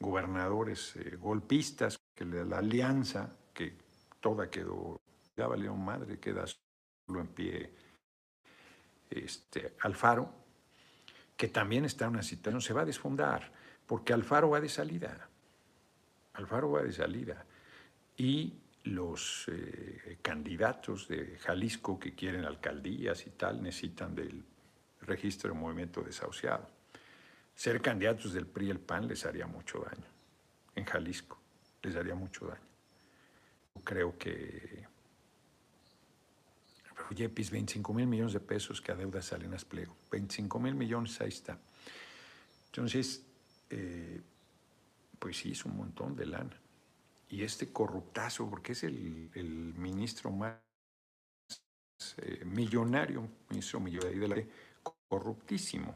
gobernadores 0.00 0.96
eh, 0.96 1.14
golpistas 1.14 2.00
que 2.12 2.24
la 2.24 2.58
alianza, 2.58 3.36
que 3.54 3.76
toda 4.18 4.50
quedó, 4.50 5.00
ya 5.36 5.46
valió 5.46 5.76
madre, 5.76 6.18
queda 6.18 6.44
solo 6.44 7.20
en 7.20 7.28
pie 7.28 7.70
este, 9.08 9.76
Alfaro, 9.82 10.45
que 11.36 11.48
también 11.48 11.84
está 11.84 12.06
en 12.06 12.12
una 12.12 12.22
situación, 12.22 12.60
se 12.60 12.72
va 12.72 12.82
a 12.82 12.84
desfondar, 12.86 13.52
porque 13.86 14.12
Alfaro 14.12 14.50
va 14.50 14.60
de 14.60 14.68
salida. 14.68 15.28
Alfaro 16.34 16.70
va 16.72 16.82
de 16.82 16.92
salida. 16.92 17.44
Y 18.16 18.54
los 18.84 19.46
eh, 19.48 20.18
candidatos 20.22 21.08
de 21.08 21.38
Jalisco 21.38 21.98
que 21.98 22.14
quieren 22.14 22.44
alcaldías 22.44 23.26
y 23.26 23.30
tal 23.30 23.62
necesitan 23.62 24.14
del 24.14 24.44
registro 25.02 25.52
de 25.52 25.58
movimiento 25.58 26.02
desahuciado. 26.02 26.68
Ser 27.54 27.80
candidatos 27.80 28.32
del 28.32 28.46
PRI 28.46 28.66
y 28.66 28.70
el 28.70 28.80
PAN 28.80 29.08
les 29.08 29.24
haría 29.26 29.46
mucho 29.46 29.80
daño 29.80 30.06
en 30.76 30.84
Jalisco 30.84 31.38
les 31.86 31.94
daría 31.94 32.14
mucho 32.14 32.46
daño. 32.46 32.60
Creo 33.84 34.18
que 34.18 34.86
Yepis, 37.14 37.50
25 37.50 37.94
mil 37.94 38.06
millones 38.06 38.32
de 38.32 38.40
pesos 38.40 38.80
que 38.80 38.92
adeuda 38.92 39.22
Salinas 39.22 39.64
Pliego. 39.64 39.96
25 40.10 40.58
mil 40.58 40.74
millones, 40.74 41.20
ahí 41.20 41.28
está. 41.28 41.58
Entonces, 42.66 43.22
eh, 43.70 44.20
pues 45.18 45.38
sí, 45.38 45.52
es 45.52 45.64
un 45.64 45.76
montón 45.76 46.16
de 46.16 46.26
lana. 46.26 46.60
Y 47.28 47.42
este 47.42 47.72
corruptazo, 47.72 48.48
porque 48.48 48.72
es 48.72 48.84
el, 48.84 49.30
ministro 49.76 50.30
más 50.30 50.58
eh, 52.18 52.44
millonario, 52.44 53.28
ministro 53.50 53.80
millonario 53.80 54.20
de 54.20 54.28
la 54.28 54.44
corruptísimo, 55.08 55.94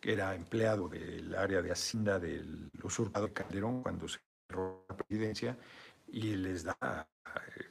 que 0.00 0.12
era 0.12 0.34
empleado 0.34 0.88
del 0.88 1.34
área 1.34 1.60
de 1.62 1.72
Hacienda 1.72 2.18
del 2.18 2.70
usurpador 2.82 3.32
Calderón 3.32 3.82
cuando 3.82 4.08
se 4.08 4.18
la 4.48 4.96
presidencia 4.96 5.56
y 6.16 6.34
les 6.34 6.64
da, 6.64 7.06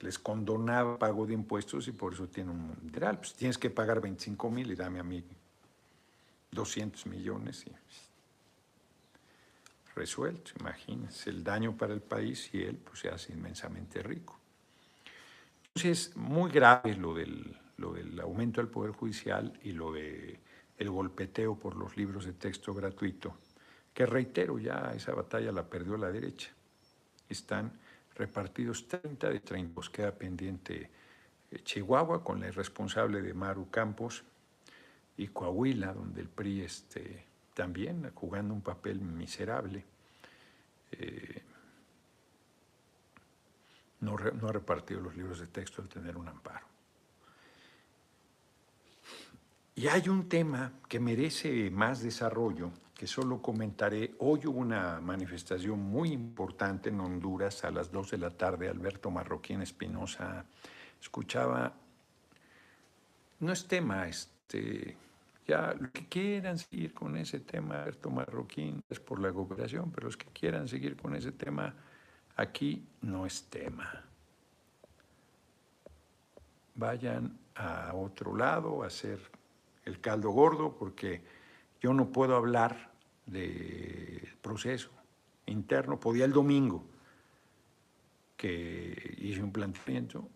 les 0.02 0.20
condonaba 0.20 1.00
pago 1.00 1.26
de 1.26 1.34
impuestos 1.34 1.88
y 1.88 1.92
por 1.92 2.14
eso 2.14 2.28
tiene 2.28 2.52
un 2.52 2.78
mineral. 2.84 3.18
Pues 3.18 3.34
tienes 3.34 3.58
que 3.58 3.72
pagar 3.72 4.00
25 4.00 4.52
mil 4.52 4.72
y 4.72 4.76
dame 4.76 5.00
a 5.00 5.04
mí 5.04 5.24
200 6.52 7.08
millones 7.08 7.66
y 7.66 7.72
resuelto, 9.96 10.52
imagínense, 10.60 11.30
el 11.30 11.44
daño 11.44 11.76
para 11.76 11.94
el 11.94 12.02
país 12.02 12.50
y 12.54 12.62
él 12.62 12.78
pues, 12.78 13.00
se 13.00 13.10
hace 13.10 13.34
inmensamente 13.34 14.04
rico. 14.04 14.38
Entonces, 15.68 16.16
muy 16.16 16.52
grave 16.52 16.96
lo 16.96 17.14
del, 17.16 17.58
lo 17.78 17.94
del 17.94 18.20
aumento 18.20 18.62
del 18.62 18.70
Poder 18.70 18.92
Judicial 18.92 19.58
y 19.64 19.72
lo 19.72 19.92
de 19.92 20.40
el 20.78 20.90
golpeteo 20.90 21.58
por 21.58 21.76
los 21.76 21.96
libros 21.98 22.26
de 22.26 22.34
texto 22.34 22.74
gratuito, 22.74 23.38
que 23.94 24.06
reitero, 24.06 24.60
ya 24.60 24.92
esa 24.94 25.14
batalla 25.14 25.52
la 25.54 25.64
perdió 25.64 25.98
la 25.98 26.12
derecha 26.12 26.52
están 27.30 27.72
repartidos 28.16 28.88
30 28.88 29.30
de 29.30 29.40
30. 29.40 29.82
queda 29.92 30.12
pendiente 30.12 30.90
eh, 31.52 31.60
Chihuahua 31.64 32.24
con 32.24 32.40
la 32.40 32.52
responsable 32.52 33.22
de 33.22 33.34
Maru 33.34 33.70
Campos 33.70 34.24
y 35.18 35.28
Coahuila, 35.28 35.94
donde 35.94 36.22
el 36.22 36.30
PRI 36.30 36.62
este, 36.62 37.26
también 37.54 38.12
jugando 38.14 38.54
un 38.54 38.62
papel 38.62 39.00
miserable. 39.02 39.84
Eh, 40.92 41.42
no, 44.02 44.18
no 44.18 44.48
ha 44.48 44.52
repartido 44.52 45.02
los 45.02 45.16
libros 45.16 45.40
de 45.40 45.48
texto 45.48 45.82
al 45.82 45.90
tener 45.90 46.16
un 46.18 46.28
amparo. 46.28 46.66
Y 49.76 49.88
hay 49.88 50.08
un 50.08 50.30
tema 50.30 50.72
que 50.88 51.00
merece 51.00 51.70
más 51.70 52.02
desarrollo 52.02 52.72
que 52.96 53.08
solo 53.08 53.42
comentaré. 53.42 54.16
Hoy 54.20 54.48
hubo 54.48 54.60
una 54.60 55.02
manifestación 55.02 55.80
muy 55.80 56.14
importante 56.14 56.90
en 56.90 57.02
Honduras 57.02 57.66
a 57.66 57.72
las 57.72 57.92
2 57.92 58.12
de 58.12 58.18
la 58.18 58.30
tarde. 58.30 58.70
Alberto 58.70 59.12
Marroquín 59.12 59.62
Espinosa 59.62 60.46
escuchaba, 61.02 61.74
no 63.42 63.52
es 63.52 63.68
tema, 63.68 64.08
este, 64.08 64.96
ya 65.46 65.76
lo 65.78 65.92
que 65.92 66.08
quieran 66.08 66.58
seguir 66.58 66.94
con 66.94 67.18
ese 67.18 67.42
tema, 67.42 67.82
Alberto 67.82 68.10
Marroquín, 68.10 68.82
es 68.90 69.02
por 69.02 69.20
la 69.20 69.34
cooperación, 69.34 69.92
pero 69.92 70.08
los 70.08 70.16
que 70.16 70.28
quieran 70.28 70.70
seguir 70.70 70.96
con 70.96 71.16
ese 71.16 71.34
tema, 71.34 71.76
aquí 72.38 72.88
no 73.02 73.26
es 73.26 73.44
tema. 73.50 74.04
Vayan 76.76 77.38
a 77.56 77.94
otro 77.94 78.36
lado 78.36 78.84
a 78.84 78.88
hacer 78.88 79.20
el 79.84 80.00
caldo 80.00 80.30
gordo 80.32 80.78
porque 80.78 81.22
yo 81.82 81.94
no 81.94 82.12
puedo 82.12 82.36
hablar 82.36 82.92
del 83.26 84.36
proceso 84.42 84.90
interno. 85.46 86.00
Podía 86.00 86.26
el 86.26 86.32
domingo 86.32 86.84
que 88.38 89.16
hice 89.18 89.42
un 89.42 89.52
planteamiento 89.52 90.28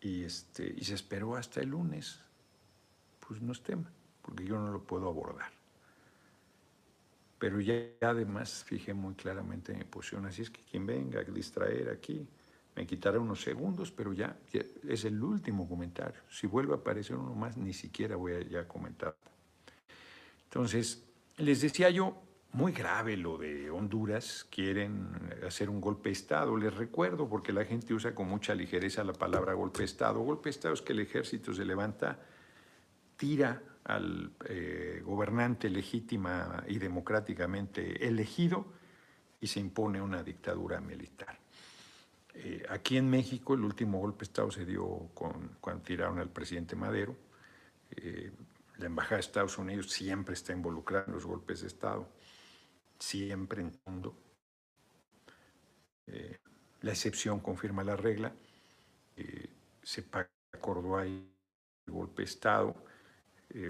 y, 0.00 0.24
este, 0.24 0.74
y 0.76 0.84
se 0.84 0.94
esperó 0.94 1.36
hasta 1.36 1.60
el 1.60 1.70
lunes. 1.70 2.20
Pues 3.26 3.40
no 3.40 3.52
es 3.52 3.62
tema, 3.62 3.90
porque 4.22 4.44
yo 4.44 4.58
no 4.58 4.70
lo 4.70 4.82
puedo 4.82 5.08
abordar. 5.08 5.50
Pero 7.38 7.60
ya 7.60 7.90
además 8.00 8.64
fijé 8.64 8.94
muy 8.94 9.14
claramente 9.14 9.74
mi 9.74 9.84
posición, 9.84 10.26
así 10.26 10.42
es 10.42 10.50
que 10.50 10.62
quien 10.62 10.86
venga 10.86 11.20
a 11.20 11.24
distraer 11.24 11.90
aquí, 11.90 12.26
me 12.76 12.86
quitará 12.86 13.18
unos 13.18 13.40
segundos, 13.40 13.90
pero 13.90 14.12
ya, 14.12 14.38
es 14.86 15.04
el 15.04 15.22
último 15.22 15.68
comentario. 15.68 16.20
Si 16.30 16.46
vuelve 16.46 16.74
a 16.74 16.76
aparecer 16.76 17.16
uno 17.16 17.34
más, 17.34 17.56
ni 17.56 17.72
siquiera 17.72 18.16
voy 18.16 18.34
a 18.34 18.40
ya 18.40 18.68
comentar. 18.68 19.16
Entonces, 20.56 21.04
les 21.36 21.60
decía 21.60 21.90
yo, 21.90 22.16
muy 22.52 22.72
grave 22.72 23.18
lo 23.18 23.36
de 23.36 23.68
Honduras, 23.70 24.46
quieren 24.50 25.10
hacer 25.46 25.68
un 25.68 25.82
golpe 25.82 26.08
de 26.08 26.14
Estado. 26.14 26.56
Les 26.56 26.72
recuerdo, 26.72 27.28
porque 27.28 27.52
la 27.52 27.66
gente 27.66 27.92
usa 27.92 28.14
con 28.14 28.26
mucha 28.26 28.54
ligereza 28.54 29.04
la 29.04 29.12
palabra 29.12 29.52
golpe 29.52 29.80
de 29.80 29.84
Estado. 29.84 30.18
Golpe 30.20 30.44
de 30.44 30.50
Estado 30.52 30.72
es 30.72 30.80
que 30.80 30.94
el 30.94 31.00
ejército 31.00 31.52
se 31.52 31.66
levanta, 31.66 32.18
tira 33.18 33.62
al 33.84 34.32
eh, 34.48 35.02
gobernante 35.04 35.68
legítima 35.68 36.64
y 36.66 36.78
democráticamente 36.78 38.08
elegido 38.08 38.64
y 39.38 39.48
se 39.48 39.60
impone 39.60 40.00
una 40.00 40.22
dictadura 40.22 40.80
militar. 40.80 41.38
Eh, 42.32 42.64
aquí 42.70 42.96
en 42.96 43.10
México 43.10 43.52
el 43.52 43.60
último 43.60 43.98
golpe 43.98 44.20
de 44.20 44.24
Estado 44.24 44.50
se 44.50 44.64
dio 44.64 45.10
con, 45.12 45.58
cuando 45.60 45.82
tiraron 45.82 46.18
al 46.18 46.30
presidente 46.30 46.76
Madero. 46.76 47.14
Eh, 47.90 48.32
la 48.78 48.86
Embajada 48.86 49.16
de 49.16 49.20
Estados 49.20 49.58
Unidos 49.58 49.90
siempre 49.90 50.34
está 50.34 50.52
involucrada 50.52 51.04
en 51.06 51.14
los 51.14 51.24
golpes 51.24 51.62
de 51.62 51.68
Estado, 51.68 52.08
siempre 52.98 53.62
en 53.62 53.78
mundo. 53.86 54.14
Eh, 56.06 56.38
la 56.82 56.90
excepción 56.90 57.40
confirma 57.40 57.82
la 57.84 57.96
regla. 57.96 58.32
se 59.82 60.04
acordó 60.52 60.98
ahí 60.98 61.30
el 61.86 61.92
golpe 61.92 62.22
de 62.22 62.28
Estado. 62.28 62.74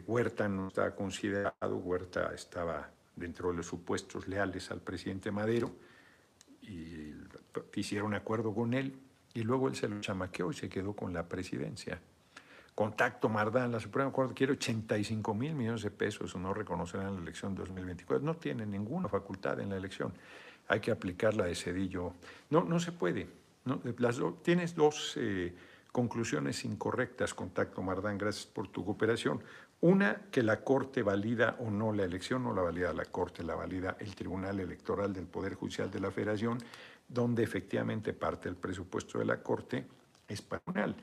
Huerta 0.07 0.49
no 0.49 0.69
estaba 0.69 0.95
considerado, 0.95 1.77
Huerta 1.77 2.35
estaba 2.35 2.91
dentro 3.15 3.51
de 3.51 3.57
los 3.57 3.67
supuestos 3.67 4.29
leales 4.29 4.71
al 4.71 4.81
presidente 4.81 5.31
Madero 5.31 5.75
y 6.63 7.15
hicieron 7.75 8.15
acuerdo 8.15 8.55
con 8.55 8.75
él 8.75 8.99
y 9.35 9.43
luego 9.43 9.69
él 9.69 9.77
se 9.77 9.89
lo 9.89 10.01
chamaqueó 10.01 10.51
y 10.51 10.55
se 10.55 10.69
quedó 10.69 10.95
con 10.95 11.13
la 11.13 11.29
presidencia. 11.29 12.01
Contacto 12.77 13.31
Mardán, 13.31 13.73
la 13.73 13.81
Suprema 13.81 14.13
Corte 14.13 14.35
quiere 14.35 14.53
85 14.53 15.33
mil 15.33 15.55
millones 15.55 15.83
de 15.83 15.91
pesos, 15.91 16.37
no 16.37 16.53
reconocerán 16.53 17.15
la 17.15 17.23
elección 17.23 17.55
2024. 17.55 18.23
No 18.23 18.37
tiene 18.37 18.67
ninguna 18.67 19.09
facultad 19.09 19.59
en 19.61 19.71
la 19.71 19.79
elección. 19.79 20.13
Hay 20.69 20.81
que 20.81 20.91
aplicarla 20.91 21.47
de 21.47 21.55
Cedillo. 21.55 22.13
No, 22.51 22.65
no 22.65 22.79
se 22.79 22.93
puede. 22.93 23.29
No, 23.65 23.79
tienes 24.43 24.75
dos 24.75 25.15
eh, 25.17 25.55
conclusiones 25.91 26.67
incorrectas, 26.67 27.33
Contacto 27.33 27.81
Mardán, 27.81 28.19
gracias 28.19 28.45
por 28.45 28.69
tu 28.69 28.85
cooperación. 28.85 29.43
Una, 29.81 30.25
que 30.31 30.43
la 30.43 30.61
Corte 30.61 31.03
valida 31.03 31.57
o 31.61 31.71
no 31.71 31.95
la 31.95 32.05
elección, 32.05 32.45
no 32.45 32.53
la 32.53 32.61
valida 32.61 32.93
la 32.93 33.07
Corte, 33.07 33.43
la 33.43 33.55
valida 33.55 33.97
el 34.01 34.15
Tribunal 34.15 34.61
Electoral 34.61 35.15
del 35.15 35.25
Poder 35.25 35.55
Judicial 35.55 35.91
de 35.91 36.01
la 36.01 36.11
Federación, 36.11 36.59
donde 37.09 37.43
efectivamente 37.43 38.13
parte 38.13 38.51
del 38.51 38.57
presupuesto 38.57 39.19
de 39.19 39.25
la 39.25 39.43
Corte 39.43 39.87
es 40.29 40.43
patronal. 40.43 40.95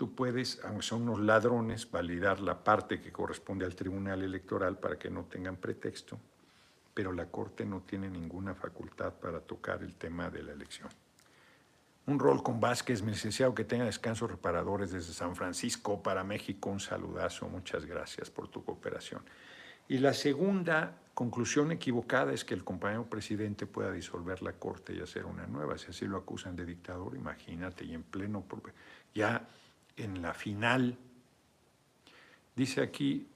Tú 0.00 0.14
puedes, 0.14 0.58
aunque 0.64 0.80
son 0.80 1.02
unos 1.02 1.20
ladrones, 1.20 1.90
validar 1.90 2.40
la 2.40 2.64
parte 2.64 3.02
que 3.02 3.12
corresponde 3.12 3.66
al 3.66 3.74
Tribunal 3.74 4.22
Electoral 4.22 4.78
para 4.78 4.98
que 4.98 5.10
no 5.10 5.24
tengan 5.24 5.56
pretexto, 5.56 6.18
pero 6.94 7.12
la 7.12 7.26
Corte 7.26 7.66
no 7.66 7.82
tiene 7.82 8.08
ninguna 8.08 8.54
facultad 8.54 9.12
para 9.12 9.40
tocar 9.40 9.82
el 9.82 9.96
tema 9.96 10.30
de 10.30 10.42
la 10.42 10.52
elección. 10.52 10.88
Un 12.06 12.18
rol 12.18 12.42
con 12.42 12.60
Vázquez, 12.60 13.02
mi 13.02 13.12
licenciado, 13.12 13.54
que 13.54 13.64
tenga 13.64 13.84
descansos 13.84 14.30
reparadores 14.30 14.90
desde 14.90 15.12
San 15.12 15.36
Francisco 15.36 16.02
para 16.02 16.24
México. 16.24 16.70
Un 16.70 16.80
saludazo, 16.80 17.46
muchas 17.50 17.84
gracias 17.84 18.30
por 18.30 18.48
tu 18.48 18.64
cooperación. 18.64 19.20
Y 19.86 19.98
la 19.98 20.14
segunda 20.14 20.96
conclusión 21.12 21.72
equivocada 21.72 22.32
es 22.32 22.46
que 22.46 22.54
el 22.54 22.64
compañero 22.64 23.04
presidente 23.04 23.66
pueda 23.66 23.92
disolver 23.92 24.40
la 24.40 24.54
corte 24.54 24.94
y 24.94 25.00
hacer 25.02 25.26
una 25.26 25.46
nueva. 25.46 25.76
Si 25.76 25.90
así 25.90 26.06
lo 26.06 26.16
acusan 26.16 26.56
de 26.56 26.64
dictador, 26.64 27.14
imagínate, 27.16 27.84
y 27.84 27.92
en 27.92 28.02
pleno, 28.02 28.46
ya 29.14 29.46
en 30.02 30.22
la 30.22 30.34
final, 30.34 30.96
dice 32.54 32.80
aquí, 32.80 33.26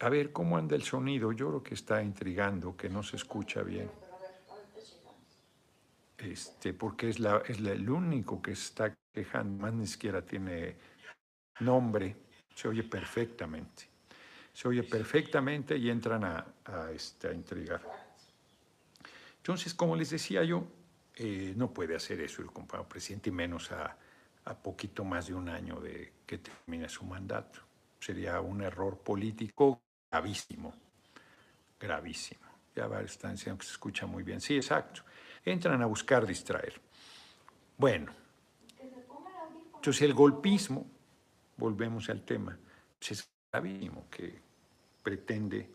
a 0.00 0.08
ver 0.08 0.32
cómo 0.32 0.56
anda 0.56 0.76
el 0.76 0.82
sonido, 0.82 1.32
yo 1.32 1.48
creo 1.48 1.62
que 1.62 1.74
está 1.74 2.02
intrigando, 2.02 2.76
que 2.76 2.88
no 2.88 3.02
se 3.02 3.16
escucha 3.16 3.62
bien 3.62 3.88
este, 6.22 6.72
porque 6.72 7.10
es, 7.10 7.18
el 7.18 7.90
único 7.90 8.40
que 8.40 8.52
está 8.52 8.94
quejando, 9.12 9.62
más 9.62 9.72
ni 9.72 9.86
siquiera 9.86 10.22
tiene 10.22 10.76
nombre, 11.60 12.16
se 12.54 12.68
oye 12.68 12.84
perfectamente. 12.84 13.88
Se 14.52 14.68
oye 14.68 14.82
perfectamente 14.82 15.76
y 15.76 15.90
entran 15.90 16.24
a, 16.24 16.44
este, 16.92 17.32
intrigar. 17.32 17.82
Entonces, 19.38 19.74
como 19.74 19.96
les 19.96 20.10
decía 20.10 20.44
yo, 20.44 20.64
eh, 21.16 21.54
no 21.56 21.72
puede 21.72 21.96
hacer 21.96 22.20
eso 22.20 22.42
el 22.42 22.48
compañero 22.48 22.88
presidente, 22.88 23.30
y 23.30 23.32
menos 23.32 23.72
a, 23.72 23.96
a 24.44 24.54
poquito 24.54 25.04
más 25.04 25.26
de 25.26 25.34
un 25.34 25.48
año 25.48 25.80
de 25.80 26.12
que 26.26 26.38
termine 26.38 26.88
su 26.88 27.04
mandato. 27.04 27.60
Sería 28.00 28.40
un 28.40 28.62
error 28.62 28.98
político 28.98 29.82
gravísimo, 30.10 30.74
gravísimo. 31.78 32.40
Ya 32.74 32.86
varios 32.86 33.12
están 33.12 33.32
diciendo 33.32 33.58
que 33.58 33.66
se 33.66 33.72
escucha 33.72 34.06
muy 34.06 34.22
bien. 34.22 34.40
Sí, 34.40 34.56
exacto 34.56 35.02
entran 35.44 35.82
a 35.82 35.86
buscar 35.86 36.26
distraer. 36.26 36.80
Bueno, 37.76 38.12
entonces 39.74 40.02
el 40.02 40.14
golpismo, 40.14 40.86
volvemos 41.56 42.08
al 42.08 42.22
tema, 42.22 42.56
es 43.00 43.28
gravísimo 43.50 44.08
que 44.08 44.40
pretende 45.02 45.70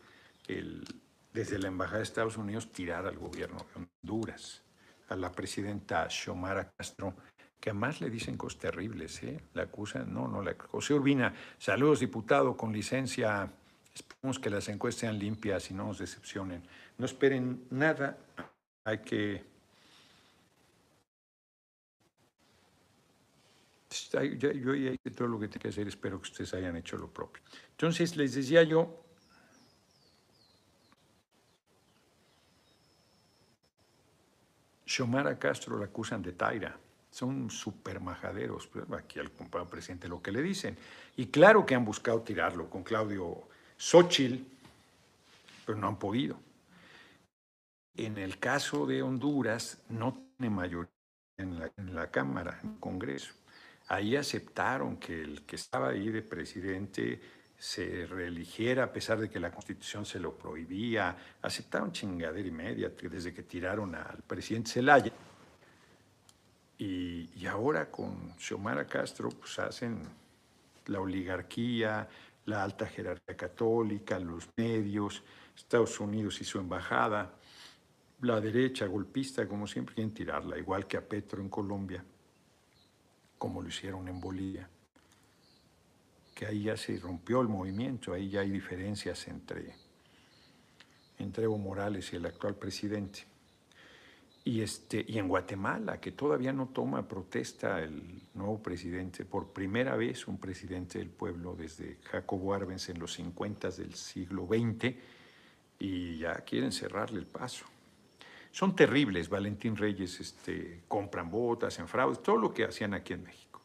el, 0.47 0.85
desde 1.33 1.59
la 1.59 1.67
Embajada 1.67 1.97
de 1.97 2.03
Estados 2.03 2.37
Unidos 2.37 2.71
tirar 2.71 3.05
al 3.05 3.17
gobierno 3.17 3.57
de 3.57 3.87
Honduras, 4.01 4.63
a 5.09 5.15
la 5.15 5.31
presidenta 5.31 6.09
Xiomara 6.09 6.71
Castro, 6.71 7.15
que 7.59 7.71
además 7.71 8.01
le 8.01 8.09
dicen 8.09 8.37
cosas 8.37 8.59
terribles, 8.59 9.23
¿eh? 9.23 9.39
La 9.53 9.63
acusan, 9.63 10.13
no, 10.13 10.27
no, 10.27 10.41
la 10.41 10.55
José 10.57 10.93
Urbina, 10.93 11.33
saludos 11.57 11.99
diputado, 11.99 12.55
con 12.55 12.71
licencia, 12.71 13.51
esperemos 13.93 14.39
que 14.39 14.49
las 14.49 14.69
encuestas 14.69 15.01
sean 15.01 15.17
limpias 15.17 15.71
y 15.71 15.73
no 15.73 15.87
nos 15.87 15.99
decepcionen. 15.99 16.63
No 16.97 17.05
esperen 17.05 17.65
nada, 17.71 18.17
hay 18.83 18.99
que 18.99 19.57
yo 24.09 24.75
ya 24.75 24.91
hice 24.91 25.11
todo 25.11 25.27
lo 25.27 25.39
que 25.39 25.47
tengo 25.47 25.63
que 25.63 25.69
hacer, 25.69 25.87
espero 25.87 26.19
que 26.21 26.29
ustedes 26.29 26.53
hayan 26.53 26.75
hecho 26.75 26.97
lo 26.97 27.07
propio. 27.07 27.41
Entonces, 27.71 28.15
les 28.15 28.33
decía 28.33 28.63
yo, 28.63 29.03
Xiomara 34.85 35.37
Castro 35.37 35.77
la 35.77 35.85
acusan 35.85 36.21
de 36.21 36.33
Taira. 36.33 36.77
Son 37.17 37.49
súper 37.49 37.99
majaderos. 37.99 38.69
Aquí 38.95 39.17
al 39.17 39.31
compañero 39.31 39.71
presidente 39.71 40.07
lo 40.07 40.21
que 40.21 40.31
le 40.31 40.43
dicen. 40.43 40.77
Y 41.15 41.25
claro 41.25 41.65
que 41.65 41.73
han 41.73 41.83
buscado 41.83 42.21
tirarlo 42.21 42.69
con 42.69 42.83
Claudio 42.83 43.41
Xochitl, 43.75 44.43
pero 45.65 45.79
no 45.79 45.87
han 45.87 45.97
podido. 45.97 46.37
En 47.95 48.19
el 48.19 48.37
caso 48.37 48.85
de 48.85 49.01
Honduras, 49.01 49.79
no 49.89 50.13
tiene 50.37 50.53
mayoría 50.53 50.91
en 51.39 51.57
la, 51.57 51.71
en 51.75 51.95
la 51.95 52.11
Cámara, 52.11 52.59
en 52.61 52.73
el 52.73 52.79
Congreso. 52.79 53.33
Ahí 53.87 54.15
aceptaron 54.15 54.97
que 54.97 55.19
el 55.19 55.41
que 55.41 55.55
estaba 55.55 55.89
ahí 55.89 56.11
de 56.11 56.21
presidente 56.21 57.19
se 57.57 58.05
reeligiera 58.05 58.83
a 58.83 58.93
pesar 58.93 59.17
de 59.19 59.27
que 59.27 59.39
la 59.39 59.49
constitución 59.49 60.05
se 60.05 60.19
lo 60.19 60.37
prohibía. 60.37 61.17
Aceptaron 61.41 61.91
chingadera 61.91 62.47
y 62.47 62.51
media 62.51 62.89
desde 62.89 63.33
que 63.33 63.41
tiraron 63.41 63.95
al 63.95 64.21
presidente 64.21 64.69
Zelaya. 64.69 65.11
Y, 66.79 67.45
ahora 67.47 67.89
con 67.89 68.37
Xiomara 68.37 68.85
Castro 68.85 69.29
pues 69.29 69.57
hacen 69.57 70.03
la 70.85 70.99
oligarquía, 70.99 72.07
la 72.45 72.63
alta 72.63 72.85
jerarquía 72.85 73.35
católica, 73.35 74.19
los 74.19 74.47
medios, 74.55 75.23
Estados 75.55 75.99
Unidos 75.99 76.39
y 76.41 76.45
su 76.45 76.59
embajada, 76.59 77.33
la 78.21 78.39
derecha 78.41 78.85
golpista, 78.85 79.47
como 79.47 79.67
siempre, 79.67 79.95
quieren 79.95 80.13
tirarla, 80.13 80.57
igual 80.57 80.87
que 80.87 80.97
a 80.97 81.01
Petro 81.07 81.41
en 81.41 81.49
Colombia, 81.49 82.03
como 83.37 83.61
lo 83.61 83.67
hicieron 83.67 84.07
en 84.07 84.19
Bolivia. 84.19 84.69
Que 86.35 86.45
ahí 86.45 86.63
ya 86.63 86.77
se 86.77 86.97
rompió 86.99 87.41
el 87.41 87.47
movimiento, 87.47 88.13
ahí 88.13 88.29
ya 88.29 88.41
hay 88.41 88.51
diferencias 88.51 89.27
entre, 89.27 89.73
entre 91.17 91.45
Evo 91.45 91.57
Morales 91.57 92.13
y 92.13 92.17
el 92.17 92.25
actual 92.25 92.55
presidente. 92.55 93.25
Y, 94.47 94.61
este, 94.61 95.03
y 95.05 95.17
en 95.17 95.27
Guatemala, 95.27 95.99
que 95.99 96.13
todavía 96.13 96.53
no 96.53 96.69
toma 96.69 97.05
protesta 97.05 97.83
el 97.83 98.01
nuevo 98.33 98.63
presidente, 98.63 99.25
por 99.25 99.51
primera 99.51 99.97
vez 99.97 100.25
un 100.25 100.37
presidente 100.37 100.99
del 100.99 101.09
pueblo 101.09 101.53
desde 101.53 101.97
Jacobo 102.05 102.53
Arbenz 102.53 102.87
en 102.87 102.97
los 102.97 103.11
50 103.15 103.71
del 103.71 103.93
siglo 103.95 104.47
XX, 104.47 104.95
y 105.79 106.19
ya 106.19 106.35
quieren 106.45 106.71
cerrarle 106.71 107.19
el 107.19 107.25
paso. 107.25 107.65
Son 108.49 108.73
terribles, 108.73 109.27
Valentín 109.27 109.75
Reyes 109.75 110.17
este, 110.21 110.83
compran 110.87 111.29
botas, 111.29 111.77
en 111.79 111.89
fraudes, 111.89 112.23
todo 112.23 112.37
lo 112.37 112.53
que 112.53 112.63
hacían 112.63 112.93
aquí 112.93 113.11
en 113.11 113.23
México. 113.23 113.61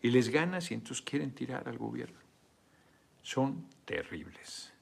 Y 0.00 0.12
les 0.12 0.28
ganas 0.28 0.70
y 0.70 0.74
entonces 0.74 1.04
quieren 1.04 1.32
tirar 1.32 1.68
al 1.68 1.76
gobierno. 1.76 2.20
Son 3.20 3.66
terribles. 3.84 4.72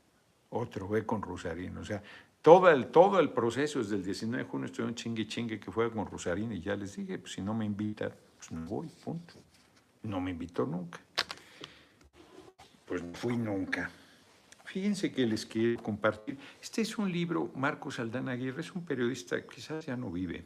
Otro 0.51 0.89
ve 0.89 1.07
con 1.07 1.23
Rosarín, 1.23 1.79
o 1.79 1.85
sea, 1.87 2.03
todo 2.43 2.71
el, 2.71 2.87
todo 2.87 3.19
el 3.19 3.31
proceso 3.31 3.81
desde 3.81 3.97
el 3.97 4.05
19 4.05 4.45
de 4.45 4.49
junio 4.49 4.67
estoy 4.67 4.85
un 4.85 4.95
chingue 4.95 5.27
chingue 5.27 5.59
que 5.59 5.71
fue 5.71 5.91
con 5.91 6.07
Rosarín 6.07 6.53
y 6.53 6.61
ya 6.61 6.77
les 6.77 6.97
dije, 6.97 7.19
pues 7.19 7.33
si 7.33 7.43
no 7.43 7.55
me 7.55 7.65
invita, 7.65 8.11
pues 8.37 8.53
no 8.53 8.65
voy, 8.67 8.89
punto. 9.05 9.35
No 10.05 10.21
me 10.21 10.31
invitó 10.31 10.65
nunca. 10.65 11.01
Pues 12.87 13.03
no 13.03 13.13
fui 13.15 13.37
nunca. 13.37 13.91
Fíjense 14.65 15.13
que 15.13 15.27
les 15.27 15.47
quiero 15.47 15.83
compartir. 15.83 16.39
Este 16.61 16.83
es 16.83 16.97
un 16.99 17.11
libro, 17.11 17.51
Marcos 17.57 17.99
Aldana 17.99 18.33
Aguirre, 18.33 18.61
es 18.61 18.73
un 18.73 18.85
periodista 18.85 19.45
quizás 19.47 19.87
ya 19.87 19.97
no 19.97 20.11
vive, 20.11 20.45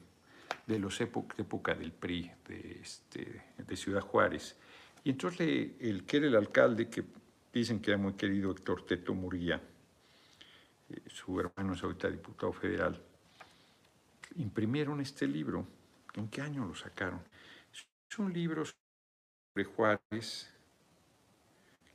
de 0.67 0.79
los 0.79 1.01
época, 1.01 1.35
época 1.39 1.75
del 1.75 1.93
PRI, 1.93 2.31
de, 2.49 2.79
este, 2.81 3.43
de 3.59 3.77
Ciudad 3.77 4.01
Juárez. 4.01 4.57
Y 5.05 5.11
entonces 5.11 5.73
el 5.81 6.05
que 6.05 6.19
era 6.19 6.27
el 6.27 6.37
alcalde, 6.37 6.89
que 6.89 7.05
dicen 7.53 7.81
que 7.81 7.91
era 7.91 7.99
muy 7.99 8.15
querido 8.15 8.53
Héctor 8.53 8.87
Teto 8.87 9.13
Murguía, 9.13 9.61
su 11.07 11.39
hermano 11.41 11.75
es 11.75 11.83
ahorita 11.83 12.11
diputado 12.11 12.53
federal, 12.53 13.01
imprimieron 14.37 15.01
este 15.01 15.27
libro. 15.27 15.67
¿En 16.15 16.29
qué 16.29 16.43
año 16.43 16.65
lo 16.65 16.75
sacaron? 16.75 17.21
Es 17.73 18.19
un 18.19 18.33
libro 18.33 18.65
sobre 18.65 19.65
Juárez, 19.65 20.51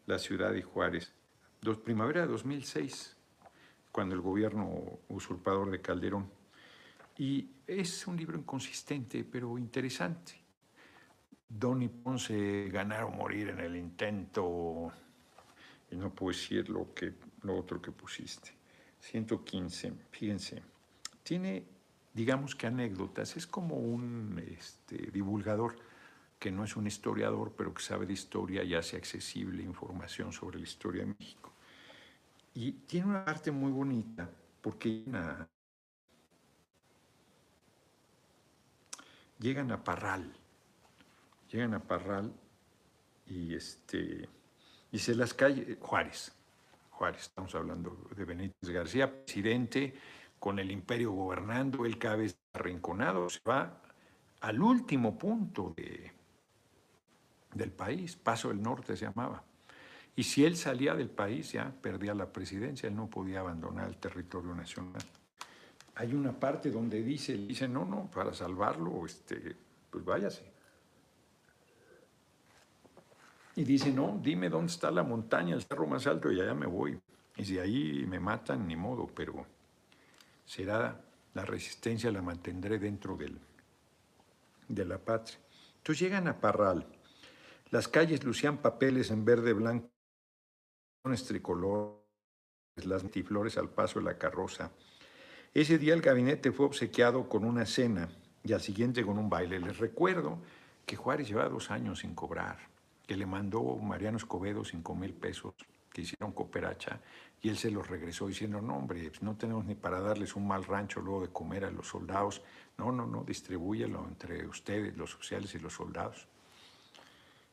la 0.05 0.17
ciudad 0.17 0.51
de 0.51 0.63
Juárez, 0.63 1.13
dos, 1.61 1.77
primavera 1.77 2.21
de 2.21 2.27
2006, 2.27 3.15
cuando 3.91 4.15
el 4.15 4.21
gobierno 4.21 4.99
usurpador 5.09 5.71
de 5.71 5.81
Calderón. 5.81 6.31
Y 7.17 7.49
es 7.65 8.07
un 8.07 8.17
libro 8.17 8.37
inconsistente, 8.37 9.23
pero 9.23 9.57
interesante. 9.57 10.33
Don 11.49 11.81
y 11.81 11.87
Ponce 11.87 12.69
ganar 12.69 13.03
o 13.03 13.09
morir 13.09 13.49
en 13.49 13.59
el 13.59 13.75
intento, 13.75 14.91
y 15.89 15.95
no 15.95 16.13
puedo 16.13 16.35
decir 16.35 16.69
lo, 16.69 16.87
otro 17.53 17.81
que 17.81 17.91
pusiste. 17.91 18.57
115, 18.99 19.93
fíjense, 20.11 20.63
tiene, 21.23 21.65
digamos 22.13 22.55
que 22.55 22.67
anécdotas, 22.67 23.37
es 23.37 23.47
como 23.47 23.75
un 23.75 24.43
este, 24.47 24.97
divulgador 25.11 25.75
que 26.39 26.51
no 26.51 26.63
es 26.63 26.75
un 26.75 26.87
historiador, 26.87 27.53
pero 27.57 27.73
que 27.73 27.81
sabe 27.81 28.05
de 28.05 28.13
historia 28.13 28.63
y 28.63 28.75
hace 28.75 28.95
accesible 28.95 29.63
información 29.63 30.31
sobre 30.31 30.59
la 30.59 30.63
historia 30.63 31.03
de 31.03 31.13
México. 31.17 31.53
Y 32.53 32.71
tiene 32.71 33.07
una 33.07 33.25
parte 33.25 33.51
muy 33.51 33.71
bonita, 33.71 34.29
porque 34.61 35.03
llegan 39.39 39.71
a 39.71 39.83
Parral, 39.83 40.31
llegan 41.51 41.73
a 41.73 41.79
Parral 41.79 42.33
y 43.25 43.55
este, 43.55 44.29
dice 44.91 45.15
las 45.15 45.33
calles, 45.33 45.77
Juárez, 45.79 46.36
Juárez, 46.97 47.21
estamos 47.21 47.53
hablando 47.53 48.09
de 48.15 48.25
Benítez 48.25 48.71
García, 48.71 49.23
presidente 49.23 49.93
con 50.39 50.57
el 50.57 50.71
imperio 50.71 51.11
gobernando, 51.11 51.85
él 51.85 51.99
cada 51.99 52.15
vez 52.15 52.39
arrinconado, 52.53 53.29
se 53.29 53.39
va 53.47 53.83
al 54.41 54.59
último 54.59 55.15
punto 55.15 55.75
de, 55.77 56.11
del 57.53 57.71
país, 57.71 58.15
Paso 58.15 58.47
del 58.47 58.63
Norte 58.63 58.97
se 58.97 59.05
llamaba. 59.05 59.43
Y 60.15 60.23
si 60.23 60.43
él 60.43 60.57
salía 60.57 60.95
del 60.95 61.11
país 61.11 61.51
ya 61.51 61.71
perdía 61.71 62.15
la 62.15 62.33
presidencia, 62.33 62.89
él 62.89 62.95
no 62.95 63.07
podía 63.07 63.41
abandonar 63.41 63.89
el 63.89 63.97
territorio 63.97 64.55
nacional. 64.55 65.03
Hay 65.93 66.15
una 66.15 66.31
parte 66.39 66.71
donde 66.71 67.03
dice, 67.03 67.37
dice, 67.37 67.67
no, 67.67 67.85
no, 67.85 68.09
para 68.09 68.33
salvarlo, 68.33 69.05
este, 69.05 69.55
pues 69.91 70.03
váyase. 70.03 70.51
Y 73.58 73.64
dice, 73.64 73.91
no, 73.91 74.20
dime 74.22 74.49
dónde 74.49 74.72
está 74.72 74.91
la 74.91 75.01
montaña, 75.01 75.55
el 75.55 75.64
cerro 75.64 75.88
más 75.88 76.05
alto, 76.05 76.32
y 76.32 76.39
allá 76.39 76.53
me 76.53 76.68
voy. 76.68 77.01
Y 77.38 77.43
si 77.43 77.58
ahí 77.58 78.05
me 78.08 78.20
matan, 78.20 78.68
ni 78.68 78.76
modo, 78.76 79.08
pero 79.08 79.47
será 80.45 81.01
la 81.34 81.43
resistencia, 81.43 82.12
la 82.12 82.22
mantendré 82.22 82.78
dentro 82.78 83.18
de 84.68 84.86
la 84.86 84.99
patria. 84.99 85.39
Entonces 85.78 85.99
llegan 85.99 86.28
a 86.28 86.39
Parral. 86.39 86.86
Las 87.72 87.88
calles 87.88 88.24
lucían 88.24 88.60
papeles 88.60 89.10
en 89.10 89.26
verde 89.26 89.53
blanco, 89.53 89.89
tricolores, 91.28 92.05
las 92.86 93.01
flores 93.26 93.58
al 93.58 93.72
paso 93.72 93.97
de 93.97 94.05
la 94.05 94.20
carroza. 94.20 94.70
Ese 95.51 95.80
día 95.80 95.95
el 95.95 96.01
gabinete 96.01 96.51
fue 96.51 96.68
obsequiado 96.68 97.28
con 97.28 97.43
una 97.43 97.66
cena 97.66 98.08
y 98.43 98.53
al 98.53 98.62
siguiente 98.62 99.03
con 99.03 99.18
un 99.18 99.32
baile. 99.32 99.60
Les 99.60 99.80
recuerdo 99.80 100.38
que 100.86 100.95
Juárez 100.95 101.28
llevaba 101.28 101.49
dos 101.49 101.72
años 101.72 102.01
sin 102.01 102.14
cobrar 102.14 102.76
que 103.08 103.16
le 103.16 103.26
mandó 103.26 103.64
Mariano 103.78 104.18
Escobedo 104.18 104.64
cinco 104.66 104.93
mil 104.93 105.14
pesos 105.14 105.55
que 105.91 106.01
hicieron 106.01 106.34
cooperacha 106.34 106.99
y 107.41 107.49
él 107.49 107.58
se 107.58 107.72
los 107.72 107.88
regresó 107.88 108.28
diciendo, 108.28 108.62
no 108.62 108.78
hombre, 108.78 109.10
pues 109.10 109.22
no 109.22 109.36
tenemos 109.36 109.66
ni 109.66 109.76
para 109.76 110.01
darles 110.01 110.36
un 110.36 110.47
mal 110.47 110.66
rancho 110.66 110.99
luego 110.99 111.22
de 111.22 111.30
comer 111.30 111.66
a 111.66 111.72
los 111.72 111.88
soldados. 111.88 112.41
No, 112.78 112.91
no, 112.91 113.05
no, 113.05 113.24
distribúyelo 113.24 114.05
entre 114.08 114.45
ustedes, 114.47 114.97
los 114.97 115.16
oficiales 115.16 115.53
y 115.55 115.60
los 115.60 115.74
soldados. 115.74 116.28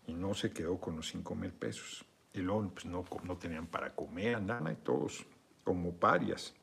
Y 0.07 0.15
no 0.15 0.35
se 0.35 0.53
quedó 0.53 0.79
con 0.79 0.97
los 0.97 1.09
cinco 1.09 1.35
mil 1.35 1.53
pesos. 1.53 2.05
Y 2.33 2.41
luego 2.41 2.71
pues, 2.71 2.87
no, 2.87 3.05
no 3.23 3.37
tenían 3.37 3.67
para 3.67 3.95
comer, 3.95 4.37
andaban 4.37 4.67
ahí 4.67 4.79
todos 4.83 5.25
como 5.63 5.93
parias. 5.93 6.55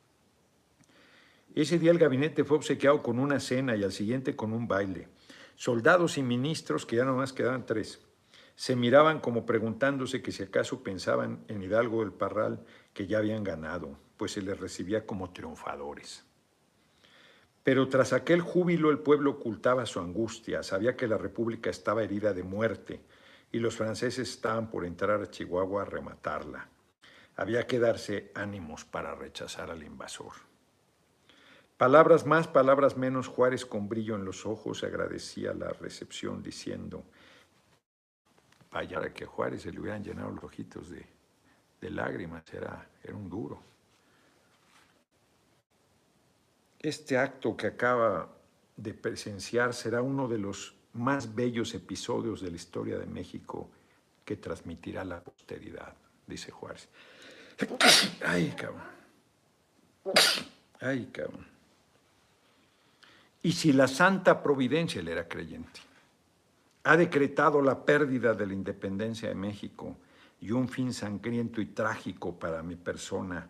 Ese 1.53 1.79
día 1.79 1.91
el 1.91 1.99
gabinete 1.99 2.43
fue 2.43 2.57
obsequiado 2.57 3.01
con 3.01 3.19
una 3.19 3.39
cena 3.39 3.75
y 3.75 3.83
al 3.83 3.91
siguiente 3.91 4.35
con 4.35 4.53
un 4.53 4.67
baile. 4.67 5.07
Soldados 5.55 6.17
y 6.17 6.23
ministros, 6.23 6.85
que 6.85 6.95
ya 6.95 7.05
nomás 7.05 7.33
quedaban 7.33 7.65
tres, 7.65 7.99
se 8.55 8.75
miraban 8.75 9.19
como 9.19 9.45
preguntándose 9.45 10.21
que 10.21 10.31
si 10.31 10.43
acaso 10.43 10.83
pensaban 10.83 11.43
en 11.47 11.63
Hidalgo 11.63 12.01
del 12.01 12.13
Parral 12.13 12.63
que 12.93 13.07
ya 13.07 13.17
habían 13.17 13.43
ganado, 13.43 13.97
pues 14.17 14.33
se 14.33 14.41
les 14.41 14.59
recibía 14.59 15.05
como 15.05 15.31
triunfadores. 15.31 16.25
Pero 17.63 17.87
tras 17.89 18.13
aquel 18.13 18.41
júbilo 18.41 18.89
el 18.89 18.99
pueblo 18.99 19.31
ocultaba 19.31 19.85
su 19.85 19.99
angustia, 19.99 20.63
sabía 20.63 20.95
que 20.95 21.07
la 21.07 21.17
República 21.17 21.69
estaba 21.69 22.03
herida 22.03 22.33
de 22.33 22.43
muerte 22.43 23.01
y 23.51 23.59
los 23.59 23.75
franceses 23.75 24.29
estaban 24.29 24.69
por 24.69 24.85
entrar 24.85 25.21
a 25.21 25.29
Chihuahua 25.29 25.83
a 25.83 25.85
rematarla. 25.85 26.69
Había 27.35 27.67
que 27.67 27.79
darse 27.79 28.31
ánimos 28.33 28.85
para 28.85 29.15
rechazar 29.15 29.69
al 29.69 29.83
invasor. 29.83 30.33
Palabras 31.77 32.25
más, 32.25 32.47
palabras 32.47 32.97
menos, 32.97 33.27
Juárez 33.27 33.65
con 33.65 33.89
brillo 33.89 34.15
en 34.15 34.25
los 34.25 34.45
ojos 34.45 34.83
agradecía 34.83 35.53
la 35.53 35.69
recepción 35.69 36.43
diciendo, 36.43 37.03
para 38.71 39.13
que 39.13 39.25
Juárez 39.25 39.63
se 39.63 39.71
le 39.71 39.79
hubieran 39.79 40.03
llenado 40.03 40.31
los 40.31 40.43
ojitos 40.43 40.89
de, 40.89 41.05
lágrimas, 41.89 42.43
era, 42.53 42.87
era 43.03 43.15
un 43.15 43.29
duro. 43.29 43.61
Este 46.79 47.17
acto 47.17 47.55
que 47.55 47.67
acaba 47.67 48.29
de 48.77 48.93
presenciar 48.93 49.73
será 49.73 50.01
uno 50.01 50.27
de 50.27 50.37
los 50.37 50.73
más 50.93 51.35
bellos 51.35 51.73
episodios 51.73 52.41
de 52.41 52.49
la 52.49 52.55
historia 52.55 52.97
de 52.97 53.05
México 53.05 53.69
que 54.23 54.37
transmitirá 54.37 55.03
la 55.03 55.21
posteridad, 55.21 55.93
dice 56.25 56.51
Juárez. 56.51 56.87
Ay, 58.25 58.53
cabrón. 58.57 58.81
Ay, 60.79 61.09
cabrón. 61.11 61.45
Y 63.43 63.51
si 63.51 63.73
la 63.73 63.87
santa 63.87 64.41
providencia, 64.41 65.01
le 65.01 65.11
era 65.11 65.27
creyente, 65.27 65.81
ha 66.83 66.97
decretado 66.97 67.61
la 67.61 67.85
pérdida 67.85 68.33
de 68.33 68.47
la 68.47 68.53
independencia 68.53 69.29
de 69.29 69.35
México 69.35 69.97
y 70.39 70.51
un 70.51 70.67
fin 70.67 70.93
sangriento 70.93 71.61
y 71.61 71.67
trágico 71.67 72.37
para 72.37 72.63
mi 72.63 72.75
persona. 72.75 73.47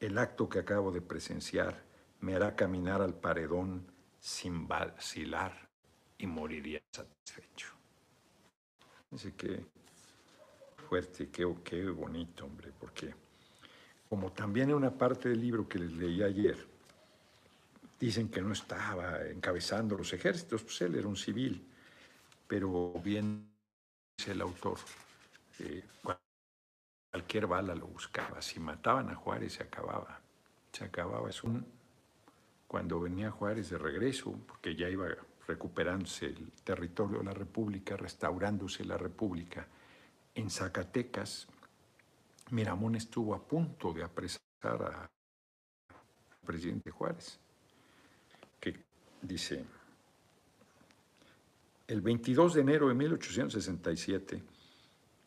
El 0.00 0.16
acto 0.16 0.48
que 0.48 0.60
acabo 0.60 0.90
de 0.90 1.02
presenciar 1.02 1.82
me 2.20 2.34
hará 2.34 2.56
caminar 2.56 3.02
al 3.02 3.14
paredón 3.14 3.86
sin 4.18 4.66
vacilar 4.66 5.68
y 6.16 6.26
moriría 6.26 6.80
satisfecho. 6.90 7.68
Así 9.12 9.32
que 9.32 9.66
fuerte, 10.88 11.28
qué, 11.28 11.54
qué 11.62 11.88
bonito, 11.90 12.46
hombre, 12.46 12.72
porque 12.78 13.14
como 14.08 14.32
también 14.32 14.70
en 14.70 14.76
una 14.76 14.96
parte 14.96 15.28
del 15.28 15.40
libro 15.40 15.68
que 15.68 15.78
les 15.78 15.92
leí 15.92 16.22
ayer, 16.22 16.56
dicen 17.98 18.28
que 18.28 18.40
no 18.40 18.52
estaba 18.52 19.26
encabezando 19.26 19.96
los 19.96 20.12
ejércitos, 20.12 20.62
pues 20.62 20.80
él 20.82 20.94
era 20.94 21.08
un 21.08 21.16
civil, 21.16 21.66
pero 22.46 22.92
bien 23.04 23.50
dice 24.16 24.32
el 24.32 24.40
autor, 24.40 24.78
eh, 25.58 25.84
cualquier 27.10 27.46
bala 27.46 27.74
lo 27.74 27.86
buscaba, 27.86 28.40
si 28.40 28.60
mataban 28.60 29.10
a 29.10 29.14
Juárez 29.14 29.54
se 29.54 29.62
acababa, 29.64 30.20
se 30.72 30.84
acababa. 30.84 31.28
Es 31.28 31.42
un, 31.42 31.66
cuando 32.66 33.00
venía 33.00 33.30
Juárez 33.30 33.70
de 33.70 33.78
regreso, 33.78 34.38
porque 34.46 34.76
ya 34.76 34.88
iba 34.88 35.08
recuperándose 35.46 36.26
el 36.26 36.52
territorio 36.62 37.18
de 37.18 37.24
la 37.24 37.32
República, 37.32 37.96
restaurándose 37.96 38.84
la 38.84 38.98
República, 38.98 39.66
en 40.34 40.50
Zacatecas, 40.50 41.48
Miramón 42.50 42.94
estuvo 42.94 43.34
a 43.34 43.42
punto 43.42 43.92
de 43.92 44.04
apresar 44.04 44.38
al 44.62 45.08
presidente 46.46 46.90
Juárez, 46.90 47.40
que 48.60 48.80
dice, 49.22 49.64
el 51.86 52.00
22 52.00 52.54
de 52.54 52.60
enero 52.60 52.88
de 52.88 52.94
1867, 52.94 54.42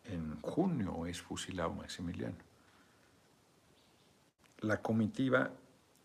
en 0.05 0.41
junio 0.41 1.05
es 1.05 1.21
fusilado 1.21 1.73
Maximiliano. 1.73 2.36
La 4.59 4.82
comitiva, 4.82 5.51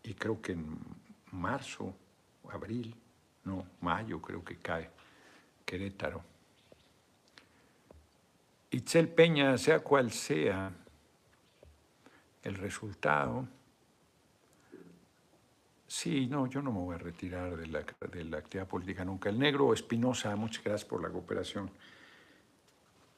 y 0.03 0.13
creo 0.13 0.41
que 0.41 0.53
en 0.53 0.79
marzo, 1.31 1.93
abril, 2.49 2.95
no, 3.43 3.67
mayo 3.81 4.21
creo 4.21 4.43
que 4.43 4.57
cae, 4.57 4.89
Querétaro. 5.65 6.23
Itzel 8.71 9.09
Peña, 9.09 9.57
sea 9.57 9.79
cual 9.79 10.11
sea 10.11 10.71
el 12.43 12.55
resultado, 12.55 13.47
sí, 15.87 16.27
no, 16.27 16.47
yo 16.47 16.61
no 16.61 16.71
me 16.71 16.79
voy 16.79 16.95
a 16.95 16.99
retirar 16.99 17.57
de 17.57 17.67
la, 17.67 17.83
de 18.11 18.23
la 18.25 18.37
actividad 18.37 18.67
política 18.67 19.03
nunca. 19.05 19.29
El 19.29 19.39
negro 19.39 19.73
Espinosa, 19.73 20.35
muchas 20.35 20.63
gracias 20.63 20.87
por 20.89 21.01
la 21.01 21.09
cooperación. 21.09 21.71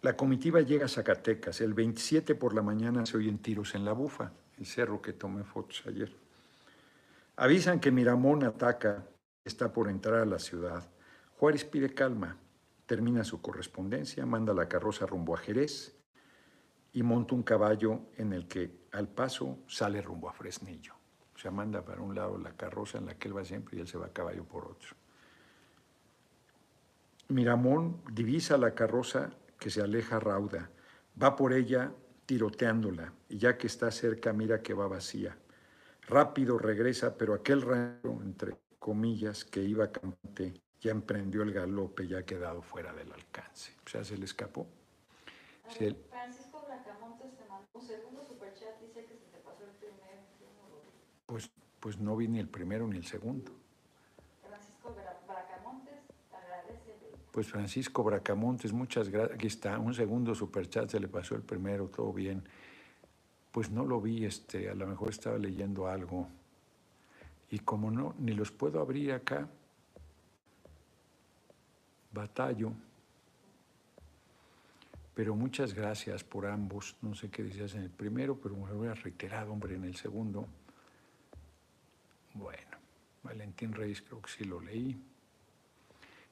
La 0.02 0.16
comitiva 0.16 0.62
llega 0.62 0.86
a 0.86 0.90
Zacatecas. 0.90 1.60
El 1.60 1.74
27 1.74 2.36
por 2.36 2.54
la 2.54 2.62
mañana 2.62 3.06
se 3.06 3.18
oyen 3.18 3.40
tiros 3.40 3.76
en 3.76 3.84
la 3.84 3.92
bufa, 3.92 4.32
el 4.58 4.66
cerro 4.66 5.02
que 5.02 5.12
tomé 5.12 5.44
fotos 5.44 5.84
ayer. 5.88 6.16
Avisan 7.36 7.80
que 7.80 7.92
Miramón 7.92 8.44
ataca, 8.44 9.06
está 9.44 9.74
por 9.74 9.90
entrar 9.90 10.22
a 10.22 10.26
la 10.26 10.40
ciudad. 10.40 10.90
Juárez 11.38 11.66
pide 11.66 11.94
calma, 11.94 12.38
termina 12.86 13.24
su 13.24 13.42
correspondencia, 13.42 14.26
manda 14.26 14.54
la 14.54 14.68
carroza 14.68 15.06
rumbo 15.06 15.36
a 15.36 15.38
Jerez 15.38 15.96
y 16.94 17.04
monta 17.04 17.36
un 17.36 17.44
caballo 17.44 18.02
en 18.18 18.34
el 18.34 18.48
que 18.48 18.88
al 18.92 19.08
paso 19.08 19.60
sale 19.68 20.02
rumbo 20.02 20.30
a 20.30 20.34
Fresnillo. 20.34 20.99
O 21.40 21.42
sea, 21.42 21.52
manda 21.52 21.86
para 21.86 22.02
un 22.02 22.14
lado 22.14 22.38
la 22.38 22.52
carroza 22.52 22.98
en 22.98 23.06
la 23.06 23.18
que 23.18 23.30
él 23.30 23.38
va 23.38 23.46
siempre 23.46 23.78
y 23.78 23.80
él 23.80 23.88
se 23.88 23.98
va 23.98 24.08
a 24.08 24.12
caballo 24.12 24.44
por 24.44 24.66
otro. 24.66 24.94
Miramón 27.30 28.02
divisa 28.12 28.58
la 28.58 28.76
carroza 28.76 29.30
que 29.58 29.70
se 29.70 29.82
aleja 29.82 30.20
rauda, 30.20 30.70
va 31.22 31.38
por 31.38 31.54
ella 31.54 31.94
tiroteándola 32.26 33.14
y 33.30 33.38
ya 33.38 33.58
que 33.58 33.68
está 33.68 33.90
cerca 33.90 34.34
mira 34.34 34.62
que 34.62 34.74
va 34.74 34.90
vacía. 34.90 35.38
Rápido 36.10 36.58
regresa, 36.58 37.18
pero 37.18 37.34
aquel 37.34 37.62
rayo, 37.62 38.22
entre 38.22 38.58
comillas, 38.78 39.46
que 39.46 39.62
iba 39.62 39.94
cante, 39.94 40.62
ya 40.82 40.92
emprendió 40.92 41.44
el 41.44 41.54
galope 41.54 42.04
y 42.04 42.16
ha 42.16 42.26
quedado 42.26 42.62
fuera 42.62 42.92
del 42.92 43.14
alcance. 43.14 43.72
O 43.86 43.90
sea, 43.90 44.04
se 44.04 44.18
le 44.18 44.26
escapó. 44.26 44.68
Francisco 46.10 46.66
Bracamontes 46.68 47.38
te 47.38 47.46
mandó 47.46 47.70
un 47.72 47.82
segundo 47.82 48.26
superchat, 48.26 48.78
dice 48.82 49.06
que 49.06 49.16
se 49.16 49.26
te 49.28 49.38
pasó 49.38 49.64
el 49.64 49.72
primero. 49.78 50.10
Pues, 51.30 51.50
pues 51.80 52.00
no 52.00 52.18
vi 52.18 52.28
ni 52.28 52.40
el 52.40 52.50
primero 52.50 52.88
ni 52.88 52.98
el 52.98 53.06
segundo. 53.06 53.52
Francisco 54.42 54.96
Bracamontes 55.28 56.00
agradece. 56.34 56.96
Pues 57.32 57.48
Francisco 57.48 58.04
Bracamontes, 58.04 58.74
muchas 58.74 59.10
gracias. 59.10 59.36
Aquí 59.36 59.48
está, 59.48 59.78
un 59.78 59.94
segundo 59.94 60.34
superchat, 60.34 60.90
se 60.90 61.00
le 61.00 61.08
pasó 61.08 61.36
el 61.36 61.44
primero, 61.44 61.88
todo 61.88 62.12
bien 62.12 62.44
pues 63.52 63.72
no 63.72 63.86
lo 63.86 64.00
vi, 64.00 64.26
este, 64.26 64.70
a 64.70 64.76
lo 64.76 64.88
mejor 64.88 65.10
estaba 65.10 65.38
leyendo 65.38 65.88
algo. 65.88 66.28
Y 67.52 67.60
como 67.60 67.90
no, 67.90 68.14
ni 68.20 68.34
los 68.34 68.52
puedo 68.52 68.80
abrir 68.80 69.12
acá, 69.14 69.48
batallo. 72.12 72.72
Pero 75.16 75.36
muchas 75.36 75.74
gracias 75.74 76.24
por 76.24 76.46
ambos. 76.46 76.96
No 77.02 77.16
sé 77.16 77.30
qué 77.30 77.44
decías 77.44 77.74
en 77.74 77.82
el 77.82 77.90
primero, 77.90 78.40
pero 78.40 78.56
me 78.56 78.68
lo 78.70 78.78
voy 78.78 78.88
a 78.88 78.94
reiterar, 78.94 79.50
hombre, 79.50 79.76
en 79.76 79.84
el 79.84 79.96
segundo. 79.96 80.48
Bueno, 82.40 82.78
Valentín 83.22 83.74
Reyes 83.74 84.02
creo 84.02 84.22
que 84.22 84.32
sí 84.32 84.46
lo 84.46 84.62
leí. 84.62 84.98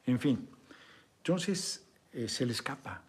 En 0.06 0.20
fin, 0.20 0.48
entonces 1.18 1.86
eh, 2.14 2.30
se 2.30 2.46
le 2.46 2.54
escapa, 2.54 3.04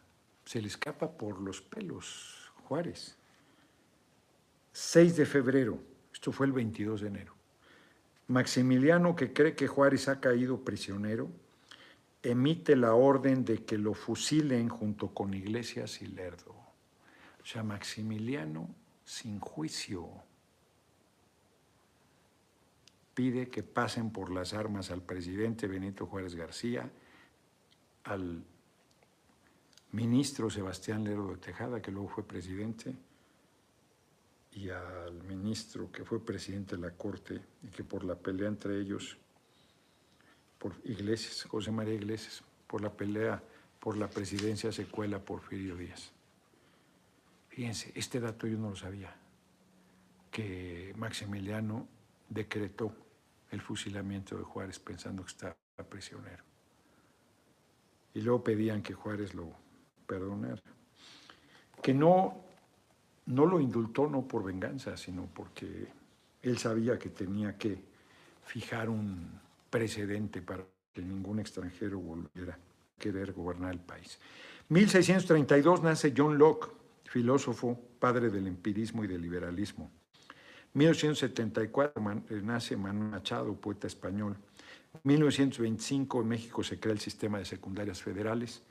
se 0.44 0.60
le 0.60 0.66
escapa 0.66 1.10
por 1.16 1.40
los 1.40 1.62
pelos 1.62 2.50
Juárez. 2.64 3.16
6 4.72 5.16
de 5.16 5.26
febrero, 5.26 5.80
esto 6.12 6.32
fue 6.32 6.46
el 6.46 6.52
22 6.52 7.02
de 7.02 7.08
enero, 7.08 7.34
Maximiliano, 8.26 9.14
que 9.14 9.32
cree 9.32 9.54
que 9.54 9.68
Juárez 9.68 10.08
ha 10.08 10.20
caído 10.20 10.64
prisionero, 10.64 11.30
emite 12.22 12.76
la 12.76 12.94
orden 12.94 13.44
de 13.44 13.64
que 13.64 13.78
lo 13.78 13.94
fusilen 13.94 14.68
junto 14.68 15.14
con 15.14 15.32
Iglesias 15.34 16.02
y 16.02 16.08
Lerdo. 16.08 16.52
O 17.40 17.46
sea, 17.46 17.62
Maximiliano, 17.62 18.68
sin 19.04 19.40
juicio, 19.40 20.10
pide 23.18 23.48
que 23.48 23.64
pasen 23.64 24.12
por 24.12 24.30
las 24.30 24.54
armas 24.54 24.92
al 24.92 25.02
presidente 25.02 25.66
Benito 25.66 26.06
Juárez 26.06 26.36
García, 26.36 26.88
al 28.04 28.44
ministro 29.90 30.48
Sebastián 30.48 31.02
Lerdo 31.02 31.32
de 31.32 31.38
Tejada, 31.38 31.82
que 31.82 31.90
luego 31.90 32.10
fue 32.10 32.24
presidente, 32.24 32.94
y 34.52 34.70
al 34.70 35.20
ministro 35.24 35.90
que 35.90 36.04
fue 36.04 36.24
presidente 36.24 36.76
de 36.76 36.82
la 36.82 36.92
Corte 36.92 37.40
y 37.64 37.66
que 37.66 37.82
por 37.82 38.04
la 38.04 38.14
pelea 38.14 38.46
entre 38.46 38.80
ellos, 38.80 39.18
por 40.56 40.76
Iglesias, 40.84 41.42
José 41.42 41.72
María 41.72 41.94
Iglesias, 41.94 42.44
por 42.68 42.82
la 42.82 42.92
pelea 42.92 43.42
por 43.80 43.96
la 43.96 44.08
presidencia 44.08 44.70
se 44.70 44.86
cuela 44.86 45.18
Porfirio 45.18 45.74
Díaz. 45.74 46.12
Fíjense, 47.48 47.90
este 47.96 48.20
dato 48.20 48.46
yo 48.46 48.58
no 48.58 48.70
lo 48.70 48.76
sabía, 48.76 49.12
que 50.30 50.94
Maximiliano 50.96 51.88
decretó 52.28 53.07
el 53.50 53.60
fusilamiento 53.60 54.36
de 54.36 54.44
Juárez 54.44 54.78
pensando 54.78 55.22
que 55.24 55.30
estaba 55.30 55.56
prisionero. 55.88 56.44
Y 58.14 58.20
luego 58.20 58.42
pedían 58.42 58.82
que 58.82 58.94
Juárez 58.94 59.34
lo 59.34 59.52
perdonara. 60.06 60.62
Que 61.80 61.94
no 61.94 62.48
no 63.28 63.44
lo 63.44 63.60
indultó 63.60 64.08
no 64.08 64.26
por 64.26 64.44
venganza, 64.44 64.96
sino 64.96 65.26
porque 65.26 65.88
él 66.42 66.58
sabía 66.58 66.98
que 66.98 67.10
tenía 67.10 67.56
que 67.56 67.78
fijar 68.44 68.88
un 68.88 69.38
precedente 69.70 70.40
para 70.40 70.64
que 70.92 71.02
ningún 71.02 71.38
extranjero 71.38 71.98
volviera 71.98 72.54
a 72.54 72.58
querer 72.98 73.32
gobernar 73.32 73.72
el 73.72 73.80
país. 73.80 74.18
1632 74.70 75.82
nace 75.82 76.14
John 76.16 76.38
Locke, 76.38 76.70
filósofo, 77.04 77.78
padre 77.98 78.30
del 78.30 78.46
empirismo 78.46 79.04
y 79.04 79.08
del 79.08 79.20
liberalismo. 79.20 79.90
1874 80.78 82.24
eh, 82.30 82.40
nace 82.42 82.76
Manuel 82.76 83.10
Machado, 83.10 83.52
poeta 83.54 83.88
español. 83.88 84.36
1925 85.02 86.22
en 86.22 86.28
México 86.28 86.62
se 86.62 86.78
crea 86.78 86.92
el 86.92 87.00
sistema 87.00 87.38
de 87.38 87.44
secundarias 87.44 88.00
federales. 88.00 88.62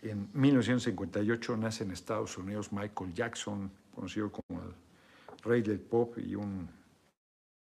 En 0.00 0.28
1958 0.32 1.56
nace 1.56 1.84
en 1.84 1.90
Estados 1.90 2.38
Unidos 2.38 2.72
Michael 2.72 3.12
Jackson, 3.12 3.70
conocido 3.94 4.30
como 4.30 4.62
el 4.62 4.74
rey 5.42 5.62
del 5.62 5.80
pop 5.80 6.16
y 6.18 6.36
un 6.36 6.68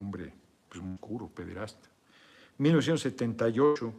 hombre 0.01 0.33
pues, 0.67 0.81
muy 0.81 0.95
oscuro, 0.95 1.27
pederasta. 1.27 1.87
1978 2.57 3.93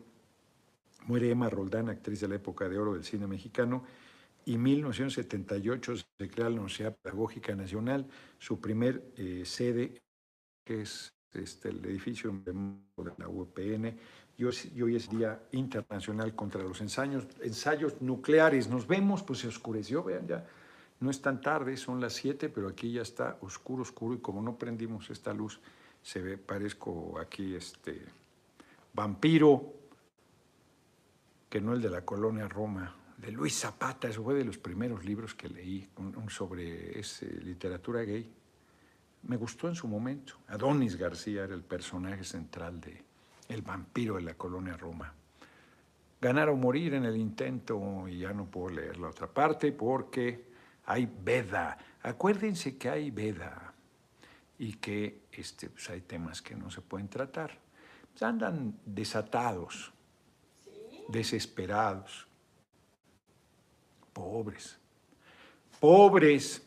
muere 1.07 1.30
Emma 1.30 1.49
Roldán, 1.49 1.89
actriz 1.91 2.20
de 2.20 2.28
la 2.28 2.34
época 2.34 2.68
de 2.68 2.76
oro 2.76 2.95
del 2.95 3.05
cine 3.05 3.28
mexicano, 3.28 3.84
y 4.47 4.59
1978 4.59 5.97
se 5.97 6.30
crea 6.30 6.49
la 6.49 6.53
Universidad 6.53 6.97
Pedagógica 6.97 7.55
Nacional, 7.55 8.07
su 8.38 8.61
primer 8.61 9.12
eh, 9.16 9.42
sede, 9.44 10.01
que 10.64 10.82
es 10.82 11.12
este, 11.32 11.70
el 11.70 11.84
edificio 11.84 12.32
de 12.44 12.55
la 13.18 13.28
UPN, 13.28 13.99
y 14.38 14.44
hoy, 14.44 14.97
es 14.97 15.11
Día 15.11 15.42
Internacional 15.53 16.34
contra 16.34 16.62
los 16.62 16.80
ensayos, 16.80 17.26
ensayos 17.40 18.01
nucleares. 18.03 18.68
Nos 18.68 18.86
vemos, 18.86 19.22
pues 19.22 19.40
se 19.40 19.49
oscureció, 19.49 20.05
vean 20.05 20.26
ya 20.26 20.47
no 21.01 21.11
es 21.11 21.20
tan 21.20 21.40
tarde, 21.40 21.76
son 21.76 22.01
las 22.01 22.14
7, 22.14 22.49
pero 22.49 22.68
aquí 22.68 22.92
ya 22.92 23.03
está 23.03 23.38
oscuro, 23.40 23.82
oscuro, 23.82 24.14
y 24.14 24.18
como 24.18 24.40
no 24.42 24.57
prendimos 24.57 25.11
esta 25.11 25.34
luz, 25.34 25.61
se 26.03 26.22
ve, 26.22 26.38
parezco 26.38 27.18
aquí 27.18 27.55
este 27.55 28.01
vampiro, 28.94 29.74
que 31.49 31.61
no 31.61 31.74
el 31.74 31.82
de 31.82 31.90
la 31.90 32.05
colonia 32.05 32.49
Roma, 32.49 32.94
de 33.17 33.33
Luis 33.33 33.59
Zapata, 33.59 34.09
eso 34.09 34.23
fue 34.23 34.35
de 34.35 34.45
los 34.45 34.59
primeros 34.59 35.05
libros 35.05 35.35
que 35.35 35.49
leí 35.49 35.89
sobre 36.29 37.01
literatura 37.43 38.03
gay. 38.03 38.31
Me 39.23 39.37
gustó 39.37 39.69
en 39.69 39.75
su 39.75 39.89
momento. 39.89 40.35
Adonis 40.49 40.97
García 40.97 41.45
era 41.45 41.55
el 41.55 41.64
personaje 41.64 42.25
central 42.25 42.81
de 42.81 43.03
El 43.49 43.62
vampiro 43.62 44.17
de 44.17 44.23
la 44.23 44.35
colonia 44.35 44.77
Roma. 44.77 45.12
Ganar 46.21 46.49
o 46.49 46.57
morir 46.57 46.95
en 46.95 47.05
el 47.05 47.17
intento, 47.17 48.07
y 48.09 48.19
ya 48.19 48.33
no 48.33 48.47
puedo 48.47 48.77
leer 48.77 48.99
la 48.99 49.09
otra 49.09 49.27
parte 49.27 49.73
porque 49.73 50.47
hay 50.85 51.11
veda. 51.23 51.79
Acuérdense 52.03 52.77
que 52.77 52.89
hay 52.89 53.11
veda 53.11 53.73
y 54.59 54.75
que 54.75 55.23
este, 55.33 55.71
pues 55.71 55.91
hay 55.91 56.03
temas 56.03 56.43
que 56.43 56.55
no 56.55 56.71
se 56.71 56.81
pueden 56.81 57.09
tratar. 57.09 57.59
Pues 58.12 58.23
andan 58.23 58.79
desatados, 58.85 59.93
desesperados, 61.09 62.27
pobres, 64.17 64.79
pobres. 65.79 66.62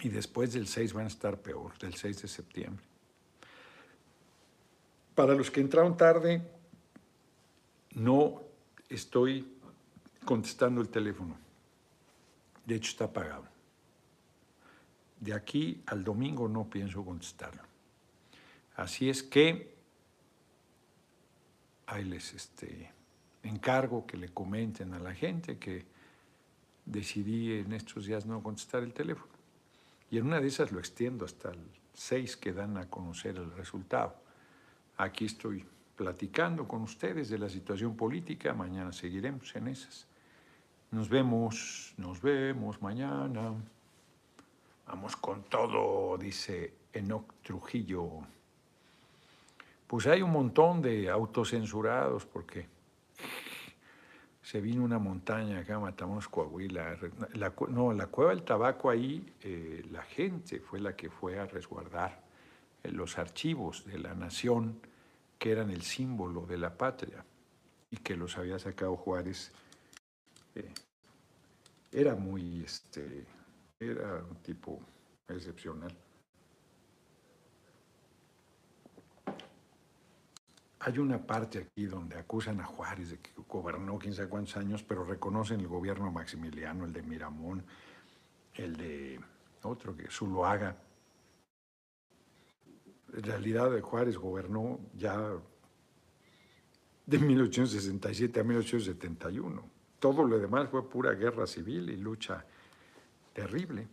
Y 0.00 0.08
después 0.08 0.52
del 0.52 0.68
6 0.68 0.92
van 0.92 1.04
a 1.04 1.08
estar 1.08 1.40
peor, 1.40 1.76
del 1.78 1.94
6 1.94 2.22
de 2.22 2.28
septiembre. 2.28 2.84
Para 5.14 5.34
los 5.34 5.50
que 5.50 5.60
entraron 5.60 5.96
tarde, 5.96 6.42
no 7.94 8.42
estoy 8.88 9.56
contestando 10.24 10.80
el 10.80 10.88
teléfono. 10.88 11.36
De 12.64 12.76
hecho, 12.76 12.90
está 12.90 13.04
apagado. 13.06 13.46
De 15.18 15.32
aquí 15.32 15.82
al 15.86 16.04
domingo 16.04 16.48
no 16.48 16.68
pienso 16.68 17.04
contestarlo. 17.04 17.62
Así 18.76 19.08
es 19.08 19.22
que 19.22 19.74
ahí 21.86 22.04
les 22.04 22.34
este, 22.34 22.92
encargo 23.42 24.06
que 24.06 24.16
le 24.16 24.28
comenten 24.28 24.94
a 24.94 24.98
la 24.98 25.14
gente 25.14 25.58
que 25.58 25.93
decidí 26.86 27.52
en 27.52 27.72
estos 27.72 28.06
días 28.06 28.26
no 28.26 28.42
contestar 28.42 28.82
el 28.82 28.92
teléfono. 28.92 29.32
Y 30.10 30.18
en 30.18 30.26
una 30.26 30.40
de 30.40 30.48
esas 30.48 30.72
lo 30.72 30.78
extiendo 30.78 31.24
hasta 31.24 31.50
el 31.50 31.60
6 31.94 32.36
que 32.36 32.52
dan 32.52 32.76
a 32.76 32.88
conocer 32.88 33.36
el 33.36 33.50
resultado. 33.52 34.14
Aquí 34.96 35.24
estoy 35.24 35.64
platicando 35.96 36.66
con 36.66 36.82
ustedes 36.82 37.28
de 37.28 37.38
la 37.38 37.48
situación 37.48 37.96
política, 37.96 38.52
mañana 38.52 38.92
seguiremos 38.92 39.54
en 39.56 39.68
esas. 39.68 40.06
Nos 40.90 41.08
vemos, 41.08 41.94
nos 41.96 42.20
vemos 42.20 42.80
mañana. 42.82 43.54
Vamos 44.86 45.16
con 45.16 45.42
todo, 45.44 46.16
dice 46.18 46.74
Enoc 46.92 47.34
Trujillo. 47.42 48.20
Pues 49.86 50.06
hay 50.06 50.22
un 50.22 50.30
montón 50.30 50.82
de 50.82 51.08
autocensurados 51.08 52.26
porque 52.26 52.66
se 54.44 54.60
vino 54.60 54.84
una 54.84 54.98
montaña 54.98 55.60
acá, 55.60 55.78
matamos 55.78 56.28
Coahuila. 56.28 56.98
no, 57.70 57.92
la 57.94 58.06
cueva 58.08 58.30
del 58.30 58.42
tabaco 58.42 58.90
ahí, 58.90 59.24
eh, 59.40 59.82
la 59.90 60.02
gente 60.02 60.60
fue 60.60 60.80
la 60.80 60.94
que 60.94 61.08
fue 61.08 61.38
a 61.38 61.46
resguardar 61.46 62.22
eh, 62.82 62.90
los 62.90 63.16
archivos 63.16 63.86
de 63.86 63.98
la 63.98 64.14
nación 64.14 64.78
que 65.38 65.50
eran 65.50 65.70
el 65.70 65.80
símbolo 65.80 66.44
de 66.44 66.58
la 66.58 66.76
patria 66.76 67.24
y 67.90 67.96
que 67.96 68.16
los 68.16 68.36
había 68.36 68.58
sacado 68.58 68.96
Juárez. 68.96 69.50
Eh, 70.54 70.72
era 71.90 72.14
muy, 72.14 72.64
este, 72.64 73.24
era 73.80 74.22
un 74.28 74.36
tipo 74.42 74.78
excepcional. 75.26 75.96
Hay 80.86 80.98
una 80.98 81.18
parte 81.18 81.60
aquí 81.60 81.86
donde 81.86 82.18
acusan 82.18 82.60
a 82.60 82.66
Juárez 82.66 83.08
de 83.08 83.18
que 83.18 83.30
gobernó 83.48 83.98
quién 83.98 84.12
sabe 84.12 84.28
cuántos 84.28 84.58
años, 84.58 84.82
pero 84.82 85.02
reconocen 85.02 85.60
el 85.60 85.66
gobierno 85.66 86.12
Maximiliano, 86.12 86.84
el 86.84 86.92
de 86.92 87.00
Miramón, 87.00 87.64
el 88.52 88.76
de 88.76 89.18
otro 89.62 89.96
que 89.96 90.10
Zuloaga. 90.10 90.76
En 93.14 93.22
realidad 93.22 93.80
Juárez 93.80 94.18
gobernó 94.18 94.78
ya 94.94 95.32
de 97.06 97.18
1867 97.18 98.40
a 98.40 98.44
1871. 98.44 99.70
Todo 99.98 100.22
lo 100.22 100.38
demás 100.38 100.68
fue 100.68 100.86
pura 100.86 101.12
guerra 101.12 101.46
civil 101.46 101.88
y 101.88 101.96
lucha 101.96 102.44
terrible. 103.32 103.88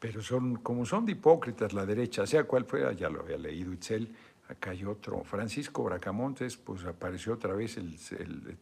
Pero 0.00 0.22
son, 0.22 0.56
como 0.56 0.86
son 0.86 1.04
de 1.04 1.12
hipócritas 1.12 1.74
la 1.74 1.84
derecha, 1.84 2.26
sea 2.26 2.44
cual 2.44 2.64
fuera, 2.64 2.92
ya 2.92 3.10
lo 3.10 3.20
había 3.20 3.36
leído 3.36 3.70
Itzel, 3.70 4.08
acá 4.48 4.70
hay 4.70 4.84
otro, 4.84 5.22
Francisco 5.22 5.84
Bracamontes, 5.84 6.56
pues 6.56 6.84
apareció 6.86 7.34
otra 7.34 7.52
vez 7.52 7.76
el, 7.76 7.96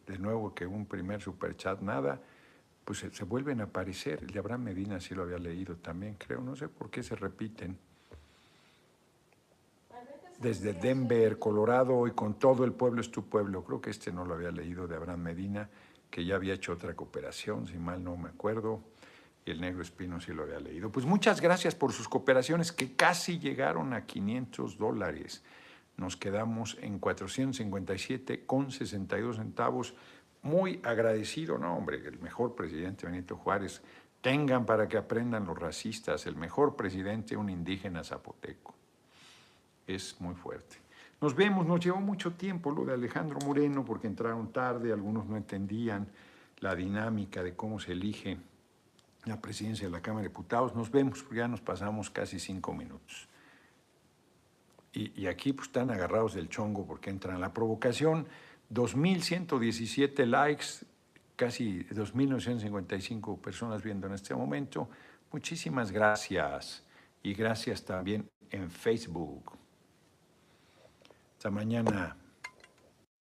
de 0.05 0.19
nuevo 0.19 0.53
que 0.53 0.65
un 0.65 0.85
primer 0.85 1.21
superchat, 1.21 1.79
nada, 1.79 2.21
pues 2.83 3.05
se, 3.09 3.23
vuelven 3.23 3.61
a 3.61 3.63
aparecer, 3.63 4.19
el 4.21 4.27
de 4.27 4.39
Abraham 4.39 4.63
Medina 4.63 4.99
sí 4.99 5.15
lo 5.15 5.23
había 5.23 5.37
leído 5.37 5.77
también, 5.77 6.15
creo, 6.15 6.41
no 6.41 6.57
sé 6.57 6.67
por 6.67 6.89
qué 6.89 7.01
se 7.01 7.15
repiten. 7.15 7.77
Desde 10.41 10.73
Denver, 10.73 11.39
Colorado, 11.39 12.05
y 12.07 12.11
con 12.11 12.33
todo 12.33 12.65
el 12.65 12.73
pueblo 12.73 12.99
es 12.99 13.11
tu 13.11 13.29
pueblo, 13.29 13.63
creo 13.63 13.79
que 13.79 13.91
este 13.91 14.11
no 14.11 14.25
lo 14.25 14.33
había 14.33 14.51
leído 14.51 14.87
de 14.87 14.95
Abraham 14.97 15.21
Medina, 15.21 15.69
que 16.11 16.25
ya 16.25 16.35
había 16.35 16.53
hecho 16.53 16.73
otra 16.73 16.93
cooperación, 16.95 17.67
si 17.67 17.77
mal 17.77 18.03
no 18.03 18.17
me 18.17 18.29
acuerdo 18.29 18.81
el 19.51 19.61
negro 19.61 19.81
espino 19.81 20.19
sí 20.19 20.33
lo 20.33 20.43
había 20.43 20.59
leído. 20.59 20.91
Pues 20.91 21.05
muchas 21.05 21.41
gracias 21.41 21.75
por 21.75 21.93
sus 21.93 22.07
cooperaciones 22.07 22.71
que 22.71 22.95
casi 22.95 23.39
llegaron 23.39 23.93
a 23.93 24.05
500 24.05 24.77
dólares. 24.77 25.43
Nos 25.97 26.15
quedamos 26.15 26.77
en 26.81 26.99
457 26.99 28.45
con 28.45 28.71
62 28.71 29.37
centavos. 29.37 29.93
Muy 30.41 30.79
agradecido, 30.83 31.57
no 31.57 31.75
hombre, 31.75 31.97
el 32.07 32.19
mejor 32.19 32.55
presidente 32.55 33.05
Benito 33.05 33.35
Juárez. 33.35 33.81
Tengan 34.21 34.65
para 34.65 34.87
que 34.87 34.97
aprendan 34.97 35.45
los 35.45 35.57
racistas, 35.57 36.25
el 36.25 36.35
mejor 36.35 36.75
presidente, 36.75 37.35
un 37.37 37.49
indígena 37.49 38.03
zapoteco. 38.03 38.75
Es 39.87 40.19
muy 40.19 40.35
fuerte. 40.35 40.77
Nos 41.21 41.35
vemos, 41.35 41.65
nos 41.65 41.83
llevó 41.83 41.99
mucho 41.99 42.33
tiempo 42.33 42.71
lo 42.71 42.85
de 42.85 42.93
Alejandro 42.93 43.39
Moreno 43.45 43.83
porque 43.83 44.07
entraron 44.07 44.53
tarde, 44.53 44.93
algunos 44.93 45.25
no 45.25 45.35
entendían 45.35 46.07
la 46.59 46.75
dinámica 46.75 47.43
de 47.43 47.55
cómo 47.55 47.79
se 47.79 47.91
elige 47.91 48.37
la 49.25 49.39
presidencia 49.39 49.87
de 49.87 49.91
la 49.91 50.01
Cámara 50.01 50.23
de 50.23 50.29
Diputados. 50.29 50.75
Nos 50.75 50.91
vemos, 50.91 51.25
ya 51.31 51.47
nos 51.47 51.61
pasamos 51.61 52.09
casi 52.09 52.39
cinco 52.39 52.73
minutos. 52.73 53.27
Y, 54.91 55.27
aquí 55.27 55.53
pues, 55.53 55.67
están 55.67 55.91
agarrados 55.91 56.33
del 56.33 56.49
chongo 56.49 56.85
porque 56.85 57.09
entran 57.09 57.39
la 57.39 57.53
provocación. 57.53 58.27
2.117 58.73 60.25
likes, 60.25 60.85
casi 61.35 61.83
2.955 61.85 63.39
personas 63.39 63.83
viendo 63.83 64.07
en 64.07 64.13
este 64.13 64.33
momento. 64.33 64.89
Muchísimas 65.31 65.91
gracias. 65.91 66.83
Y 67.21 67.33
gracias 67.33 67.85
también 67.85 68.27
en 68.49 68.69
Facebook. 68.71 69.57
Hasta 71.37 71.51
mañana. 71.51 72.18